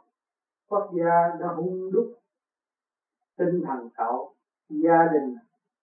Quốc 0.69 0.91
gia 0.93 1.37
đã 1.41 1.47
hung 1.47 1.93
đúc 1.93 2.13
tinh 3.39 3.63
thần 3.67 3.89
cậu, 3.97 4.33
gia 4.69 5.05
đình 5.13 5.37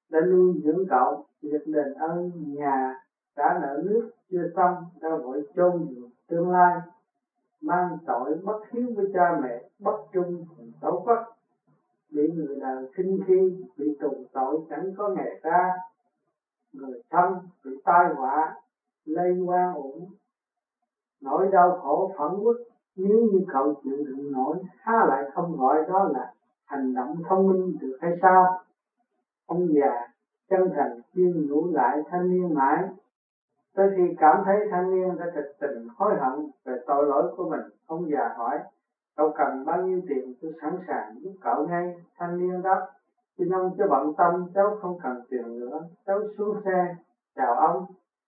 đã 0.09 0.19
nuôi 0.21 0.61
dưỡng 0.63 0.85
cậu 0.89 1.25
việc 1.41 1.61
đền 1.65 1.93
ơn 1.93 2.31
nhà 2.53 2.93
trả 3.35 3.59
nợ 3.61 3.81
nước, 3.83 4.09
chưa 4.29 4.47
xong, 4.55 4.75
đã 5.01 5.09
vội 5.23 5.41
chôn 5.55 5.87
tương 6.27 6.51
lai 6.51 6.75
mang 7.61 7.97
tội 8.05 8.35
bất 8.43 8.59
hiếu 8.71 8.87
với 8.95 9.05
cha 9.13 9.39
mẹ, 9.41 9.63
bất 9.79 9.97
trung 10.11 10.45
tổ 10.81 11.03
quốc 11.05 11.37
bị 12.11 12.27
người 12.27 12.55
đời 12.59 12.85
khinh 12.93 13.19
khi, 13.27 13.65
bị 13.77 13.97
tù 13.99 14.13
tội 14.33 14.59
chẳng 14.69 14.93
có 14.97 15.09
ngày 15.09 15.39
ra 15.41 15.73
người 16.73 17.01
thân 17.09 17.33
bị 17.65 17.71
tai 17.83 18.13
họa, 18.15 18.55
lây 19.05 19.39
qua 19.45 19.71
ổn. 19.75 20.05
Nỗi 21.21 21.47
đau 21.51 21.79
khổ 21.81 22.11
phẫn 22.17 22.39
quốc 22.43 22.57
nếu 22.95 23.19
như 23.19 23.45
cậu 23.53 23.73
chịu 23.83 23.97
đựng 24.07 24.31
nổi, 24.31 24.57
há 24.77 25.05
lại 25.07 25.23
không 25.33 25.57
gọi 25.57 25.85
đó 25.87 26.09
là 26.13 26.33
hành 26.65 26.93
động 26.93 27.15
thông 27.29 27.47
minh 27.47 27.77
được 27.81 27.97
hay 28.01 28.11
sao? 28.21 28.61
Ông 29.45 29.67
già 29.73 30.07
chân 30.49 30.71
thành 30.75 31.01
khuyên 31.13 31.47
nhủ 31.47 31.67
lại 31.71 31.97
thanh 32.09 32.29
niên 32.29 32.53
mãi 32.53 32.83
tôi 33.77 33.87
thì 33.95 34.15
cảm 34.19 34.41
thấy 34.45 34.55
thanh 34.71 34.91
niên 34.91 35.17
đã 35.17 35.25
thực 35.35 35.45
tình 35.59 35.87
hối 35.95 36.15
hận 36.15 36.33
về 36.65 36.73
tội 36.87 37.05
lỗi 37.05 37.33
của 37.35 37.49
mình. 37.49 37.61
Ông 37.87 38.09
già 38.11 38.33
hỏi, 38.37 38.59
cậu 39.15 39.31
cần 39.37 39.65
bao 39.65 39.81
nhiêu 39.81 39.99
tiền 40.07 40.33
tôi 40.41 40.51
sẵn 40.61 40.77
sàng 40.87 41.15
giúp 41.21 41.31
cậu 41.41 41.67
ngay, 41.67 41.95
thanh 42.17 42.37
niên 42.37 42.61
đáp, 42.63 42.87
xin 43.37 43.49
ông 43.49 43.73
cho 43.77 43.87
bận 43.89 44.13
tâm, 44.17 44.45
cháu 44.53 44.77
không 44.81 44.97
cần 45.03 45.21
tiền 45.29 45.59
nữa, 45.59 45.83
cháu 46.05 46.19
xuống 46.37 46.55
xe, 46.65 46.95
chào 47.35 47.53
ông. 47.53 47.85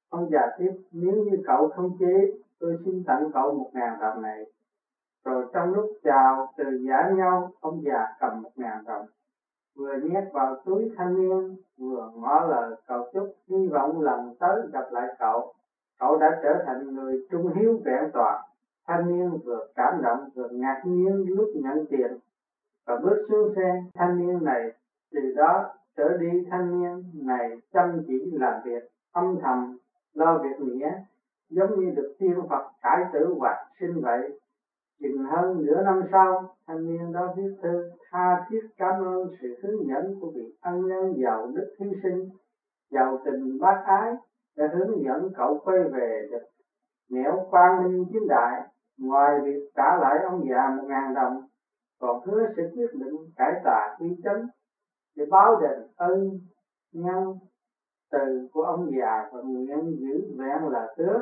Ông 0.10 0.30
già 0.32 0.48
tiếp, 0.58 0.72
nếu 0.92 1.16
như 1.16 1.38
cậu 1.46 1.68
không 1.76 1.90
chế, 2.00 2.32
tôi 2.60 2.76
xin 2.86 3.04
tặng 3.08 3.30
cậu 3.34 3.54
một 3.54 3.70
ngàn 3.74 4.00
đồng 4.00 4.22
này. 4.22 4.44
Rồi 5.26 5.46
trong 5.54 5.74
lúc 5.74 5.86
chào 6.04 6.48
từ 6.58 6.66
giả 6.88 7.10
nhau, 7.16 7.52
ông 7.60 7.82
già 7.84 8.08
cầm 8.20 8.42
một 8.42 8.52
ngàn 8.56 8.84
đồng 8.86 9.06
vừa 9.80 9.94
nhét 10.04 10.24
vào 10.34 10.56
túi 10.66 10.92
thanh 10.98 11.16
niên, 11.16 11.56
vừa 11.78 12.12
ngỏ 12.16 12.48
lời 12.50 12.76
cầu 12.88 13.06
chúc, 13.14 13.36
hy 13.48 13.68
vọng 13.68 14.02
lần 14.02 14.36
tới 14.40 14.62
gặp 14.74 14.86
lại 14.92 15.08
cậu. 15.20 15.54
Cậu 16.00 16.18
đã 16.18 16.40
trở 16.44 16.64
thành 16.66 16.96
người 16.96 17.26
trung 17.32 17.54
hiếu 17.54 17.80
vẹn 17.86 18.10
toàn. 18.14 18.42
Thanh 18.88 19.08
niên 19.08 19.38
vừa 19.46 19.68
cảm 19.76 20.02
động, 20.02 20.30
vừa 20.36 20.50
ngạc 20.52 20.82
nhiên 20.86 21.26
lúc 21.28 21.48
nhận 21.56 21.86
tiền. 21.90 22.18
Và 22.86 23.00
bước 23.04 23.26
xuống 23.30 23.54
xe, 23.56 23.84
thanh 23.94 24.18
niên 24.18 24.44
này, 24.44 24.72
từ 25.12 25.34
đó 25.36 25.74
trở 25.98 26.18
đi 26.18 26.46
thanh 26.52 26.72
niên 26.72 27.04
này 27.14 27.50
chăm 27.74 28.04
chỉ 28.08 28.32
làm 28.32 28.62
việc, 28.64 28.84
âm 29.12 29.38
thầm 29.42 29.78
lo 30.14 30.38
việc 30.38 30.60
nghĩa, 30.60 30.92
giống 31.50 31.80
như 31.80 31.92
được 31.96 32.16
tiên 32.20 32.36
Phật 32.50 32.72
cải 32.82 33.06
tử 33.14 33.36
hoạt 33.40 33.58
sinh 33.80 34.02
vậy 34.02 34.40
chừng 35.02 35.26
hơn 35.26 35.66
nửa 35.66 35.82
năm 35.84 36.04
sau, 36.12 36.56
thanh 36.68 36.86
niên 36.86 37.12
đó 37.14 37.34
viết 37.38 37.50
thư 37.62 37.90
tha 38.12 38.46
thiết 38.50 38.60
cảm 38.78 39.02
ơn 39.04 39.28
sự 39.42 39.48
hướng 39.64 39.88
dẫn 39.88 40.20
của 40.22 40.28
vị 40.36 40.54
ân 40.62 40.88
nhân 40.88 41.14
giàu 41.24 41.48
đức 41.56 41.76
hy 41.80 41.88
sinh, 42.04 42.30
giàu 42.92 43.18
tình 43.26 43.58
bác 43.62 43.84
ái 43.86 44.12
đã 44.58 44.70
hướng 44.74 45.04
dẫn 45.04 45.30
cậu 45.38 45.62
quay 45.64 45.78
về 45.92 46.28
được 46.32 46.46
nẻo 47.10 47.48
quang 47.50 47.84
minh 47.84 48.06
chính 48.12 48.28
đại. 48.28 48.62
Ngoài 48.98 49.36
việc 49.44 49.60
trả 49.76 49.98
lại 50.00 50.24
ông 50.24 50.46
già 50.50 50.70
một 50.78 50.84
ngàn 50.88 51.14
đồng, 51.14 51.42
còn 52.00 52.22
hứa 52.26 52.46
sẽ 52.58 52.64
quyết 52.74 52.90
định 52.94 53.16
cải 53.36 53.52
tà 53.64 53.96
quy 54.00 54.08
chấn 54.24 54.36
để 55.16 55.26
báo 55.32 55.60
đền 55.62 55.78
ơn 55.96 56.38
nhân 56.94 57.34
từ 58.12 58.48
của 58.52 58.62
ông 58.62 58.90
già 58.98 59.30
và 59.32 59.42
nguyện 59.42 59.96
giữ 60.00 60.36
vẹn 60.38 60.68
là 60.68 60.88
tước. 60.98 61.22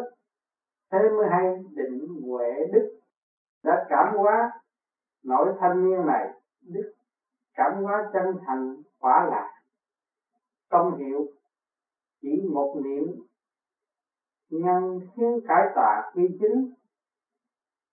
Thế 0.91 0.99
mới 1.17 1.27
hay 1.29 1.45
định 1.75 2.07
huệ 2.21 2.65
đức 2.71 2.96
đã 3.67 3.85
cảm 3.89 4.15
hóa 4.17 4.51
nỗi 5.23 5.53
thanh 5.59 5.83
niên 5.83 6.05
này, 6.05 6.27
đức 6.61 6.91
cảm 7.53 7.83
hóa 7.83 8.09
chân 8.13 8.37
thành 8.45 8.75
quả 8.99 9.27
là 9.29 9.51
công 10.69 10.97
hiệu 10.97 11.25
chỉ 12.21 12.47
một 12.53 12.81
niệm 12.83 13.03
nhân 14.49 14.99
khiến 15.15 15.39
cải 15.47 15.63
tà 15.75 16.11
quy 16.13 16.23
chính, 16.39 16.73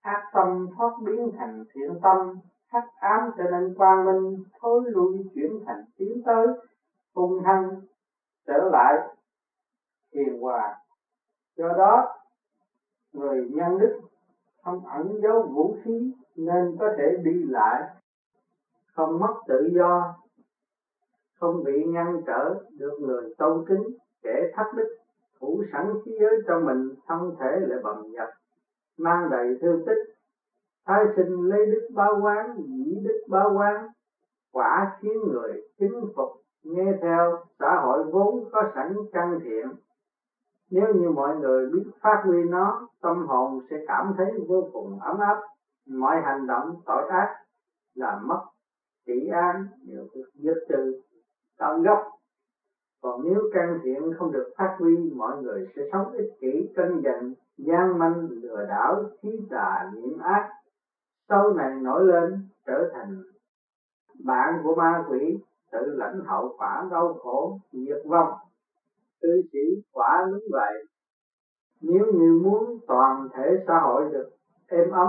ác 0.00 0.22
tâm 0.34 0.66
thoát 0.76 0.90
biến 1.04 1.30
thành 1.38 1.64
thiện 1.74 2.00
tâm, 2.02 2.16
hắc 2.66 2.84
ám 3.00 3.30
trở 3.36 3.44
nên 3.44 3.74
quang 3.76 4.04
minh, 4.06 4.44
thối 4.60 4.82
lui 4.86 5.18
chuyển 5.34 5.50
thành 5.66 5.84
tiến 5.96 6.22
tới, 6.26 6.46
hung 7.14 7.42
hăng 7.44 7.70
trở 8.46 8.68
lại 8.72 8.94
hiền 10.14 10.40
hòa. 10.40 10.76
Do 11.56 11.68
đó, 11.78 12.14
người 13.12 13.48
nhân 13.50 13.78
đức 13.78 14.00
không 14.64 14.86
ẩn 14.86 15.20
giấu 15.22 15.42
vũ 15.42 15.76
khí 15.84 16.12
nên 16.36 16.76
có 16.80 16.88
thể 16.98 17.16
đi 17.22 17.44
lại. 17.48 17.82
Không 18.94 19.20
mất 19.20 19.34
tự 19.48 19.70
do. 19.76 20.14
Không 21.40 21.64
bị 21.64 21.84
ngăn 21.84 22.22
trở 22.26 22.54
được 22.78 22.98
người 23.00 23.34
tôn 23.38 23.64
kính, 23.68 23.82
kẻ 24.22 24.50
thất 24.54 24.64
đức 24.76 24.96
thủ 25.40 25.64
sẵn 25.72 25.94
khí 26.04 26.12
giới 26.20 26.36
trong 26.46 26.64
mình, 26.64 26.94
thân 27.06 27.34
thể 27.40 27.56
lại 27.60 27.78
bầm 27.82 27.96
dập 28.16 28.28
mang 28.96 29.30
đầy 29.30 29.58
thương 29.60 29.82
tích. 29.86 30.14
Thái 30.86 31.04
sinh 31.16 31.48
lấy 31.48 31.66
đức 31.66 31.88
báo 31.94 32.20
quán, 32.22 32.56
dĩ 32.56 33.00
đức 33.04 33.24
báo 33.28 33.54
quán, 33.56 33.86
quả 34.52 34.96
khiến 35.00 35.12
người 35.26 35.62
kính 35.78 36.00
phục, 36.16 36.32
nghe 36.62 36.92
theo 37.02 37.38
xã 37.58 37.80
hội 37.82 38.04
vốn 38.12 38.44
có 38.52 38.70
sẵn 38.74 38.96
căn 39.12 39.38
thiện 39.44 39.68
nếu 40.70 40.94
như 40.94 41.10
mọi 41.10 41.36
người 41.36 41.66
biết 41.70 41.90
phát 42.00 42.22
huy 42.26 42.44
nó, 42.44 42.88
tâm 43.00 43.26
hồn 43.26 43.60
sẽ 43.70 43.76
cảm 43.88 44.14
thấy 44.16 44.26
vô 44.48 44.68
cùng 44.72 45.00
ấm 45.00 45.18
áp. 45.18 45.40
Mọi 45.86 46.20
hành 46.20 46.46
động 46.46 46.80
tội 46.86 47.08
ác 47.08 47.36
làm 47.94 48.28
mất 48.28 48.44
trị 49.06 49.28
an, 49.32 49.66
đều 49.82 50.06
được 50.14 50.30
dứt 50.34 50.66
trừ 50.68 51.00
tạo 51.58 51.78
gốc. 51.78 51.98
Còn 53.02 53.24
nếu 53.24 53.40
căn 53.52 53.78
thiện 53.82 54.12
không 54.18 54.32
được 54.32 54.52
phát 54.56 54.76
huy, 54.78 55.12
mọi 55.16 55.42
người 55.42 55.66
sẽ 55.76 55.82
sống 55.92 56.12
ích 56.12 56.30
kỷ 56.40 56.72
cân 56.76 57.00
giận 57.00 57.34
gian 57.56 57.98
manh, 57.98 58.28
lừa 58.30 58.64
đảo, 58.68 59.02
khí 59.22 59.40
tà 59.50 59.90
nhiễm 59.94 60.18
ác. 60.18 60.50
Sau 61.28 61.52
này 61.52 61.74
nổi 61.74 62.04
lên, 62.04 62.48
trở 62.66 62.90
thành 62.92 63.22
bạn 64.24 64.60
của 64.62 64.74
ma 64.74 65.04
quỷ, 65.08 65.38
tự 65.72 65.94
lãnh 65.96 66.20
hậu 66.24 66.54
quả 66.58 66.86
đau 66.90 67.14
khổ, 67.14 67.58
diệt 67.72 68.02
vong 68.04 68.32
cư 69.24 69.42
sĩ 69.52 69.82
quả 69.92 70.26
đúng 70.30 70.44
vậy. 70.52 70.84
Nếu 71.80 72.06
như 72.12 72.40
muốn 72.42 72.78
toàn 72.86 73.28
thể 73.34 73.64
xã 73.66 73.80
hội 73.80 74.04
được 74.12 74.30
êm 74.66 74.90
ấm, 74.90 75.08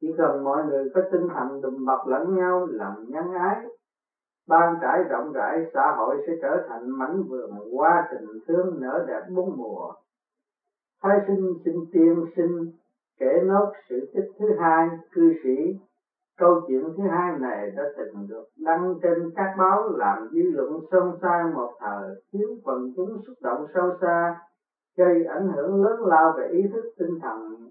chỉ 0.00 0.14
cần 0.18 0.44
mọi 0.44 0.64
người 0.64 0.90
có 0.94 1.00
tinh 1.12 1.28
thần 1.34 1.60
đùm 1.62 1.84
bọc 1.86 2.06
lẫn 2.06 2.36
nhau, 2.36 2.66
làm 2.70 2.92
nhân 3.08 3.32
ái, 3.32 3.66
ban 4.46 4.76
trải 4.82 5.02
rộng 5.08 5.32
rãi, 5.32 5.58
xã 5.74 5.94
hội 5.96 6.16
sẽ 6.26 6.32
trở 6.42 6.66
thành 6.68 6.90
mảnh 6.98 7.22
vườn 7.28 7.50
hoa 7.72 8.08
tình 8.10 8.28
thương 8.46 8.80
nở 8.80 9.04
đẹp 9.08 9.20
bốn 9.34 9.56
mùa. 9.56 9.92
Thái 11.02 11.18
sinh 11.26 11.54
sinh 11.64 11.84
tiên 11.92 12.24
sinh 12.36 12.72
kể 13.18 13.40
nốt 13.44 13.72
sự 13.88 14.10
tích 14.14 14.30
thứ 14.38 14.46
hai, 14.58 14.88
cư 15.12 15.32
sĩ 15.44 15.78
câu 16.38 16.60
chuyện 16.66 16.82
thứ 16.96 17.02
hai 17.10 17.38
này 17.38 17.70
đã 17.76 17.82
từng 17.96 18.26
được 18.28 18.44
đăng 18.56 18.94
trên 19.02 19.30
các 19.36 19.54
báo 19.58 19.88
làm 19.88 20.28
dư 20.32 20.42
luận 20.52 20.80
xôn 20.90 21.18
xao 21.22 21.50
một 21.54 21.72
thời, 21.80 22.10
khiến 22.32 22.46
quần 22.64 22.92
chúng 22.96 23.22
xúc 23.26 23.34
động 23.40 23.66
sâu 23.74 23.90
xa, 24.00 24.40
gây 24.96 25.24
ảnh 25.24 25.48
hưởng 25.48 25.84
lớn 25.84 26.00
lao 26.06 26.34
về 26.38 26.48
ý 26.48 26.62
thức 26.72 26.84
tinh 26.98 27.18
thần. 27.22 27.68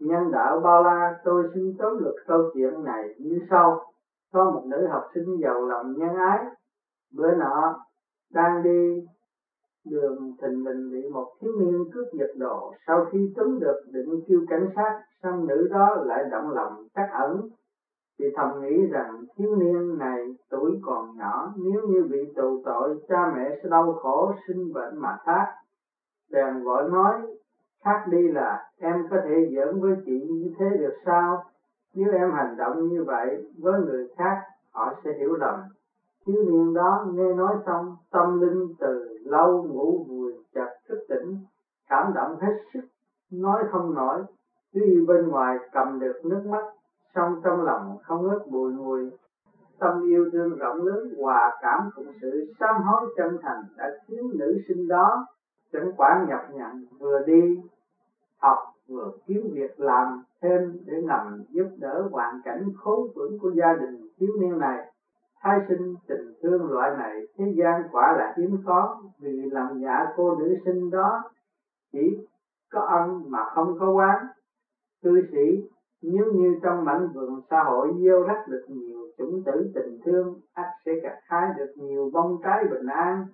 Nhân 0.00 0.30
đạo 0.32 0.60
bao 0.60 0.82
la, 0.82 1.14
tôi 1.24 1.44
xin 1.54 1.76
tóm 1.78 1.98
lược 1.98 2.14
câu 2.26 2.50
chuyện 2.54 2.84
này 2.84 3.14
như 3.18 3.38
sau. 3.50 3.92
Có 4.32 4.50
một 4.50 4.62
nữ 4.66 4.86
học 4.86 5.02
sinh 5.14 5.40
giàu 5.42 5.66
lòng 5.66 5.94
nhân 5.96 6.14
ái, 6.16 6.44
bữa 7.16 7.34
nọ 7.34 7.80
đang 8.32 8.62
đi 8.62 9.06
đường 9.90 10.34
thình 10.42 10.64
lình 10.66 10.90
bị 10.92 11.08
một 11.08 11.32
thiếu 11.40 11.52
niên 11.60 11.84
cướp 11.92 12.06
giật 12.12 12.30
đồ. 12.36 12.72
Sau 12.86 13.06
khi 13.12 13.32
tóm 13.36 13.58
được, 13.60 13.80
định 13.92 14.20
kêu 14.28 14.40
cảnh 14.48 14.68
sát 14.76 15.02
xong 15.22 15.46
nữ 15.46 15.68
đó 15.70 15.96
lại 16.04 16.24
động 16.30 16.50
lòng 16.50 16.72
chắc 16.94 17.08
ẩn 17.12 17.48
thì 18.20 18.26
thầm 18.36 18.60
nghĩ 18.60 18.86
rằng 18.86 19.24
thiếu 19.36 19.56
niên 19.56 19.98
này 19.98 20.34
tuổi 20.50 20.80
còn 20.82 21.16
nhỏ, 21.16 21.52
nếu 21.56 21.82
như 21.82 22.04
bị 22.10 22.32
tù 22.36 22.62
tội, 22.64 23.00
cha 23.08 23.32
mẹ 23.34 23.58
sẽ 23.62 23.68
đau 23.68 23.94
khổ, 24.02 24.32
sinh 24.46 24.72
bệnh 24.72 24.96
mà 24.96 25.18
thác. 25.24 25.54
Bèn 26.32 26.64
gọi 26.64 26.88
nói 26.88 27.14
khác 27.84 28.04
đi 28.10 28.28
là 28.28 28.70
em 28.78 29.06
có 29.10 29.16
thể 29.24 29.50
giỡn 29.56 29.80
với 29.80 29.92
chị 30.04 30.26
như 30.30 30.50
thế 30.58 30.64
được 30.78 30.92
sao? 31.04 31.44
Nếu 31.94 32.12
em 32.12 32.32
hành 32.32 32.56
động 32.56 32.88
như 32.88 33.04
vậy 33.06 33.44
với 33.58 33.78
người 33.78 34.08
khác, 34.16 34.36
họ 34.72 34.92
sẽ 35.04 35.10
hiểu 35.18 35.34
lầm. 35.34 35.54
Thiếu 36.26 36.42
niên 36.42 36.74
đó 36.74 37.04
nghe 37.12 37.32
nói 37.32 37.56
xong, 37.66 37.96
tâm 38.10 38.40
linh 38.40 38.72
từ 38.80 39.18
lâu 39.24 39.62
ngủ 39.62 40.04
vùi 40.08 40.32
chặt 40.54 40.68
thức 40.88 40.98
tỉnh, 41.08 41.36
cảm 41.88 42.12
động 42.14 42.36
hết 42.40 42.52
sức, 42.74 42.84
nói 43.32 43.64
không 43.70 43.94
nổi. 43.94 44.22
Tuy 44.72 45.00
bên 45.06 45.28
ngoài 45.28 45.56
cầm 45.72 45.98
được 45.98 46.24
nước 46.24 46.40
mắt 46.46 46.64
song 47.14 47.40
trong 47.44 47.64
lòng 47.64 47.98
không 48.02 48.28
ngớt 48.28 48.42
bùi 48.50 48.72
ngùi 48.72 49.10
tâm 49.80 50.02
yêu 50.08 50.30
thương 50.32 50.58
rộng 50.58 50.82
lớn, 50.86 51.14
hòa 51.18 51.58
cảm 51.62 51.90
cùng 51.94 52.06
sự 52.22 52.52
sám 52.60 52.82
hối 52.82 53.14
chân 53.16 53.38
thành 53.42 53.62
đã 53.76 53.90
khiến 54.06 54.30
nữ 54.34 54.60
sinh 54.68 54.88
đó 54.88 55.26
chẳng 55.72 55.92
quản 55.96 56.26
nhập 56.28 56.40
nhằn 56.52 56.84
vừa 56.98 57.18
đi, 57.26 57.60
học 58.38 58.58
vừa 58.88 59.10
kiếm 59.26 59.50
việc 59.52 59.80
làm 59.80 60.22
thêm 60.42 60.78
để 60.86 61.02
nằm 61.04 61.42
giúp 61.50 61.68
đỡ 61.78 62.08
hoàn 62.10 62.40
cảnh 62.44 62.64
khốn 62.76 63.08
khổ 63.14 63.28
của 63.40 63.50
gia 63.50 63.72
đình 63.72 64.08
thiếu 64.18 64.28
niên 64.40 64.58
này. 64.58 64.92
Thái 65.40 65.58
sinh 65.68 65.94
tình 66.06 66.34
thương 66.42 66.70
loại 66.70 66.96
này, 66.98 67.20
thế 67.38 67.44
gian 67.56 67.82
quả 67.92 68.16
là 68.18 68.34
hiếm 68.38 68.56
có, 68.66 69.02
vì 69.18 69.50
làm 69.50 69.78
giả 69.78 70.06
cô 70.16 70.36
nữ 70.36 70.56
sinh 70.64 70.90
đó 70.90 71.22
chỉ 71.92 72.26
có 72.70 72.80
ân 72.80 73.22
mà 73.28 73.44
không 73.54 73.78
có 73.80 73.90
quán. 73.90 74.26
Cư 75.02 75.22
sĩ 75.32 75.68
nếu 76.02 76.32
như 76.32 76.58
trong 76.62 76.84
mảnh 76.84 77.08
vườn 77.14 77.40
xã 77.50 77.62
hội 77.62 77.88
gieo 78.04 78.22
rắc 78.22 78.48
được 78.48 78.64
nhiều 78.68 78.98
chủng 79.18 79.42
tử 79.46 79.70
tình 79.74 79.98
thương 80.04 80.40
ắt 80.52 80.66
sẽ 80.84 80.92
gặt 81.02 81.18
hái 81.22 81.48
được 81.56 81.72
nhiều 81.76 82.10
bông 82.12 82.40
trái 82.44 82.64
bình 82.70 82.86
an. 82.86 83.26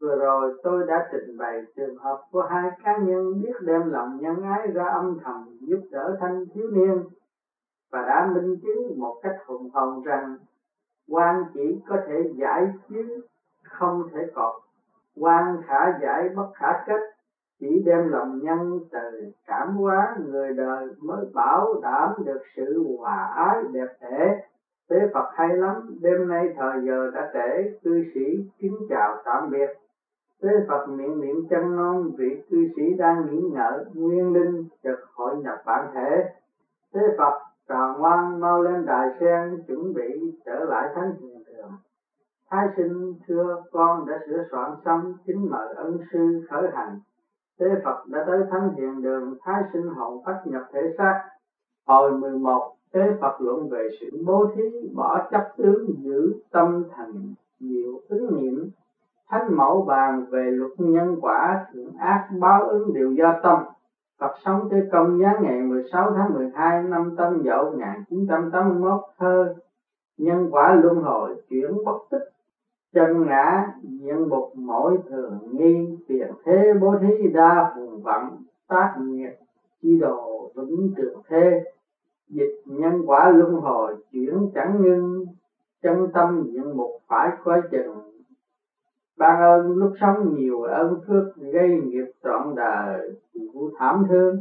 Vừa 0.00 0.16
rồi 0.16 0.60
tôi 0.62 0.86
đã 0.86 1.08
trình 1.12 1.36
bày 1.38 1.62
trường 1.76 1.96
hợp 1.96 2.20
của 2.30 2.42
hai 2.50 2.70
cá 2.84 2.98
nhân 2.98 3.42
biết 3.42 3.52
đem 3.62 3.90
lòng 3.90 4.18
nhân 4.20 4.42
ái 4.42 4.66
ra 4.74 4.84
âm 4.84 5.18
thầm 5.24 5.58
giúp 5.60 5.80
đỡ 5.90 6.16
thanh 6.20 6.44
thiếu 6.54 6.70
niên. 6.70 7.04
Và 7.92 8.02
đã 8.02 8.30
minh 8.34 8.56
chứng 8.62 8.98
một 9.00 9.20
cách 9.22 9.36
hùng 9.46 9.70
hồn 9.72 10.02
rằng 10.04 10.36
quan 11.08 11.44
chỉ 11.54 11.80
có 11.88 11.96
thể 12.06 12.32
giải 12.36 12.66
chứ 12.88 13.20
không 13.62 14.02
thể 14.12 14.20
cọt. 14.34 14.54
Quan 15.16 15.62
khả 15.66 15.98
giải 16.02 16.28
bất 16.36 16.50
khả 16.54 16.84
kết 16.86 17.00
chỉ 17.60 17.82
đem 17.86 18.08
lòng 18.08 18.40
nhân 18.42 18.80
từ 18.92 19.30
cảm 19.46 19.76
hóa 19.76 20.16
người 20.26 20.52
đời 20.52 20.88
mới 21.02 21.24
bảo 21.34 21.74
đảm 21.82 22.10
được 22.24 22.40
sự 22.56 22.84
hòa 22.98 23.32
ái 23.36 23.58
đẹp 23.72 23.88
đẽ 24.00 24.40
tế 24.90 24.96
Phật 25.14 25.30
hay 25.34 25.56
lắm, 25.56 25.74
đêm 26.00 26.28
nay 26.28 26.54
thời 26.56 26.80
giờ 26.86 27.10
đã 27.14 27.30
trễ, 27.34 27.70
cư 27.82 28.02
sĩ 28.14 28.44
kính 28.58 28.86
chào 28.88 29.16
tạm 29.24 29.50
biệt. 29.50 29.68
Tế 30.42 30.48
Phật 30.68 30.88
miệng 30.88 31.20
niệm 31.20 31.36
chân 31.50 31.76
non, 31.76 32.10
vị 32.18 32.42
cư 32.50 32.56
sĩ 32.76 32.82
đang 32.98 33.26
nghỉ 33.26 33.40
ngợi, 33.52 33.84
nguyên 33.94 34.32
linh 34.32 34.64
chợt 34.82 35.00
hội 35.14 35.36
nhập 35.36 35.56
bản 35.66 35.90
thể. 35.94 36.24
Tế 36.92 37.00
Phật 37.18 37.38
trò 37.68 37.94
ngoan, 37.98 38.40
mau 38.40 38.62
lên 38.62 38.84
đài 38.84 39.08
sen, 39.20 39.58
chuẩn 39.66 39.94
bị 39.94 40.32
trở 40.46 40.64
lại 40.64 40.88
thánh 40.94 41.12
hiền 41.20 41.42
đường 41.46 41.70
thái 42.50 42.66
sinh, 42.76 43.14
thưa 43.26 43.62
con 43.72 44.06
đã 44.06 44.18
sửa 44.26 44.42
soạn 44.50 44.70
xong, 44.84 45.12
kính 45.26 45.50
mời 45.50 45.74
ân 45.74 45.98
sư 46.12 46.40
khởi 46.50 46.68
hành. 46.72 46.98
Thế 47.60 47.66
Phật 47.84 48.06
đã 48.06 48.24
tới 48.26 48.38
thánh 48.50 48.74
hiện 48.76 49.02
đường 49.02 49.36
thái 49.40 49.62
sinh 49.72 49.88
hồn 49.88 50.22
phát 50.26 50.40
nhập 50.44 50.62
thể 50.72 50.80
xác. 50.98 51.28
Hồi 51.86 52.12
11, 52.12 52.76
Thế 52.92 53.00
Phật 53.20 53.40
luận 53.40 53.68
về 53.68 53.88
sự 54.00 54.22
bố 54.26 54.46
thí, 54.54 54.62
bỏ 54.94 55.28
chấp 55.30 55.48
tướng, 55.56 55.86
giữ 55.98 56.34
tâm 56.50 56.84
thành 56.96 57.12
nhiều 57.60 58.00
ứng 58.08 58.36
niệm 58.36 58.70
Thánh 59.28 59.56
mẫu 59.56 59.84
bàn 59.88 60.26
về 60.30 60.50
luật 60.50 60.70
nhân 60.78 61.16
quả, 61.20 61.66
thiện 61.72 61.96
ác, 61.98 62.28
báo 62.40 62.62
ứng 62.62 62.94
đều 62.94 63.12
do 63.12 63.34
tâm. 63.42 63.58
Phật 64.18 64.32
sống 64.44 64.68
tới 64.70 64.82
công 64.92 65.18
giá 65.18 65.38
ngày 65.40 65.60
16 65.60 66.12
tháng 66.16 66.34
12 66.34 66.82
năm 66.82 67.14
Tân 67.16 67.42
Dậu 67.44 67.70
1981 67.70 69.00
thơ 69.18 69.54
Nhân 70.18 70.48
quả 70.50 70.74
luân 70.82 70.96
hồi 70.96 71.42
chuyển 71.48 71.84
bất 71.84 71.98
tích 72.10 72.39
chân 72.92 73.26
ngã 73.26 73.72
diện 73.82 74.28
mục 74.28 74.52
mỗi 74.54 74.98
thường 75.08 75.38
nghi, 75.52 75.98
tiền 76.08 76.28
thế 76.44 76.72
bố 76.80 76.94
thí 77.00 77.28
đa 77.28 77.72
phùng 77.76 78.02
vận 78.02 78.22
tác 78.68 78.94
nghiệp 79.00 79.30
chi 79.82 79.98
đồ 80.00 80.50
vững 80.54 80.92
trường 80.96 81.22
thế. 81.28 81.64
Dịch 82.28 82.62
nhân 82.66 83.02
quả 83.06 83.30
luân 83.30 83.54
hồi 83.54 83.96
chuyển 84.12 84.50
chẳng 84.54 84.82
ngưng, 84.82 85.26
chân 85.82 86.08
tâm 86.14 86.42
diện 86.46 86.76
mục 86.76 86.90
phải 87.08 87.30
coi 87.44 87.62
chừng. 87.70 87.96
Ban 89.18 89.40
ơn 89.42 89.76
lúc 89.76 89.92
sống 90.00 90.34
nhiều 90.34 90.62
ơn 90.62 91.00
phước 91.06 91.36
gây 91.36 91.68
nghiệp 91.68 92.06
trọn 92.24 92.54
đời, 92.56 93.10
chịu 93.32 93.70
thảm 93.78 94.04
thương. 94.08 94.36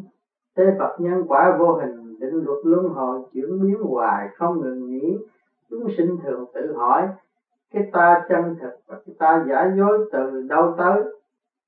Thế 0.58 0.64
Phật 0.80 0.95
nhân 1.00 1.24
quả 1.28 1.58
vô 1.60 1.74
hình 1.74 2.20
định 2.20 2.43
luật 2.45 2.58
luân 2.64 2.89
hồi 2.89 3.22
chuyển 3.34 3.62
biến 3.62 3.78
hoài 3.82 4.28
không 4.36 4.62
ngừng 4.62 4.86
nghỉ. 4.86 5.18
Chúng 5.70 5.88
sinh 5.97 6.18
thường 6.24 6.45
tự 6.54 6.74
hỏi 6.74 7.08
cái 7.74 7.84
ta 7.92 8.26
chân 8.30 8.56
thực 8.62 8.74
và 8.88 8.96
cái 9.06 9.16
ta 9.20 9.46
giả 9.50 9.74
dối 9.78 10.10
từ 10.12 10.46
đâu 10.50 10.76
tới? 10.78 11.04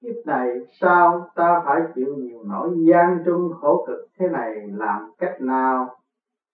Kiếp 0.01 0.25
này 0.25 0.47
sao 0.81 1.27
ta 1.35 1.61
phải 1.65 1.81
chịu 1.95 2.15
nhiều 2.17 2.43
nỗi 2.49 2.69
gian 2.91 3.23
trung 3.25 3.51
khổ 3.61 3.85
cực 3.87 4.07
thế 4.19 4.27
này? 4.27 4.55
Làm 4.71 5.11
cách 5.17 5.41
nào 5.41 5.95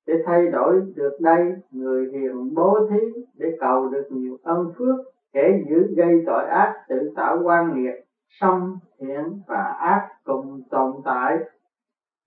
để 0.08 0.14
thay 0.26 0.48
đổi 0.48 0.82
được 0.96 1.18
đây? 1.20 1.52
Người 1.72 2.10
hiền 2.12 2.54
bố 2.56 2.88
thí 2.90 3.22
để 3.38 3.58
cầu 3.60 3.88
được 3.88 4.08
nhiều 4.10 4.38
ân 4.44 4.72
phước, 4.78 4.96
kẻ 5.34 5.60
giữ 5.70 5.94
gây 5.98 6.24
tội 6.26 6.44
ác, 6.46 6.74
tự 6.90 7.12
tạo 7.16 7.40
quan 7.44 7.76
nghiệt 7.76 7.94
song 8.28 8.78
thiện 9.00 9.40
và 9.48 9.64
ác 9.80 10.08
cùng 10.24 10.62
tồn 10.70 10.92
tại. 11.06 11.38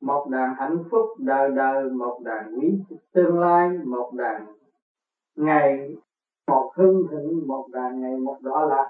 Một 0.00 0.26
đàn 0.30 0.54
hạnh 0.58 0.78
phúc 0.90 1.06
đời 1.18 1.50
đời, 1.50 1.90
một 1.90 2.20
đàn 2.24 2.54
quý 2.58 2.78
tương 3.14 3.40
lai, 3.40 3.68
một 3.84 4.12
đàn 4.14 4.46
ngày 5.36 5.94
một 6.50 6.70
hưng 6.76 7.02
thịnh 7.10 7.48
một 7.48 7.66
đàn 7.72 8.00
ngày 8.00 8.16
một 8.16 8.36
đỏ 8.42 8.66
lạc. 8.68 8.88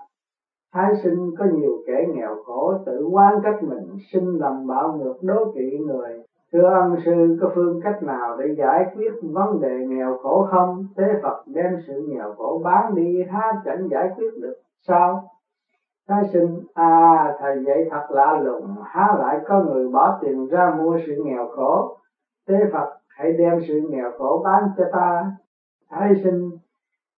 Thái 0.74 0.94
sinh 1.02 1.30
có 1.38 1.44
nhiều 1.44 1.82
kẻ 1.86 2.06
nghèo 2.14 2.34
khổ, 2.46 2.74
tự 2.86 3.08
quan 3.12 3.34
cách 3.42 3.62
mình 3.62 3.96
sinh 4.12 4.38
lầm 4.38 4.66
bạo 4.66 4.92
ngược 4.92 5.16
đố 5.22 5.52
kỵ 5.54 5.78
người. 5.78 6.22
Thưa 6.52 6.68
ân 6.68 6.96
sư, 7.04 7.36
có 7.40 7.52
phương 7.54 7.80
cách 7.84 8.02
nào 8.02 8.36
để 8.36 8.54
giải 8.58 8.84
quyết 8.94 9.12
vấn 9.22 9.60
đề 9.60 9.86
nghèo 9.86 10.18
khổ 10.18 10.46
không? 10.50 10.86
Thế 10.96 11.04
phật 11.22 11.42
đem 11.46 11.76
sự 11.86 12.06
nghèo 12.08 12.34
khổ 12.34 12.60
bán 12.64 12.94
đi, 12.94 13.22
há 13.30 13.52
chẳng 13.64 13.88
giải 13.90 14.08
quyết 14.16 14.30
được, 14.40 14.54
sao? 14.88 15.22
Thái 16.08 16.22
sinh 16.32 16.60
à 16.74 17.34
thầy 17.40 17.64
dạy 17.66 17.84
thật 17.90 18.06
lạ 18.10 18.40
lùng, 18.42 18.74
há 18.84 19.14
lại 19.18 19.38
có 19.48 19.62
người 19.62 19.88
bỏ 19.88 20.18
tiền 20.20 20.46
ra 20.46 20.74
mua 20.78 20.98
sự 21.06 21.12
nghèo 21.24 21.48
khổ? 21.48 21.96
Thế 22.48 22.54
phật, 22.72 22.88
hãy 23.08 23.32
đem 23.32 23.60
sự 23.68 23.80
nghèo 23.90 24.10
khổ 24.18 24.42
bán 24.44 24.62
cho 24.76 24.84
ta. 24.92 25.32
Thái 25.90 26.14
sinh 26.24 26.50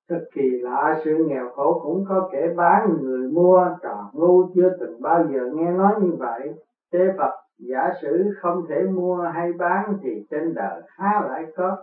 Thật 0.09 0.25
kỳ 0.35 0.51
lạ 0.61 1.01
sự 1.05 1.25
nghèo 1.29 1.49
khổ 1.49 1.81
cũng 1.83 2.05
có 2.09 2.29
kẻ 2.33 2.49
bán 2.57 2.97
người 3.01 3.29
mua 3.29 3.69
trò 3.83 4.11
ngu 4.13 4.45
chưa 4.55 4.77
từng 4.81 5.03
bao 5.03 5.25
giờ 5.33 5.51
nghe 5.55 5.71
nói 5.73 5.95
như 6.01 6.13
vậy. 6.19 6.55
Thế 6.93 7.09
Phật 7.19 7.31
giả 7.59 7.91
sử 8.03 8.31
không 8.41 8.63
thể 8.69 8.83
mua 8.95 9.21
hay 9.21 9.53
bán 9.53 9.95
thì 10.03 10.27
trên 10.31 10.55
đời 10.55 10.83
há 10.89 11.21
lại 11.29 11.45
có 11.57 11.77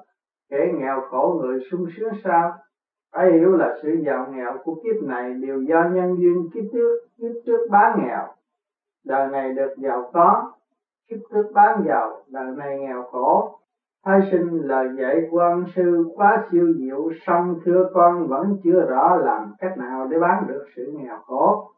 kẻ 0.50 0.72
nghèo 0.74 1.02
khổ 1.10 1.40
người 1.42 1.60
sung 1.72 1.86
sướng 1.98 2.12
sao? 2.24 2.52
Phải 3.14 3.32
hiểu 3.32 3.56
là 3.56 3.78
sự 3.84 3.90
giàu 4.06 4.28
nghèo 4.32 4.58
của 4.64 4.76
kiếp 4.84 5.04
này 5.04 5.34
đều 5.34 5.62
do 5.62 5.84
nhân 5.94 6.16
duyên 6.20 6.50
kiếp 6.54 6.64
trước, 6.72 6.98
kiếp 7.18 7.32
trước 7.46 7.68
bán 7.70 8.00
nghèo. 8.00 8.28
Đời 9.06 9.28
này 9.28 9.54
được 9.54 9.74
giàu 9.78 10.10
có, 10.14 10.52
kiếp 11.10 11.18
trước 11.32 11.52
bán 11.54 11.84
giàu, 11.88 12.22
đời 12.28 12.52
này 12.58 12.80
nghèo 12.80 13.04
khổ, 13.04 13.60
Thái 14.06 14.20
sinh 14.32 14.68
lời 14.68 14.88
dạy 14.98 15.28
của 15.32 15.40
ân 15.40 15.66
sư 15.76 16.06
quá 16.16 16.48
siêu 16.52 16.74
diệu 16.80 17.10
song 17.26 17.60
thưa 17.66 17.90
con 17.94 18.28
vẫn 18.28 18.54
chưa 18.64 18.86
rõ 18.90 19.16
làm 19.16 19.52
cách 19.60 19.78
nào 19.78 20.08
để 20.08 20.20
bán 20.20 20.48
được 20.48 20.64
sự 20.76 20.94
nghèo 20.96 21.18
khổ. 21.28 21.72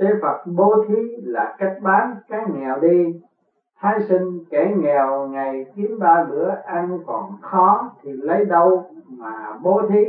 Thế 0.00 0.06
Phật 0.22 0.44
bố 0.56 0.84
thí 0.88 1.16
là 1.22 1.56
cách 1.58 1.76
bán 1.82 2.14
cái 2.28 2.46
nghèo 2.52 2.78
đi. 2.78 3.20
Thái 3.80 4.00
sinh 4.08 4.44
kẻ 4.50 4.74
nghèo 4.78 5.28
ngày 5.28 5.66
kiếm 5.76 5.98
ba 5.98 6.26
bữa 6.30 6.48
ăn 6.64 6.98
còn 7.06 7.22
khó 7.40 7.90
thì 8.02 8.10
lấy 8.12 8.44
đâu 8.44 8.84
mà 9.08 9.58
bố 9.62 9.82
thí. 9.88 10.04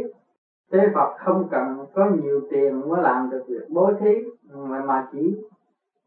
Thế 0.71 0.89
Phật 0.93 1.09
không 1.17 1.47
cần 1.51 1.85
có 1.93 2.05
nhiều 2.05 2.41
tiền 2.49 2.89
mới 2.89 3.01
làm 3.01 3.29
được 3.29 3.43
việc 3.47 3.69
bố 3.69 3.91
thí 3.99 4.15
mà, 4.53 4.79
mà 4.79 5.07
chỉ 5.11 5.35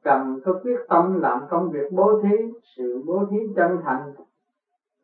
cần 0.05 0.41
có 0.45 0.53
quyết 0.62 0.76
tâm 0.88 1.20
làm 1.20 1.41
công 1.51 1.70
việc 1.70 1.93
bố 1.93 2.20
thí, 2.22 2.36
sự 2.76 3.03
bố 3.07 3.24
thí 3.30 3.36
chân 3.57 3.78
thành 3.84 4.12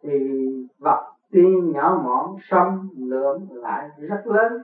thì 0.02 0.48
vật 0.78 1.12
tuy 1.32 1.60
nhỏ 1.60 2.00
mọn 2.04 2.36
xong 2.40 2.88
lượng 2.96 3.48
lại 3.50 3.88
rất 3.98 4.26
lớn. 4.26 4.62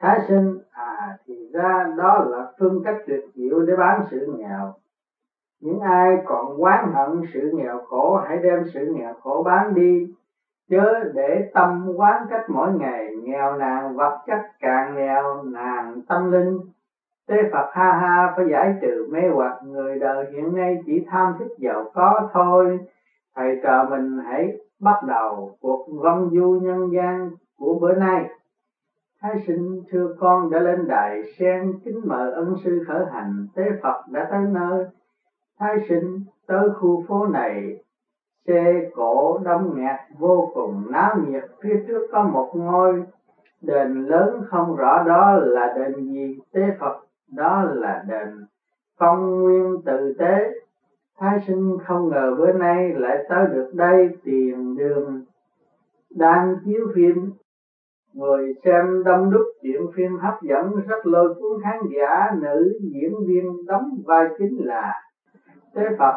Thái 0.00 0.20
sinh 0.28 0.58
à 0.70 1.16
thì 1.26 1.48
ra 1.52 1.92
đó 1.96 2.18
là 2.18 2.52
phương 2.58 2.82
cách 2.84 2.96
tuyệt 3.06 3.24
diệu 3.34 3.60
để 3.60 3.76
bán 3.76 4.02
sự 4.10 4.34
nghèo. 4.38 4.74
Những 5.60 5.80
ai 5.80 6.16
còn 6.24 6.56
oán 6.56 6.92
hận 6.92 7.22
sự 7.32 7.50
nghèo 7.54 7.80
khổ, 7.88 8.16
hãy 8.16 8.38
đem 8.42 8.64
sự 8.74 8.94
nghèo 8.94 9.14
khổ 9.14 9.42
bán 9.46 9.74
đi. 9.74 10.06
Chớ 10.68 11.10
để 11.14 11.50
tâm 11.54 11.88
quán 11.96 12.26
cách 12.30 12.44
mỗi 12.48 12.72
ngày, 12.72 13.16
nghèo 13.22 13.56
nàn 13.56 13.96
vật 13.96 14.18
chất 14.26 14.40
càng 14.60 14.96
nghèo 14.96 15.42
nàn 15.42 16.02
tâm 16.08 16.30
linh. 16.30 16.60
Tế 17.26 17.36
Phật 17.52 17.70
ha 17.72 17.92
ha 17.92 18.32
phải 18.36 18.46
giải 18.50 18.74
trừ 18.80 19.06
mê 19.10 19.20
hoặc 19.34 19.58
người 19.62 19.98
đời 19.98 20.26
hiện 20.32 20.54
nay 20.54 20.78
chỉ 20.86 21.04
tham 21.10 21.34
thích 21.38 21.52
giàu 21.58 21.90
có 21.94 22.28
thôi 22.32 22.78
thầy 23.34 23.60
trò 23.62 23.84
mình 23.84 24.18
hãy 24.24 24.48
bắt 24.80 25.02
đầu 25.06 25.50
cuộc 25.60 25.86
văn 26.02 26.30
du 26.32 26.58
nhân 26.62 26.92
gian 26.92 27.30
của 27.58 27.78
bữa 27.80 27.92
nay. 27.92 28.28
Thái 29.20 29.44
sinh 29.46 29.82
thưa 29.90 30.14
con 30.20 30.50
đã 30.50 30.58
lên 30.58 30.86
đài 30.86 31.22
sen 31.38 31.72
kính 31.84 32.00
mời 32.04 32.32
ân 32.32 32.54
sư 32.64 32.84
khởi 32.86 33.04
hành, 33.12 33.46
tế 33.54 33.62
Phật 33.82 34.02
đã 34.10 34.28
tới 34.30 34.44
nơi. 34.50 34.84
Thái 35.58 35.76
sinh 35.88 36.20
tới 36.46 36.70
khu 36.70 37.02
phố 37.08 37.26
này 37.26 37.82
xe 38.46 38.90
cổ 38.94 39.38
đông 39.44 39.74
nghẹt 39.76 39.96
vô 40.18 40.50
cùng, 40.54 40.90
náo 40.90 41.16
nhiệt. 41.16 41.42
Phía 41.62 41.84
trước 41.86 42.06
có 42.12 42.22
một 42.22 42.50
ngôi 42.54 43.02
đền 43.60 44.04
lớn, 44.06 44.42
không 44.46 44.76
rõ 44.76 45.02
đó 45.06 45.32
là 45.34 45.72
đền 45.76 46.04
gì, 46.04 46.38
tế 46.52 46.60
Phật 46.80 47.00
đó 47.30 47.62
là 47.62 48.04
đền 48.08 48.28
phong 48.98 49.42
nguyên 49.42 49.82
tự 49.84 50.14
tế. 50.18 50.50
Thái 51.22 51.38
sinh 51.46 51.78
không 51.86 52.08
ngờ 52.08 52.34
bữa 52.38 52.52
nay 52.52 52.92
lại 52.92 53.24
tới 53.28 53.46
được 53.46 53.70
đây 53.74 54.08
tìm 54.24 54.76
đường 54.76 55.24
đang 56.10 56.54
chiếu 56.64 56.88
phim. 56.94 57.30
Người 58.14 58.54
xem 58.64 59.02
đông 59.04 59.30
đúc 59.30 59.42
chuyện 59.62 59.80
phim 59.94 60.18
hấp 60.18 60.34
dẫn, 60.42 60.72
rất 60.86 61.06
lôi 61.06 61.34
cuốn 61.34 61.62
khán 61.62 61.76
giả, 61.96 62.30
nữ 62.40 62.78
diễn 62.92 63.12
viên 63.26 63.66
đóng 63.66 63.90
vai 64.06 64.26
chính 64.38 64.66
là 64.66 64.92
thế 65.74 65.82
Phật. 65.98 66.14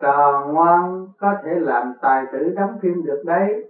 Trò 0.00 0.46
ngoan 0.52 1.06
có 1.18 1.34
thể 1.44 1.50
làm 1.54 1.92
tài 2.02 2.24
tử 2.32 2.52
đóng 2.56 2.78
phim 2.82 3.02
được 3.04 3.22
đấy 3.26 3.69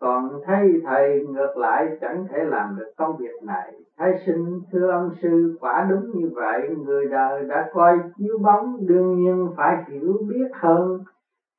còn 0.00 0.40
thấy 0.46 0.82
thầy 0.84 1.24
ngược 1.24 1.56
lại 1.56 1.88
chẳng 2.00 2.24
thể 2.30 2.44
làm 2.44 2.76
được 2.76 2.92
công 2.96 3.16
việc 3.16 3.42
này. 3.42 3.72
Thái 3.98 4.14
sinh 4.26 4.60
thưa 4.72 4.90
ông 4.90 5.10
sư, 5.22 5.56
quả 5.60 5.86
đúng 5.90 6.10
như 6.10 6.30
vậy. 6.34 6.68
Người 6.84 7.06
đời 7.06 7.44
đã 7.48 7.70
coi 7.72 8.00
chiếu 8.18 8.38
bóng, 8.38 8.86
đương 8.86 9.16
nhiên 9.16 9.48
phải 9.56 9.84
hiểu 9.88 10.18
biết 10.28 10.48
hơn. 10.52 10.98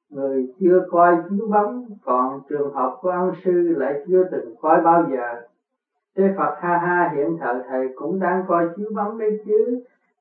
Người 0.10 0.48
chưa 0.60 0.82
coi 0.92 1.16
chiếu 1.30 1.48
bóng, 1.52 1.86
Còn 2.06 2.40
trường 2.50 2.74
hợp 2.74 2.98
của 3.02 3.10
ông 3.10 3.32
sư 3.44 3.76
lại 3.78 3.94
chưa 4.08 4.24
từng 4.32 4.56
coi 4.62 4.82
bao 4.82 5.06
giờ. 5.12 5.42
Thế 6.16 6.34
Phật 6.38 6.56
ha 6.60 6.78
ha 6.78 7.12
hiện 7.16 7.38
thời 7.40 7.56
thầy 7.68 7.88
cũng 7.96 8.20
đang 8.20 8.44
coi 8.48 8.66
chiếu 8.76 8.90
bóng 8.96 9.18
đấy 9.18 9.40
chứ. 9.46 9.80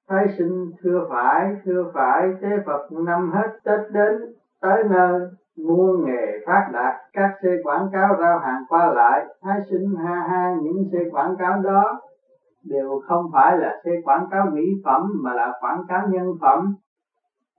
Thái 0.09 0.29
sinh 0.39 0.71
thưa 0.83 1.07
phải 1.09 1.57
thưa 1.65 1.91
phải. 1.95 2.31
Thế 2.41 2.49
phật 2.67 2.93
năm 2.93 3.31
hết 3.33 3.47
tết 3.65 3.81
đến, 3.93 4.13
tới 4.61 4.85
nơi 4.85 5.21
muôn 5.57 6.05
nghề 6.05 6.47
phát 6.47 6.69
đạt, 6.73 6.95
các 7.13 7.31
xe 7.43 7.49
quảng 7.65 7.87
cáo 7.93 8.17
rao 8.21 8.39
hàng 8.39 8.61
qua 8.69 8.89
lại. 8.89 9.25
Thái 9.43 9.59
sinh 9.71 9.97
ha 10.05 10.23
ha, 10.29 10.55
những 10.61 10.85
xe 10.93 10.99
quảng 11.13 11.35
cáo 11.39 11.61
đó 11.63 12.01
đều 12.65 12.99
không 13.07 13.31
phải 13.33 13.57
là 13.57 13.81
xe 13.85 13.91
quảng 14.05 14.27
cáo 14.31 14.47
mỹ 14.53 14.63
phẩm, 14.85 15.03
mà 15.25 15.35
là 15.35 15.53
quảng 15.61 15.83
cáo 15.89 16.03
nhân 16.09 16.33
phẩm. 16.41 16.73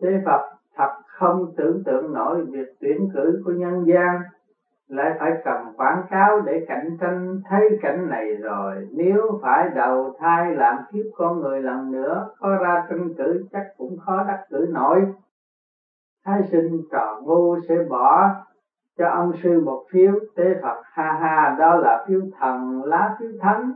Thế 0.01 0.17
phật 0.25 0.41
thật 0.75 0.89
không 1.05 1.45
tưởng 1.57 1.83
tượng 1.85 2.13
nổi 2.13 2.41
việc 2.51 2.67
tuyển 2.81 3.07
cử 3.13 3.41
của 3.45 3.51
nhân 3.51 3.87
gian. 3.87 4.19
Lại 4.87 5.15
phải 5.19 5.31
cầm 5.43 5.57
quảng 5.77 6.01
cáo 6.09 6.39
để 6.45 6.65
cạnh 6.67 6.89
tranh, 6.99 7.35
thấy 7.49 7.77
cảnh 7.81 8.09
này 8.09 8.33
rồi. 8.35 8.75
Nếu 8.91 9.39
phải 9.41 9.67
đầu 9.75 10.09
thai 10.19 10.51
làm 10.51 10.75
kiếp 10.91 11.05
con 11.15 11.39
người 11.39 11.61
lần 11.61 11.91
nữa, 11.91 12.25
có 12.39 12.55
ra 12.55 12.83
tranh 12.89 13.09
cử 13.17 13.39
chắc 13.51 13.63
cũng 13.77 13.97
khó 14.05 14.23
đắc 14.27 14.37
cử 14.49 14.65
nổi 14.73 15.05
thái 16.27 16.43
sinh 16.51 16.81
trò 16.91 17.21
ngu 17.23 17.57
sẽ 17.69 17.75
bỏ 17.89 18.29
cho 18.97 19.07
ông 19.09 19.33
sư 19.43 19.61
một 19.65 19.83
phiếu 19.91 20.13
tế 20.35 20.55
phật. 20.61 20.81
Ha 20.83 21.11
ha, 21.11 21.55
đó 21.59 21.75
là 21.75 22.05
phiếu 22.07 22.21
thần, 22.39 22.83
lá 22.83 23.15
phiếu 23.19 23.31
thánh. 23.41 23.71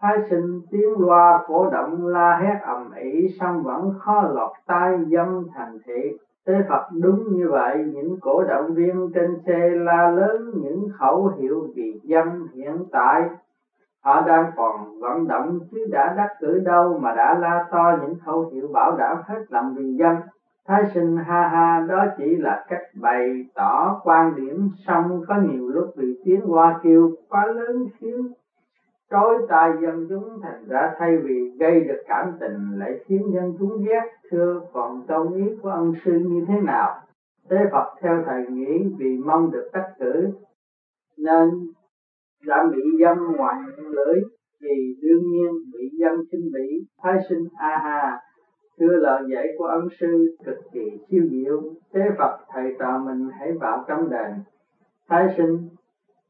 Thái 0.00 0.18
sinh 0.30 0.60
tiếng 0.70 0.98
loa 0.98 1.44
cổ 1.46 1.70
động, 1.70 2.06
la 2.06 2.36
hét 2.36 2.60
ầm 2.66 2.90
ĩ, 2.92 3.28
song 3.40 3.62
vẫn 3.62 3.90
khó 3.98 4.22
lọt 4.22 4.50
tai 4.66 4.98
dân 5.08 5.44
thành 5.54 5.78
thị 5.86 6.18
tế 6.46 6.54
phật 6.68 6.88
đúng 7.02 7.32
như 7.32 7.48
vậy, 7.50 7.84
những 7.94 8.20
cổ 8.20 8.44
động 8.44 8.74
viên 8.74 9.10
trên 9.14 9.36
xe 9.46 9.70
la 9.74 10.08
lớn, 10.08 10.50
những 10.62 10.88
khẩu 10.98 11.26
hiệu 11.26 11.66
vì 11.74 12.00
dân 12.02 12.46
hiện 12.54 12.84
tại. 12.92 13.22
Họ 14.04 14.20
đang 14.20 14.50
còn 14.56 15.00
vận 15.00 15.28
động, 15.28 15.58
chứ 15.70 15.78
đã 15.90 16.14
đắc 16.16 16.28
cử 16.40 16.58
đâu 16.64 16.98
mà 17.02 17.12
đã 17.12 17.38
la 17.38 17.64
to, 17.70 17.92
những 18.02 18.14
khẩu 18.24 18.50
hiệu 18.52 18.68
bảo 18.72 18.96
đảm 18.96 19.16
hết 19.26 19.38
lòng 19.48 19.74
vì 19.76 19.94
dân 19.98 20.16
thái 20.66 20.82
sinh 20.94 21.16
ha 21.16 21.48
ha, 21.48 21.86
đó 21.88 22.04
chỉ 22.18 22.36
là 22.36 22.64
cách 22.68 22.82
bày 23.00 23.44
tỏ 23.54 24.00
quan 24.04 24.34
điểm 24.36 24.70
xong 24.86 25.22
có 25.28 25.34
nhiều 25.50 25.68
lúc 25.68 25.96
bị 25.96 26.06
tiếng 26.24 26.40
hoa 26.40 26.80
kêu 26.82 27.10
quá 27.28 27.46
lớn 27.46 27.76
khiến 27.98 28.32
trói 29.10 29.34
tai 29.48 29.70
dân 29.82 30.06
chúng 30.08 30.28
thành 30.42 30.64
ra 30.68 30.94
thay 30.98 31.16
vì 31.16 31.50
gây 31.58 31.80
được 31.80 32.02
cảm 32.08 32.32
tình 32.40 32.78
lại 32.78 32.92
khiến 33.06 33.22
dân 33.34 33.54
chúng 33.58 33.84
ghét, 33.84 34.02
thưa, 34.30 34.60
còn 34.72 35.06
câu 35.08 35.32
ý 35.32 35.44
của 35.62 35.68
ân 35.68 35.92
sư 36.04 36.12
như 36.12 36.44
thế 36.48 36.60
nào? 36.60 36.94
Thế 37.50 37.56
phật 37.72 37.94
theo 38.02 38.22
thầy 38.26 38.46
nghĩ 38.50 38.84
vì 38.98 39.16
mong 39.24 39.50
được 39.50 39.68
tách 39.72 39.92
cử, 39.98 40.30
nên 41.18 41.48
đã 42.46 42.64
bị 42.72 42.82
dân 43.00 43.18
ngoại 43.36 43.56
lưỡi 43.76 44.20
thì 44.60 44.94
đương 45.02 45.22
nhiên 45.30 45.52
bị 45.72 45.90
dân 46.00 46.16
sinh 46.32 46.50
bỉ. 46.54 46.86
Thái 47.02 47.14
sinh 47.28 47.44
a 47.58 47.78
ha 47.84 48.20
thưa 48.78 48.96
lời 48.96 49.22
dạy 49.32 49.46
của 49.58 49.64
ân 49.64 49.88
sư 50.00 50.36
cực 50.44 50.56
kỳ 50.72 50.98
siêu 51.08 51.22
diệu, 51.30 51.62
thế 51.94 52.00
phật 52.18 52.38
thầy 52.48 52.74
trò 52.78 52.98
mình 52.98 53.28
hãy 53.38 53.52
vào 53.52 53.84
trong 53.88 54.10
đền. 54.10 54.30
Thái 55.08 55.34
sinh, 55.36 55.68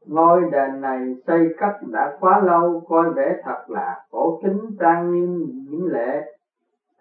ngôi 0.07 0.43
đền 0.53 0.81
này 0.81 1.15
xây 1.27 1.45
cất 1.59 1.73
đã 1.93 2.17
quá 2.21 2.41
lâu, 2.41 2.83
coi 2.89 3.13
vẻ 3.13 3.41
thật 3.45 3.65
là 3.69 4.01
cổ 4.11 4.41
kính 4.43 4.77
trang 4.81 5.13
nghiêm 5.13 5.45
diễm 5.71 5.87
lệ 5.87 6.37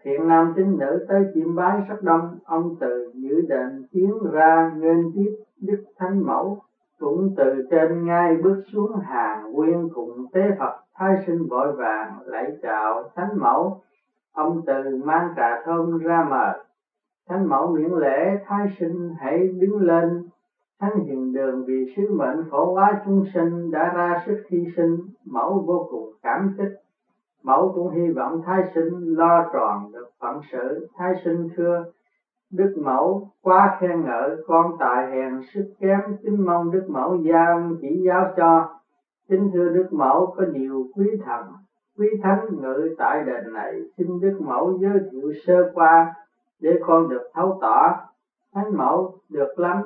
thiện 0.06 0.28
nam 0.28 0.54
tín 0.56 0.78
nữ 0.80 1.06
tới 1.08 1.24
chiêm 1.34 1.56
bái 1.56 1.82
rất 1.88 1.96
đông, 2.02 2.38
ông 2.44 2.76
từ 2.80 3.12
giữ 3.14 3.42
đền 3.50 3.84
tiến 3.92 4.12
ra 4.32 4.72
nên 4.78 5.12
tiếp 5.16 5.32
đức 5.62 5.84
thánh 5.98 6.26
mẫu. 6.26 6.58
Cũng 7.00 7.34
từ 7.38 7.68
trên 7.72 8.06
ngai 8.06 8.36
bước 8.44 8.64
xuống 8.74 8.92
hàng 9.00 9.54
quyên 9.56 9.90
cùng 9.94 10.26
tế 10.34 10.42
phật, 10.60 10.76
thái 10.96 11.16
sinh 11.28 11.48
vội 11.50 11.72
vàng 11.72 12.20
lạy 12.26 12.52
chào 12.62 13.04
thánh 13.16 13.40
mẫu 13.40 13.82
ông 14.36 14.62
từ 14.66 15.02
mang 15.04 15.34
trà 15.36 15.62
thơm 15.66 15.98
ra 15.98 16.28
mời. 16.30 16.60
Thánh 17.30 17.50
mẫu 17.50 17.72
miễn 17.72 17.92
lễ, 17.92 18.38
thái 18.46 18.68
sinh 18.80 19.14
hãy 19.20 19.48
đứng 19.48 19.78
lên. 19.78 20.30
Thánh 20.80 21.00
hiền 21.06 21.34
đường 21.34 21.64
vì 21.68 21.94
sứ 21.96 22.16
mệnh 22.18 22.50
khổ 22.52 22.74
quá 22.74 23.02
chúng 23.06 23.24
sinh 23.34 23.72
đã 23.72 23.94
ra 23.96 24.22
sức 24.26 24.38
hy 24.50 24.66
sinh. 24.76 24.98
Mẫu 25.26 25.64
vô 25.68 25.88
cùng 25.92 26.10
cảm 26.24 26.56
kích. 26.58 26.74
Mẫu 27.44 27.72
cũng 27.76 27.90
hy 27.90 28.10
vọng 28.10 28.42
thái 28.46 28.64
sinh 28.76 29.16
lo 29.18 29.50
tròn 29.54 29.92
được 29.94 30.10
phận 30.20 30.40
sự. 30.52 30.88
Thái 30.98 31.14
sinh 31.24 31.48
thưa, 31.56 31.84
đức 32.52 32.74
mẫu, 32.78 33.30
quá 33.42 33.78
khen 33.80 34.06
ngợi 34.06 34.36
con 34.48 34.72
tài 34.80 35.12
hèn 35.12 35.42
sức 35.54 35.74
kém. 35.80 36.00
Kính 36.24 36.46
mong 36.46 36.72
đức 36.72 36.86
mẫu 36.90 37.16
giao 37.16 37.72
chỉ 37.82 38.04
giáo 38.06 38.34
cho. 38.38 38.70
Kính 39.30 39.50
thưa 39.54 39.70
đức 39.70 39.88
mẫu, 39.92 40.34
có 40.38 40.44
nhiều 40.54 40.88
quý 40.96 41.10
thần 41.26 41.46
quý 41.98 42.08
thánh 42.24 42.46
ngự 42.62 42.96
tại 42.98 43.24
đền 43.26 43.54
này, 43.54 43.74
xin 43.98 44.08
đức 44.22 44.38
mẫu 44.40 44.78
giới 44.82 45.00
thiệu 45.12 45.32
sơ 45.46 45.72
qua 45.74 46.14
để 46.60 46.80
con 46.86 47.10
được 47.10 47.24
thấu 47.34 47.58
tỏ. 47.62 47.94
Thánh 48.54 48.78
mẫu 48.78 49.14
được 49.30 49.60
lắm. 49.60 49.78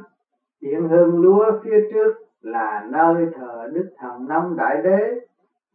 Điện 0.61 0.87
hương 0.89 1.21
lúa 1.21 1.51
phía 1.63 1.87
trước 1.91 2.13
là 2.41 2.85
nơi 2.89 3.25
thờ 3.35 3.67
đức 3.73 3.89
thần 3.97 4.27
nông 4.27 4.55
đại 4.55 4.81
đế. 4.83 5.19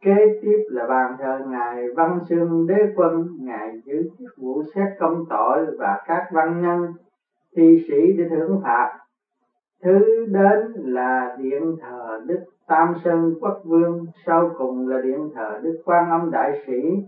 Kế 0.01 0.39
tiếp 0.41 0.57
là 0.67 0.87
bàn 0.87 1.15
thờ 1.19 1.41
ngài 1.47 1.87
văn 1.95 2.19
xương 2.29 2.67
đế 2.67 2.79
quân, 2.95 3.27
ngài 3.39 3.81
giữ 3.85 4.07
chức 4.19 4.27
vụ 4.37 4.63
xét 4.75 4.87
công 4.99 5.25
tội 5.29 5.65
và 5.77 6.03
các 6.07 6.27
văn 6.31 6.61
nhân, 6.61 6.93
thi 7.55 7.85
sĩ 7.87 8.13
để 8.17 8.25
thưởng 8.29 8.59
phạt 8.63 9.04
thứ 9.85 10.25
đến 10.29 10.71
là 10.75 11.35
điện 11.39 11.75
thờ 11.81 12.21
đức 12.25 12.39
tam 12.67 12.93
sơn 13.03 13.33
quốc 13.41 13.61
vương, 13.63 14.05
sau 14.25 14.51
cùng 14.57 14.87
là 14.87 15.01
điện 15.01 15.29
thờ 15.35 15.59
đức 15.63 15.81
quan 15.85 16.09
âm 16.09 16.31
đại 16.31 16.63
sĩ, 16.67 17.03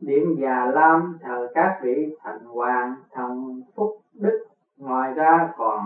điện 0.00 0.36
già 0.40 0.70
lam 0.74 1.18
thờ 1.22 1.48
các 1.54 1.78
vị 1.82 2.16
thành 2.22 2.44
hoàng, 2.44 2.94
thần 3.12 3.60
phúc 3.76 3.96
đức. 4.14 4.44
Ngoài 4.78 5.12
ra 5.14 5.48
còn 5.56 5.80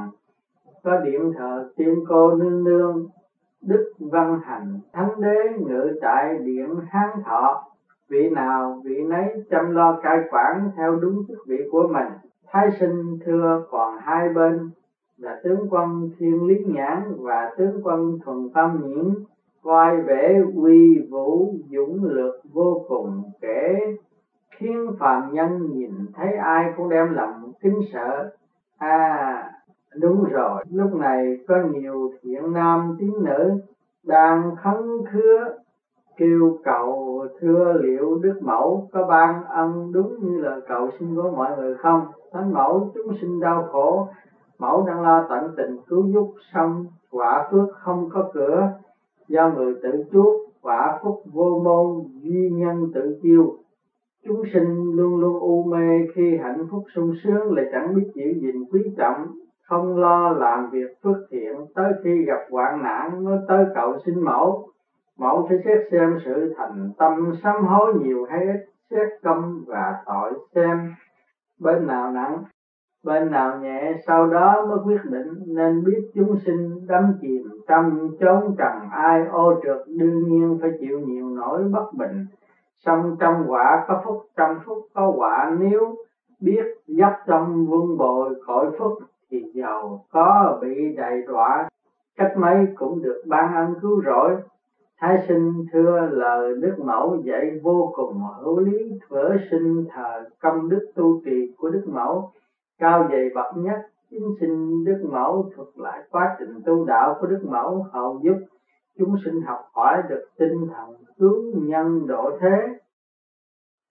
có 0.83 0.97
điện 0.97 1.33
thờ 1.39 1.71
tiên 1.77 2.05
cô 2.09 2.35
nương 2.35 2.65
nương, 2.65 3.07
đức 3.63 3.93
văn 3.99 4.41
hành 4.45 4.79
thánh 4.93 5.21
đế 5.21 5.59
ngự 5.59 5.99
tại 6.03 6.39
điện 6.39 6.81
hán 6.89 7.09
thọ. 7.25 7.65
Vị 8.09 8.31
nào 8.31 8.81
vị 8.85 9.03
nấy 9.09 9.45
chăm 9.51 9.75
lo 9.75 10.01
cai 10.03 10.19
quản 10.31 10.71
theo 10.77 10.97
đúng 10.97 11.25
chức 11.29 11.39
vị 11.47 11.69
của 11.73 11.89
mình. 11.93 12.13
Thái 12.47 12.71
sinh 12.81 13.19
thưa 13.25 13.67
còn 13.71 13.99
hai 13.99 14.29
bên 14.29 14.71
là 15.21 15.41
tướng 15.45 15.67
quân 15.71 16.11
thiên 16.19 16.47
lý 16.47 16.55
nhãn 16.67 16.99
và 17.19 17.51
tướng 17.59 17.81
quân 17.85 18.19
thuần 18.25 18.49
tâm 18.55 18.81
nhiễn, 18.85 19.15
coi 19.63 20.03
vẻ 20.03 20.41
uy 20.57 21.07
vũ 21.11 21.55
dũng 21.71 22.05
lược 22.05 22.35
vô 22.53 22.85
cùng, 22.89 23.23
kể 23.41 23.77
khiến 24.51 24.87
phàm 24.99 25.33
nhân 25.33 25.67
nhìn 25.73 25.91
thấy 26.15 26.33
ai 26.33 26.73
cũng 26.77 26.89
đem 26.89 27.15
lòng 27.15 27.53
kính 27.63 27.81
sợ. 27.93 28.31
À 28.79 29.51
đúng 30.01 30.25
rồi, 30.25 30.65
lúc 30.71 30.95
này 30.95 31.39
có 31.49 31.55
nhiều 31.73 32.13
thiện 32.23 32.53
nam 32.53 32.97
tín 32.99 33.13
nữ 33.25 33.61
đang 34.03 34.57
khấn 34.63 35.05
khứa, 35.13 35.55
kêu 36.17 36.59
cầu 36.65 37.27
thưa 37.41 37.73
liệu 37.83 38.19
đức 38.23 38.39
mẫu 38.43 38.89
có 38.93 39.07
ban 39.07 39.45
ân 39.45 39.93
đúng 39.93 40.15
như 40.21 40.41
lời 40.41 40.61
cầu 40.69 40.89
xin 40.99 41.17
của 41.17 41.31
mọi 41.37 41.57
người 41.57 41.75
không? 41.75 42.01
Thánh 42.33 42.53
mẫu, 42.53 42.91
chúng 42.95 43.17
sinh 43.21 43.41
đau 43.41 43.69
khổ 43.73 44.09
mẫu 44.61 44.85
đang 44.87 45.03
lo 45.03 45.27
tận 45.29 45.55
tình 45.57 45.77
cứu 45.89 46.07
giúp 46.13 46.35
xong 46.55 46.87
quả 47.11 47.49
phước 47.51 47.69
không 47.73 48.09
có 48.13 48.31
cửa. 48.33 48.69
Do 49.29 49.51
người 49.51 49.75
tự 49.83 50.05
chuốc 50.13 50.35
quả 50.63 50.99
phúc 51.03 51.23
vô 51.33 51.61
môn, 51.65 52.07
duy 52.23 52.51
nhân 52.51 52.91
tự 52.95 53.19
chiêu. 53.23 53.57
Chúng 54.25 54.43
sinh 54.53 54.93
luôn 54.97 55.21
luôn 55.21 55.41
u 55.41 55.63
mê 55.63 56.07
khi 56.15 56.39
hạnh 56.43 56.67
phúc 56.71 56.85
sung 56.95 57.15
sướng 57.25 57.53
lại 57.53 57.65
chẳng 57.73 57.95
biết 57.95 58.11
giữ 58.15 58.41
gìn 58.41 58.65
quý 58.73 58.81
trọng. 58.99 59.27
Không 59.63 59.97
lo 59.97 60.31
làm 60.31 60.71
việc 60.71 61.03
phước 61.03 61.17
thiện, 61.31 61.55
tới 61.75 61.93
khi 62.05 62.25
gặp 62.25 62.41
hoạn 62.51 62.83
nạn, 62.83 63.25
mới 63.25 63.39
tới 63.49 63.65
cầu 63.75 63.99
xin 64.07 64.25
mẫu. 64.25 64.69
Mẫu 65.19 65.47
phải 65.49 65.59
xét 65.65 65.79
xem 65.91 66.19
sự 66.25 66.55
thành 66.57 66.91
tâm 66.99 67.33
sám 67.43 67.65
hối 67.65 67.95
nhiều 67.95 68.27
hay 68.31 68.41
ít, 68.47 68.65
xét 68.91 69.09
công 69.23 69.61
và 69.67 69.95
tội 70.07 70.33
xem. 70.55 70.95
Bên 71.59 71.87
nào 71.87 72.13
nặng 72.13 72.45
bên 73.05 73.31
nào 73.31 73.59
nhẹ, 73.59 73.93
sau 74.07 74.27
đó 74.27 74.67
mới 74.69 74.79
quyết 74.85 75.01
định 75.11 75.29
nên 75.47 75.85
biết 75.85 76.11
chúng 76.15 76.37
sinh 76.47 76.87
đắm 76.87 77.13
chìm 77.21 77.43
trong 77.69 78.09
chốn 78.21 78.57
trần 78.59 78.73
ai 78.93 79.27
ô 79.27 79.55
trượt, 79.63 79.79
đương 79.87 80.29
nhiên 80.29 80.59
phải 80.61 80.71
chịu 80.81 81.01
nhiều 81.01 81.29
nỗi 81.29 81.63
bất 81.73 81.93
bình. 81.99 82.27
Song 82.79 83.17
trong 83.21 83.45
quả 83.49 83.85
có 83.89 84.03
phúc, 84.05 84.23
trong 84.37 84.57
phúc 84.65 84.79
có 84.95 85.13
quả. 85.17 85.57
Nếu 85.61 85.97
biết 86.41 86.65
dắt 86.87 87.13
tâm 87.27 87.67
vun 87.67 87.99
bồi 87.99 88.35
khỏi 88.47 88.67
phúc, 88.79 88.93
thì 89.31 89.45
giàu 89.55 90.05
có 90.13 90.59
bị 90.63 90.95
đầy 90.97 91.23
đọa. 91.27 91.69
Cách 92.17 92.33
mấy 92.37 92.67
cũng 92.75 93.03
được 93.03 93.23
ban 93.27 93.55
ân 93.55 93.75
cứu 93.83 94.03
rỗi. 94.07 94.37
Thái 94.99 95.25
sinh 95.29 95.53
thưa 95.73 96.09
lời 96.11 96.55
đức 96.63 96.75
mẫu 96.85 97.17
dạy 97.25 97.61
vô 97.63 97.93
cùng 97.97 98.23
hữu 98.41 98.59
lý 98.59 98.93
vỡ 99.09 99.37
sinh 99.51 99.85
thờ 99.95 100.29
công 100.41 100.69
đức 100.69 100.91
tu 100.95 101.21
trì 101.25 101.55
của 101.59 101.71
đức 101.71 101.85
mẫu 101.87 102.31
cao 102.81 103.09
dày 103.11 103.29
bậc 103.35 103.57
nhất 103.57 103.81
chính 104.11 104.35
sinh 104.41 104.85
đức 104.85 105.09
mẫu 105.13 105.51
thuật 105.57 105.69
lại 105.77 106.03
quá 106.11 106.37
trình 106.39 106.61
tu 106.67 106.85
đạo 106.85 107.17
của 107.21 107.27
đức 107.27 107.41
mẫu 107.45 107.87
hậu 107.93 108.21
giúp 108.23 108.37
chúng 108.99 109.17
sinh 109.25 109.41
học 109.43 109.61
hỏi 109.73 110.03
được 110.09 110.25
tinh 110.39 110.69
thần 110.75 110.95
cứu 111.19 111.53
nhân 111.55 112.07
độ 112.07 112.39
thế 112.41 112.81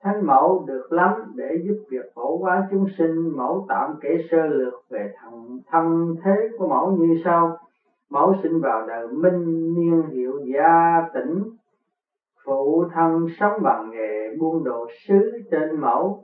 Thánh 0.04 0.26
mẫu 0.26 0.66
được 0.68 0.92
lắm 0.92 1.34
để 1.36 1.50
giúp 1.64 1.84
việc 1.90 2.06
phổ 2.16 2.38
hóa 2.38 2.68
chúng 2.72 2.86
sinh, 2.98 3.38
mẫu 3.38 3.66
tạm 3.70 3.96
kể 4.02 4.10
sơ 4.32 4.46
lược 4.46 4.74
về 4.90 5.14
thần 5.22 5.60
thân 5.72 6.16
thế 6.24 6.50
của 6.58 6.68
mẫu 6.68 6.92
như 6.92 7.22
sau. 7.26 7.58
Mẫu 8.10 8.36
sinh 8.44 8.60
vào 8.62 8.88
đời 8.88 9.08
minh 9.08 9.74
niên 9.76 10.04
hiệu 10.10 10.40
gia 10.46 11.04
tỉnh, 11.14 11.44
phụ 12.46 12.86
thân 12.94 13.28
sống 13.40 13.54
bằng 13.64 13.90
nghề 13.90 14.36
buôn 14.40 14.64
đồ 14.64 14.88
sứ 15.08 15.32
trên 15.52 15.80
mẫu. 15.80 16.24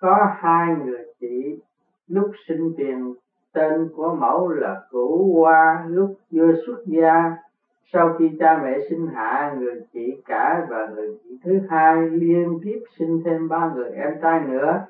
Có 0.00 0.16
hai 0.36 0.76
người 0.84 1.04
chị 1.20 1.60
lúc 2.10 2.30
sinh 2.48 2.72
tiền, 2.76 3.14
tên 3.54 3.88
của 3.96 4.14
mẫu 4.14 4.48
là 4.48 4.80
cửu 4.90 5.34
hoa 5.34 5.84
lúc 5.88 6.10
vừa 6.30 6.52
xuất 6.66 6.78
gia. 6.86 7.36
Sau 7.92 8.12
khi 8.18 8.30
cha 8.38 8.60
mẹ 8.62 8.78
sinh 8.90 9.06
hạ, 9.14 9.54
người 9.58 9.80
chị 9.92 10.22
cả 10.26 10.66
và 10.70 10.88
người 10.94 11.08
chị 11.22 11.38
thứ 11.44 11.60
hai 11.68 12.10
liên 12.10 12.58
tiếp 12.62 12.78
sinh 12.98 13.22
thêm 13.24 13.48
ba 13.48 13.70
người 13.74 13.90
em 13.90 14.12
trai 14.22 14.40
nữa. 14.40 14.80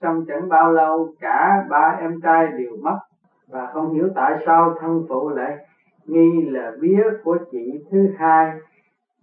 Trong 0.00 0.24
chẳng 0.28 0.48
bao 0.48 0.72
lâu, 0.72 1.14
cả 1.20 1.66
ba 1.70 1.96
em 2.00 2.20
trai 2.22 2.48
đều 2.58 2.76
mất. 2.82 2.98
Và 3.48 3.66
không 3.66 3.92
hiểu 3.92 4.08
tại 4.14 4.42
sao 4.46 4.74
thân 4.80 5.04
phụ 5.08 5.28
lại 5.28 5.56
nghi 6.06 6.42
là 6.50 6.72
vía 6.80 7.04
của 7.24 7.38
chị 7.50 7.84
thứ 7.90 8.08
hai 8.16 8.52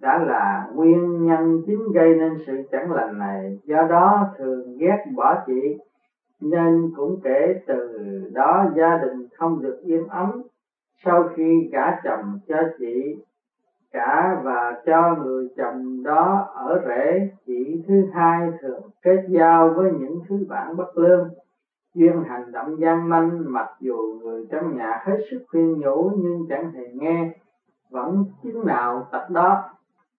đã 0.02 0.24
là 0.28 0.68
nguyên 0.74 1.26
nhân 1.26 1.62
chính 1.66 1.92
gây 1.94 2.16
nên 2.16 2.38
sự 2.48 2.64
chẳng 2.72 2.92
lành 2.92 3.20
này. 3.20 3.60
Do 3.64 3.84
đó 3.90 4.28
thường 4.38 4.78
ghét 4.78 5.06
bỏ 5.16 5.36
chị 5.46 5.78
nên 6.42 6.92
cũng 6.96 7.20
kể 7.24 7.62
từ 7.68 8.00
đó 8.34 8.66
gia 8.76 8.96
đình 8.98 9.28
không 9.38 9.62
được 9.62 9.80
yên 9.84 10.08
ấm 10.08 10.42
sau 11.06 11.30
khi 11.36 11.70
gả 11.72 12.02
chồng 12.04 12.40
cho 12.48 12.58
chị, 12.80 13.16
cả 13.92 14.42
và 14.44 14.82
cho 14.86 15.16
người 15.24 15.50
chồng 15.58 16.04
đó 16.04 16.52
ở 16.56 16.82
rể 16.88 17.30
chị 17.46 17.84
thứ 17.88 18.04
hai 18.14 18.50
thường 18.62 18.82
kết 19.02 19.26
giao 19.30 19.74
với 19.76 19.92
những 19.92 20.20
thứ 20.30 20.46
bạn 20.50 20.78
bất 20.78 20.98
lương. 20.98 21.30
Duyên 21.94 22.24
hành 22.24 22.52
động 22.52 22.80
gian 22.80 23.10
manh, 23.10 23.52
mặc 23.52 23.68
dù 23.80 23.98
người 24.22 24.44
trong 24.52 24.78
nhà 24.78 25.02
hết 25.06 25.18
sức 25.32 25.44
khuyên 25.52 25.80
nhủ 25.80 26.12
nhưng 26.16 26.46
chẳng 26.50 26.72
hề 26.72 26.84
nghe, 26.94 27.30
vẫn 27.90 28.26
chứng 28.44 28.66
nào 28.66 29.08
tật 29.12 29.30
đó 29.30 29.70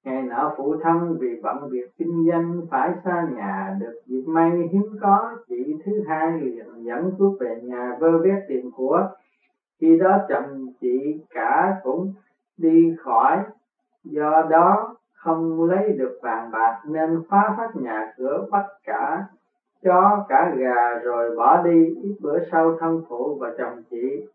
ngày 0.04 0.22
nọ 0.22 0.54
phụ 0.56 0.76
thân 0.82 1.16
vì 1.20 1.40
bận 1.42 1.56
việc 1.70 1.90
kinh 1.98 2.26
doanh, 2.30 2.60
phải 2.70 2.90
xa 3.04 3.28
nhà, 3.36 3.76
được 3.80 4.00
dịp 4.06 4.22
may 4.26 4.50
hiếm 4.72 4.86
có 5.00 5.36
chị 5.48 5.76
thứ 5.84 5.92
hai 6.08 6.40
liền 6.40 6.66
dẫn 6.82 7.10
cướp 7.18 7.32
về 7.40 7.60
nhà 7.62 7.96
vơ 8.00 8.18
vét 8.18 8.42
tiền 8.48 8.70
của. 8.76 9.08
Khi 9.80 9.98
đó 9.98 10.18
chồng 10.28 10.66
chị 10.80 11.24
cả 11.30 11.76
cũng 11.82 12.12
đi 12.56 12.94
khỏi, 12.98 13.38
do 14.04 14.42
đó 14.50 14.96
không 15.14 15.64
lấy 15.64 15.92
được 15.92 16.18
vàng 16.22 16.50
bạc 16.52 16.82
nên 16.86 17.22
phá 17.28 17.54
hết 17.56 17.68
nhà 17.74 18.12
cửa 18.16 18.46
bắt 18.50 18.66
cả 18.84 19.24
chó 19.84 20.24
cả 20.28 20.54
gà 20.56 20.98
rồi 21.04 21.36
bỏ 21.36 21.62
đi. 21.62 21.86
Ít 22.02 22.16
bữa 22.20 22.38
sau 22.52 22.76
thân 22.80 23.02
phụ 23.08 23.38
và 23.40 23.50
chồng 23.58 23.82
chị 23.90 24.26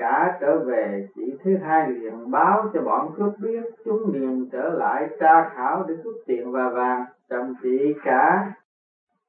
cả 0.00 0.38
trở 0.40 0.58
về 0.58 1.08
chị 1.14 1.34
thứ 1.44 1.56
hai 1.56 1.90
liền 1.90 2.30
báo 2.30 2.70
cho 2.74 2.80
bọn 2.82 3.10
cướp 3.16 3.32
biết 3.38 3.62
chúng 3.84 4.12
liền 4.12 4.48
trở 4.52 4.68
lại 4.68 5.08
tra 5.20 5.48
khảo 5.48 5.84
để 5.88 5.94
cướp 6.04 6.14
tiền 6.26 6.52
và 6.52 6.68
vàng. 6.68 7.04
Chồng 7.30 7.54
chị 7.62 7.94
cả 8.04 8.52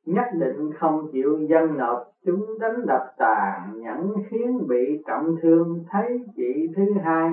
nhất 0.06 0.26
định 0.40 0.72
không 0.80 1.08
chịu 1.12 1.40
dân 1.50 1.78
nộp, 1.78 2.04
chúng 2.26 2.60
đánh 2.60 2.86
đập 2.86 3.14
tàn 3.18 3.82
nhẫn 3.82 4.14
khiến 4.30 4.68
bị 4.68 5.04
trọng 5.08 5.36
thương. 5.42 5.84
Thấy 5.90 6.26
chị 6.36 6.68
thứ 6.76 6.84
hai, 7.04 7.30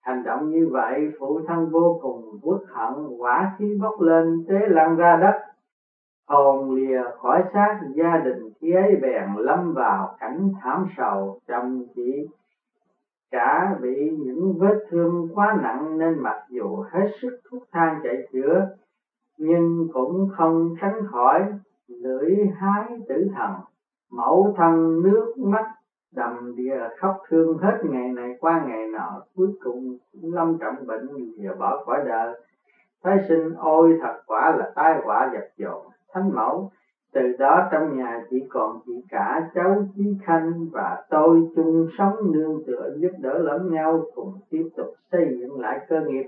hành 0.00 0.22
động 0.22 0.50
như 0.50 0.68
vậy, 0.70 1.12
phụ 1.18 1.40
thân 1.48 1.70
vô 1.70 1.98
cùng 2.02 2.38
uất 2.42 2.60
hận, 2.68 2.94
quả 3.18 3.52
khí 3.58 3.78
bốc 3.82 4.00
lên, 4.00 4.44
tế 4.48 4.58
lăn 4.68 4.96
ra 4.96 5.16
đất. 5.16 5.40
Hồn 6.28 6.74
lìa 6.74 7.02
khỏi 7.18 7.42
xác, 7.54 7.80
gia 7.94 8.18
đình 8.24 8.50
khi 8.60 8.72
ấy 8.72 8.96
bèn 9.02 9.28
lâm 9.36 9.72
vào 9.72 10.16
cảnh 10.20 10.50
thảm 10.62 10.86
sầu. 10.96 11.38
Chồng 11.48 11.84
chị 11.96 12.28
cả 13.34 13.76
bị 13.80 14.10
những 14.18 14.58
vết 14.58 14.86
thương 14.90 15.28
quá 15.34 15.58
nặng 15.62 15.98
nên 15.98 16.18
mặc 16.18 16.44
dù 16.48 16.84
hết 16.90 17.06
sức 17.22 17.40
thuốc 17.50 17.62
thang 17.72 18.00
chạy 18.04 18.16
chữa, 18.32 18.66
nhưng 19.38 19.88
cũng 19.92 20.28
không 20.36 20.74
tránh 20.80 21.06
khỏi 21.10 21.52
lưỡi 21.88 22.36
hái 22.56 22.98
tử 23.08 23.28
thần. 23.34 23.50
Mẫu 24.10 24.54
thân 24.56 25.02
nước 25.02 25.34
mắt 25.38 25.64
đầm 26.12 26.56
đìa 26.56 26.78
khóc 26.98 27.16
thương 27.28 27.58
hết 27.58 27.78
ngày 27.82 28.08
này 28.08 28.36
qua 28.40 28.64
ngày 28.66 28.88
nọ, 28.88 29.22
cuối 29.36 29.48
cùng 29.60 29.96
lâm 30.22 30.58
trọng 30.58 30.86
bệnh 30.86 31.08
và 31.42 31.54
bỏ 31.54 31.84
khỏi 31.84 32.02
đời. 32.06 32.40
Thái 33.02 33.18
sinh 33.28 33.54
ôi 33.56 33.98
thật 34.02 34.14
quả 34.26 34.56
là 34.58 34.72
tai 34.74 35.00
họa 35.04 35.30
dập 35.32 35.44
dồn. 35.56 35.86
Thánh 36.12 36.30
mẫu 36.34 36.70
từ 37.14 37.20
đó 37.38 37.68
trong 37.72 37.96
nhà 37.96 38.20
chỉ 38.30 38.44
còn 38.48 38.78
chị 38.86 38.92
cả 39.10 39.48
cháu 39.54 39.84
chí 39.96 40.16
khanh 40.24 40.66
và 40.72 41.04
tôi 41.10 41.48
chung 41.56 41.86
sống 41.98 42.32
nương 42.32 42.62
tựa 42.66 42.94
giúp 42.96 43.10
đỡ 43.18 43.38
lẫn 43.38 43.72
nhau 43.72 44.04
cùng 44.14 44.32
tiếp 44.50 44.68
tục 44.76 44.86
xây 45.12 45.36
dựng 45.40 45.60
lại 45.60 45.80
cơ 45.88 46.00
nghiệp. 46.00 46.24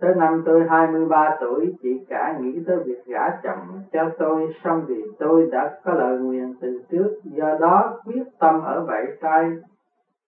Tới 0.00 0.14
năm 0.14 0.42
tôi 0.44 0.64
23 0.68 1.36
tuổi, 1.40 1.72
chị 1.82 2.04
cả 2.08 2.38
nghĩ 2.40 2.60
tới 2.66 2.78
việc 2.84 3.04
gả 3.06 3.30
chồng 3.42 3.80
cho 3.92 4.10
tôi, 4.18 4.48
xong 4.64 4.84
vì 4.86 5.02
tôi 5.18 5.48
đã 5.52 5.78
có 5.84 5.92
lời 5.92 6.18
nguyện 6.18 6.54
từ 6.60 6.80
trước, 6.90 7.20
do 7.24 7.54
đó 7.60 8.00
quyết 8.04 8.24
tâm 8.38 8.62
ở 8.62 8.84
vậy 8.86 9.04
tay 9.20 9.50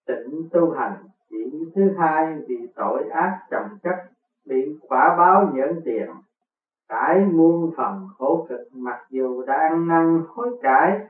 tịnh 0.06 0.42
tu 0.52 0.70
hành. 0.70 0.94
Chị 1.30 1.64
thứ 1.74 1.82
hai 1.98 2.36
vì 2.48 2.66
tội 2.74 3.08
ác 3.08 3.38
chồng 3.50 3.68
chất, 3.82 3.96
bị 4.46 4.78
quả 4.88 5.14
báo 5.18 5.50
nhẫn 5.54 5.80
tiền, 5.84 6.08
cải 6.88 7.24
muôn 7.26 7.72
phần 7.76 8.08
khổ 8.18 8.46
cực 8.48 8.60
mặc 8.72 9.06
dù 9.10 9.42
đã 9.46 9.54
ăn 9.54 9.88
năn 9.88 10.22
hối 10.28 10.58
cải, 10.62 11.00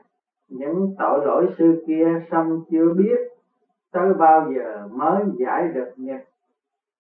những 0.49 0.95
tội 0.99 1.27
lỗi 1.27 1.47
xưa 1.59 1.73
kia 1.87 2.07
xong 2.31 2.61
chưa 2.71 2.95
biết 2.97 3.19
tới 3.93 4.15
bao 4.15 4.53
giờ 4.53 4.89
mới 4.93 5.25
giải 5.39 5.69
được 5.75 5.93
nghiệp. 5.97 6.19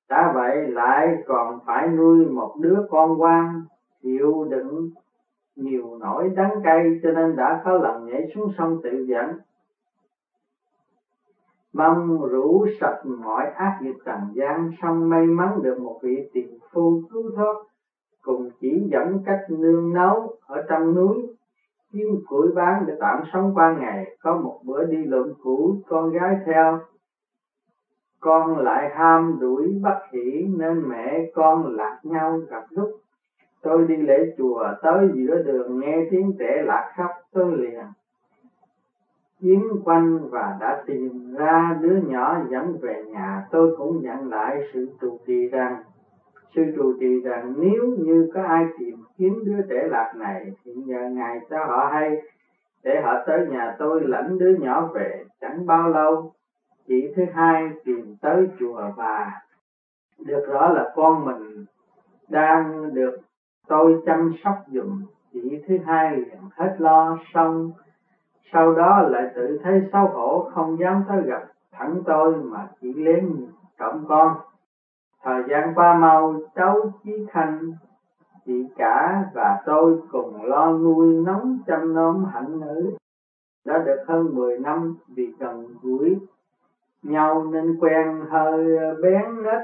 Đã 0.08 0.32
vậy 0.34 0.68
lại 0.68 1.22
còn 1.26 1.58
phải 1.66 1.88
nuôi 1.88 2.26
một 2.26 2.54
đứa 2.60 2.86
con 2.90 3.20
quan 3.20 3.62
chịu 4.02 4.46
đựng 4.50 4.88
nhiều 5.56 5.98
nỗi 6.00 6.28
đắng 6.28 6.60
cay 6.64 7.00
cho 7.02 7.10
nên 7.10 7.36
đã 7.36 7.62
có 7.64 7.72
lần 7.72 8.06
nhảy 8.06 8.30
xuống 8.34 8.52
sông 8.58 8.80
tự 8.82 9.04
dẫn. 9.08 9.38
Mong 11.72 12.22
rủ 12.30 12.66
sạch 12.80 13.02
mọi 13.06 13.46
ác 13.46 13.78
nghiệp 13.82 13.94
trần 14.04 14.18
gian 14.34 14.70
xong 14.82 15.08
may 15.08 15.26
mắn 15.26 15.62
được 15.62 15.80
một 15.80 15.98
vị 16.02 16.30
tiền 16.32 16.58
phu 16.72 17.02
cứu 17.10 17.30
thoát 17.36 17.54
cùng 18.28 18.48
chỉ 18.60 18.88
dẫn 18.90 19.18
cách 19.24 19.40
nương 19.48 19.92
nấu 19.92 20.36
ở 20.46 20.62
trong 20.68 20.94
núi. 20.94 21.26
Kiếm 21.92 22.06
củi 22.26 22.52
bán 22.54 22.84
để 22.86 22.94
tạm 23.00 23.22
sống 23.32 23.50
qua 23.54 23.76
ngày. 23.78 24.16
Có 24.22 24.34
một 24.34 24.60
bữa 24.64 24.84
đi 24.84 24.96
lượm 25.04 25.32
củ, 25.42 25.76
con 25.86 26.10
gái 26.10 26.36
theo. 26.46 26.78
Con 28.20 28.58
lại 28.58 28.90
ham 28.94 29.36
đuổi 29.40 29.80
bắt 29.82 29.98
hỷ 30.12 30.46
nên 30.58 30.88
mẹ 30.88 31.30
con 31.34 31.76
lạc 31.76 31.98
nhau 32.02 32.40
gặp 32.48 32.62
lúc. 32.70 32.88
Tôi 33.62 33.84
đi 33.84 33.96
lễ 33.96 34.34
chùa, 34.38 34.64
tới 34.82 35.08
giữa 35.14 35.42
đường 35.42 35.80
nghe 35.80 36.06
tiếng 36.10 36.32
trẻ 36.38 36.62
lạc 36.66 36.92
khóc, 36.96 37.10
tôi 37.32 37.56
liền 37.56 37.80
kiếm 39.40 39.60
quanh 39.84 40.28
và 40.30 40.56
đã 40.60 40.82
tìm 40.86 41.34
ra 41.34 41.78
đứa 41.80 41.96
nhỏ 41.96 42.38
dẫn 42.50 42.76
về 42.80 43.04
nhà. 43.06 43.46
Tôi 43.50 43.74
cũng 43.78 44.02
nhận 44.02 44.28
lại 44.28 44.60
sự 44.72 44.88
trụ 45.00 45.18
trì 45.26 45.48
rằng 45.48 45.82
sư 46.54 46.62
trụ 46.76 46.92
trì 47.00 47.20
rằng 47.20 47.54
nếu 47.56 47.86
như 47.98 48.30
có 48.34 48.42
ai 48.42 48.66
tìm 48.78 48.96
kiếm 49.18 49.42
đứa 49.44 49.62
trẻ 49.70 49.88
lạc 49.90 50.12
này, 50.16 50.52
thì 50.64 50.72
nhờ 50.74 51.10
ngài 51.10 51.40
cho 51.50 51.64
họ 51.64 51.88
hay, 51.92 52.22
để 52.82 53.00
họ 53.00 53.14
tới 53.26 53.46
nhà 53.46 53.76
tôi 53.78 54.00
lãnh 54.04 54.38
đứa 54.38 54.56
nhỏ 54.60 54.86
về, 54.94 55.24
chẳng 55.40 55.66
bao 55.66 55.88
lâu. 55.88 56.32
Chị 56.86 57.12
thứ 57.16 57.24
hai 57.32 57.70
tìm 57.84 58.16
tới 58.20 58.48
chùa 58.58 58.90
và 58.96 59.30
được 60.18 60.44
rõ 60.48 60.68
là 60.68 60.92
con 60.94 61.24
mình 61.24 61.64
đang 62.28 62.94
được 62.94 63.16
tôi 63.66 64.02
chăm 64.06 64.32
sóc 64.44 64.54
dùm. 64.66 65.02
Chị 65.32 65.62
thứ 65.68 65.78
hai 65.86 66.16
liền 66.16 66.38
hết 66.56 66.76
lo 66.78 67.18
xong. 67.34 67.72
Sau 68.52 68.74
đó 68.74 69.02
lại 69.10 69.30
tự 69.34 69.58
thấy 69.62 69.82
xấu 69.92 70.06
hổ, 70.06 70.50
không 70.54 70.78
dám 70.78 71.04
tới 71.08 71.22
gặp 71.26 71.42
thẳng 71.72 72.02
tôi 72.06 72.36
mà 72.36 72.68
chỉ 72.80 72.94
lén 72.94 73.46
trọng 73.78 74.04
con 74.08 74.36
thời 75.22 75.42
gian 75.50 75.74
qua 75.74 75.98
mau 75.98 76.40
cháu 76.54 76.92
chí 77.04 77.12
thanh 77.32 77.72
chị 78.46 78.66
cả 78.76 79.24
và 79.34 79.62
tôi 79.66 80.00
cùng 80.12 80.42
lo 80.42 80.72
nuôi 80.72 81.14
nóng 81.26 81.58
chăm 81.66 81.94
nom 81.94 82.24
hạnh 82.24 82.60
nữ. 82.60 82.96
Đã 83.64 83.78
được 83.78 83.98
hơn 84.08 84.34
10 84.34 84.58
năm 84.58 84.96
vì 85.16 85.32
gần 85.38 85.66
gũi 85.82 86.16
nhau 87.02 87.44
nên 87.52 87.78
quen 87.80 88.20
hơi 88.30 88.66
bén 89.02 89.42
nết 89.42 89.60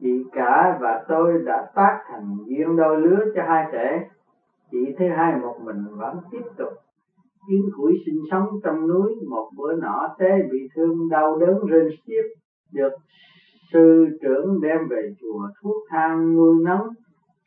chị 0.00 0.24
cả 0.32 0.78
và 0.80 1.04
tôi 1.08 1.42
đã 1.44 1.70
tác 1.74 2.00
thành 2.08 2.36
duyên 2.46 2.76
đôi 2.76 3.00
lứa 3.00 3.24
cho 3.34 3.42
hai 3.46 3.64
trẻ. 3.72 4.08
Chị 4.70 4.94
thứ 4.98 5.04
hai 5.16 5.36
một 5.36 5.56
mình 5.64 5.84
vẫn 5.96 6.16
tiếp 6.30 6.42
tục 6.56 6.68
kiếm 7.48 7.70
củi 7.76 7.92
sinh 8.06 8.20
sống 8.30 8.48
trong 8.64 8.88
núi. 8.88 9.14
Một 9.30 9.50
bữa 9.56 9.72
nọ 9.76 10.14
té 10.18 10.38
bị 10.52 10.68
thương 10.74 11.08
đau 11.10 11.36
đớn 11.36 11.66
rên 11.66 11.88
xiết, 12.06 12.24
được 12.72 12.92
sư 13.72 14.06
trưởng 14.22 14.60
đem 14.62 14.78
về 14.90 15.10
chùa 15.20 15.48
thuốc 15.62 15.76
thang 15.90 16.36
nuôi 16.36 16.54
nấng, 16.64 16.86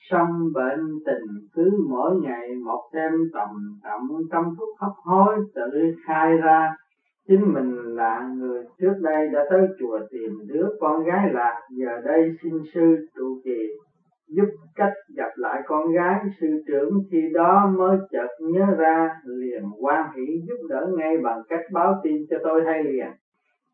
song 0.10 0.52
bệnh 0.54 1.00
tình 1.06 1.48
cứ 1.54 1.70
mỗi 1.90 2.16
ngày 2.22 2.50
một 2.66 2.90
thêm 2.94 3.12
tầm 3.34 3.50
trọng 3.84 4.08
trong 4.32 4.46
thuốc 4.58 4.70
hấp 4.80 4.92
hối 5.04 5.36
tự 5.56 5.96
khai 6.08 6.38
ra. 6.38 6.76
Chính 7.28 7.54
mình 7.54 7.76
là 7.96 8.30
người 8.38 8.64
trước 8.80 8.94
đây 9.02 9.30
đã 9.34 9.46
tới 9.50 9.68
chùa 9.80 10.00
tìm 10.12 10.32
đứa 10.48 10.68
con 10.80 11.04
gái 11.04 11.30
lạc, 11.34 11.62
giờ 11.70 12.02
đây 12.06 12.36
xin 12.44 12.54
sư 12.74 13.08
trụ 13.16 13.42
trì, 13.44 13.68
giúp 14.28 14.50
cách 14.76 14.94
gặp 15.16 15.32
lại 15.36 15.62
con 15.66 15.92
gái. 15.92 16.20
Sư 16.42 16.48
trưởng 16.68 16.90
khi 17.12 17.22
đó 17.34 17.74
mới 17.78 17.98
chợt 18.12 18.28
nhớ 18.40 18.66
ra, 18.78 19.10
liền 19.26 19.64
quan 19.82 20.12
hỷ 20.16 20.26
giúp 20.48 20.68
đỡ 20.70 20.88
ngay 20.98 21.18
bằng 21.24 21.42
cách 21.50 21.66
báo 21.74 21.96
tin 22.04 22.18
cho 22.30 22.38
tôi 22.44 22.62
hay 22.66 22.84
liền 22.84 23.08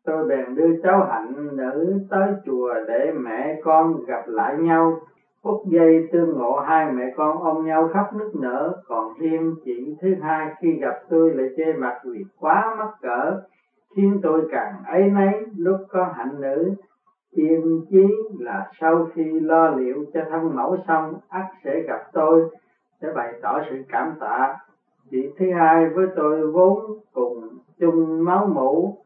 tôi 0.06 0.26
bèn 0.28 0.54
đưa 0.54 0.80
cháu 0.82 1.06
hạnh 1.10 1.56
nữ 1.56 1.98
tới 2.10 2.32
chùa 2.46 2.74
để 2.88 3.12
mẹ 3.20 3.60
con 3.64 4.04
gặp 4.06 4.22
lại 4.26 4.56
nhau. 4.56 5.00
Phút 5.42 5.62
giây 5.66 6.08
tương 6.12 6.38
ngộ 6.38 6.60
hai 6.60 6.92
mẹ 6.92 7.04
con 7.16 7.38
ôm 7.42 7.64
nhau 7.64 7.88
khóc 7.92 8.06
nức 8.14 8.34
nở. 8.34 8.74
Còn 8.88 9.12
thêm 9.20 9.54
chị 9.64 9.94
thứ 10.00 10.14
hai 10.22 10.54
khi 10.60 10.72
gặp 10.72 10.94
tôi 11.08 11.30
lại 11.30 11.48
chê 11.56 11.72
mặt 11.72 11.98
vì 12.04 12.24
quá 12.40 12.74
mắc 12.78 12.88
cỡ 13.02 13.40
khiến 13.96 14.20
tôi 14.22 14.46
càng 14.50 14.74
ấy 14.86 15.10
nấy. 15.10 15.32
Lúc 15.56 15.76
có 15.88 16.08
hạnh 16.16 16.40
nữ 16.40 16.74
Yên 17.36 17.80
chí 17.90 18.06
là 18.38 18.70
sau 18.80 19.06
khi 19.14 19.40
lo 19.40 19.68
liệu 19.68 20.04
cho 20.14 20.20
thân 20.30 20.54
mẫu 20.54 20.76
xong, 20.88 21.14
ắt 21.28 21.44
sẽ 21.64 21.80
gặp 21.86 22.00
tôi 22.12 22.42
để 23.00 23.08
bày 23.14 23.32
tỏ 23.42 23.60
sự 23.70 23.76
cảm 23.88 24.12
tạ. 24.20 24.56
Chị 25.10 25.28
thứ 25.38 25.46
hai 25.52 25.88
với 25.88 26.06
tôi 26.16 26.50
vốn 26.50 26.98
cùng 27.12 27.48
chung 27.78 28.24
máu 28.24 28.46
mủ, 28.46 28.98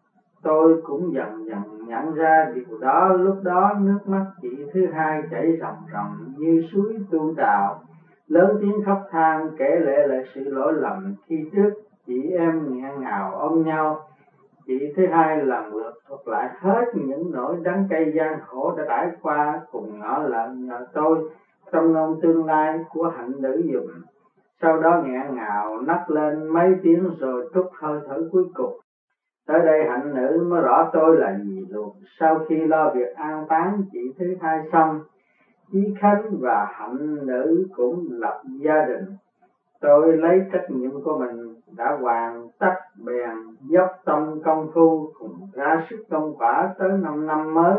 tôi 0.43 0.83
cũng 0.83 1.15
dần 1.15 1.47
dần 1.47 1.87
nhận 1.87 2.15
ra 2.15 2.53
điều 2.55 2.79
đó. 2.79 3.09
Lúc 3.09 3.37
đó 3.43 3.75
nước 3.81 3.99
mắt 4.07 4.27
chị 4.43 4.49
thứ 4.73 4.87
hai 4.87 5.23
chảy 5.31 5.59
ròng 5.61 5.77
ròng 5.93 6.35
như 6.37 6.63
suối 6.73 6.99
tu 7.11 7.35
đạo 7.37 7.81
lớn 8.27 8.57
tiếng 8.61 8.83
khóc 8.87 8.99
than 9.11 9.51
kể 9.59 9.77
lệ 9.81 10.07
lại 10.07 10.23
sự 10.35 10.45
lỗi 10.45 10.73
lầm. 10.73 11.15
Khi 11.27 11.37
trước 11.53 11.71
chị 12.07 12.31
em 12.31 12.73
nghẹn 12.73 13.01
ngào 13.01 13.35
ôm 13.35 13.65
nhau, 13.65 14.01
chị 14.67 14.93
thứ 14.97 15.07
hai 15.07 15.37
lần 15.37 15.75
lượt 15.75 15.93
thuật 16.09 16.21
lại 16.27 16.49
hết 16.61 16.85
những 16.95 17.33
nỗi 17.33 17.57
đắng 17.63 17.85
cay 17.91 18.13
gian 18.17 18.41
khổ 18.47 18.75
đã 18.77 18.85
trải 18.89 19.11
qua. 19.23 19.61
Cùng 19.73 20.01
ngỡ 20.01 20.25
lợn 20.29 20.67
nhờ 20.67 20.87
tôi, 20.93 21.31
trong 21.73 21.93
nông 21.93 22.21
tương 22.21 22.47
lai 22.47 22.81
của 22.89 23.09
hạnh 23.09 23.43
nữ 23.43 23.63
dùng 23.73 23.89
sau 24.63 24.81
đó 24.81 25.03
nghẹn 25.05 25.35
ngào 25.35 25.81
nấc 25.81 26.11
lên 26.11 26.49
mấy 26.49 26.75
tiếng 26.83 27.11
rồi 27.19 27.51
trút 27.55 27.65
hơi 27.73 28.01
thở 28.09 28.29
cuối 28.33 28.45
cùng 28.55 28.81
tới 29.47 29.59
đây 29.65 29.85
hạnh 29.89 30.15
nữ 30.15 30.47
mới 30.51 30.63
rõ 30.63 30.91
tôi 30.93 31.17
là 31.17 31.39
gì 31.43 31.67
luôn. 31.71 31.95
Sau 32.21 32.39
khi 32.49 32.57
lo 32.57 32.91
việc 32.95 33.15
an 33.17 33.47
táng 33.49 33.83
chị 33.93 34.13
thứ 34.19 34.37
hai 34.41 34.59
xong, 34.73 35.01
chí 35.73 35.95
khánh 36.01 36.23
và 36.41 36.67
hạnh 36.73 37.27
nữ 37.27 37.67
cũng 37.77 38.07
lập 38.11 38.43
gia 38.65 38.85
đình. 38.85 39.05
Tôi 39.81 40.17
lấy 40.17 40.41
trách 40.53 40.71
nhiệm 40.71 41.03
của 41.05 41.19
mình, 41.19 41.55
đã 41.77 41.97
hoàn 42.01 42.49
tất 42.59 42.75
bèn 43.07 43.31
dốc 43.61 43.89
tâm 44.05 44.41
công 44.45 44.69
phu 44.75 45.13
cùng 45.19 45.49
ra 45.53 45.87
sức 45.91 46.05
công 46.11 46.35
quả 46.39 46.75
tới 46.79 46.91
năm 47.03 47.27
năm 47.27 47.55
mới. 47.55 47.77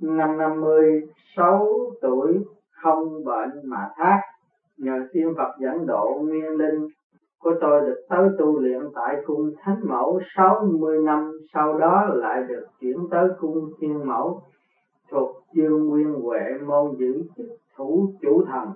Năm 0.00 0.38
năm 0.38 0.60
mươi 0.60 1.08
sáu 1.36 1.66
tuổi, 2.02 2.44
không 2.70 3.24
bệnh 3.24 3.50
mà 3.64 3.88
thác. 3.96 4.20
Nhờ 4.76 5.08
tiên 5.12 5.34
Phật 5.36 5.52
dẫn 5.58 5.86
độ 5.86 6.20
nguyên 6.22 6.56
linh 6.56 6.88
của 7.40 7.52
tôi 7.60 7.80
được 7.80 8.00
tới 8.08 8.28
tu 8.38 8.58
luyện 8.58 8.80
tại 8.94 9.16
cung 9.26 9.52
Thánh 9.60 9.80
Mẫu. 9.82 10.20
60 10.36 10.98
năm 11.04 11.32
sau 11.54 11.78
đó 11.78 12.04
lại 12.04 12.42
được 12.48 12.66
chuyển 12.80 12.96
tới 13.10 13.28
cung 13.40 13.70
Thiên 13.80 14.06
Mẫu 14.06 14.42
thuộc 15.10 15.42
dương 15.52 15.86
nguyên 15.86 16.20
huệ 16.20 16.40
môn 16.66 16.94
giữ 16.98 17.22
chức 17.36 17.46
thủ 17.76 18.12
chủ 18.22 18.42
thần. 18.46 18.68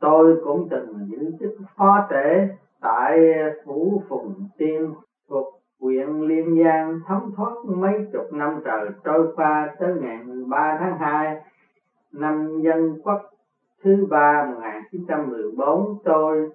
Tôi 0.00 0.36
cũng 0.44 0.66
từng 0.70 0.94
giữ 1.08 1.32
chức 1.40 1.50
phó 1.76 2.06
tể 2.10 2.48
tại 2.80 3.18
phủ 3.64 4.02
phùng 4.08 4.34
tiên 4.58 4.92
thuộc 5.28 5.60
huyện 5.80 6.06
Liên 6.20 6.62
Giang 6.62 7.00
thống 7.08 7.30
thoát 7.36 7.54
mấy 7.64 7.92
chục 8.12 8.32
năm 8.32 8.60
trời 8.64 8.90
trôi 9.04 9.32
qua 9.36 9.74
tới 9.78 9.92
ngày 10.00 10.18
13 10.24 10.76
tháng 10.80 10.98
2 10.98 11.40
năm 12.12 12.60
dân 12.60 12.98
quốc 13.04 13.20
thứ 13.82 14.06
ba 14.10 14.46
1914 14.54 15.98
tôi 16.04 16.50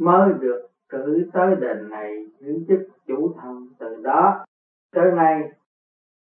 mới 0.00 0.32
được 0.40 0.66
cử 0.88 1.30
tới 1.32 1.56
đền 1.60 1.90
này 1.90 2.26
giữ 2.38 2.52
chức 2.68 2.80
chủ 3.06 3.32
thần 3.42 3.68
từ 3.78 4.02
đó 4.02 4.44
tới 4.94 5.12
nay 5.12 5.50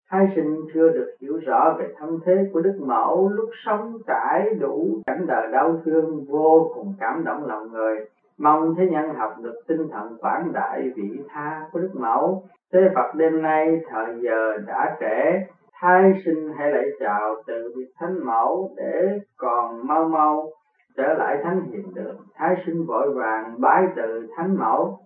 Thái 0.09 0.27
sinh 0.35 0.61
chưa 0.73 0.89
được 0.89 1.15
hiểu 1.21 1.37
rõ 1.45 1.75
về 1.79 1.93
thân 1.97 2.19
thế 2.25 2.49
của 2.53 2.61
Đức 2.61 2.77
Mẫu 2.79 3.29
lúc 3.29 3.49
sống 3.65 3.97
trải 4.07 4.55
đủ 4.59 5.01
cảnh 5.05 5.25
đời 5.27 5.51
đau 5.51 5.81
thương 5.85 6.25
vô 6.29 6.71
cùng 6.75 6.93
cảm 6.99 7.23
động 7.23 7.45
lòng 7.45 7.71
người. 7.71 8.05
Mong 8.37 8.75
thế 8.75 8.87
nhân 8.91 9.13
học 9.15 9.33
được 9.41 9.61
tinh 9.67 9.87
thần 9.91 10.17
quảng 10.17 10.51
đại 10.53 10.91
vị 10.95 11.19
tha 11.29 11.61
của 11.71 11.79
Đức 11.79 11.91
Mẫu. 11.93 12.43
Thế 12.73 12.79
Phật 12.95 13.15
đêm 13.15 13.41
nay 13.41 13.81
thời 13.89 14.15
giờ 14.21 14.57
đã 14.67 14.97
trễ, 14.99 15.39
Thái 15.73 16.13
sinh 16.25 16.53
hãy 16.57 16.71
lại 16.71 16.85
chào 16.99 17.35
từ 17.47 17.73
vị 17.75 17.83
Thánh 17.99 18.25
Mẫu 18.25 18.71
để 18.77 19.19
còn 19.37 19.87
mau 19.87 20.09
mau 20.09 20.49
trở 20.97 21.13
lại 21.13 21.37
Thánh 21.43 21.61
Hiền 21.61 21.93
Đường. 21.93 22.17
Thái 22.35 22.63
sinh 22.65 22.85
vội 22.85 23.13
vàng 23.13 23.61
bái 23.61 23.83
từ 23.95 24.27
Thánh 24.35 24.57
Mẫu. 24.57 24.99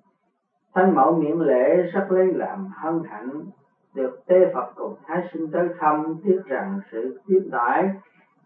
Thánh 0.74 0.96
Mẫu 0.96 1.16
miễn 1.16 1.40
lễ 1.40 1.82
rất 1.94 2.08
lấy 2.10 2.34
làm 2.34 2.68
hân 2.76 3.04
hạnh. 3.06 3.42
Được 3.94 4.20
tê 4.28 4.36
Phật 4.54 4.72
cùng 4.76 4.94
Thái 5.06 5.30
sinh 5.34 5.48
tới 5.52 5.68
thăm 5.80 6.16
tiếc 6.24 6.40
rằng 6.46 6.80
sự 6.92 7.20
tiếp 7.28 7.42
đãi 7.52 7.90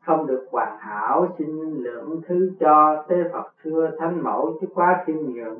không 0.06 0.28
được 0.28 0.46
hoàn 0.52 0.78
hảo. 0.80 1.28
Xin 1.38 1.74
lượng 1.74 2.22
thứ 2.28 2.52
cho 2.60 3.04
tế 3.08 3.16
Phật 3.34 3.54
thưa 3.64 3.90
thánh 4.00 4.24
mẫu 4.24 4.58
chứ 4.62 4.68
quá 4.74 5.04
khiêm 5.06 5.18
nhường. 5.18 5.60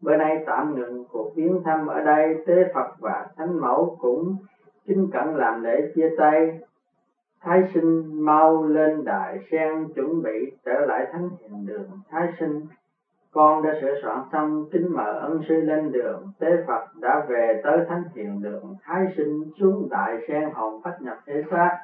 Bữa 0.00 0.16
nay 0.16 0.44
tạm 0.46 0.74
ngừng 0.74 1.04
cuộc 1.12 1.34
viếng 1.34 1.62
thăm 1.64 1.86
ở 1.86 2.00
đây. 2.00 2.34
Tế 2.46 2.72
Phật 2.74 2.90
và 2.98 3.26
thánh 3.36 3.60
mẫu 3.60 3.96
cũng 4.00 4.36
kính 4.86 5.08
cẩn 5.12 5.36
làm 5.36 5.62
lễ 5.62 5.92
chia 5.94 6.10
tay. 6.18 6.58
Thái 7.46 7.62
sinh 7.74 8.24
mau 8.24 8.64
lên 8.64 9.04
đại 9.04 9.38
sen 9.50 9.86
chuẩn 9.94 10.22
bị 10.22 10.52
trở 10.64 10.80
lại 10.80 11.06
thánh 11.12 11.28
hiện 11.40 11.66
đường. 11.66 11.88
Thái 12.10 12.28
sinh, 12.40 12.64
con 13.30 13.62
đã 13.62 13.70
sửa 13.80 13.94
soạn 14.02 14.20
xong 14.32 14.64
kính 14.72 14.94
mời 14.94 15.14
ân 15.20 15.40
sư 15.48 15.54
lên 15.54 15.92
đường. 15.92 16.22
Tế 16.38 16.48
phật 16.66 16.84
đã 17.00 17.26
về 17.28 17.60
tới 17.64 17.80
thánh 17.88 18.02
hiền 18.14 18.42
đường. 18.42 18.74
Thái 18.82 19.02
sinh 19.16 19.50
xuống 19.60 19.88
đại 19.90 20.16
sen 20.28 20.50
hồn 20.52 20.80
phát 20.84 20.96
nhập 21.00 21.16
thế 21.26 21.42
xác. 21.50 21.76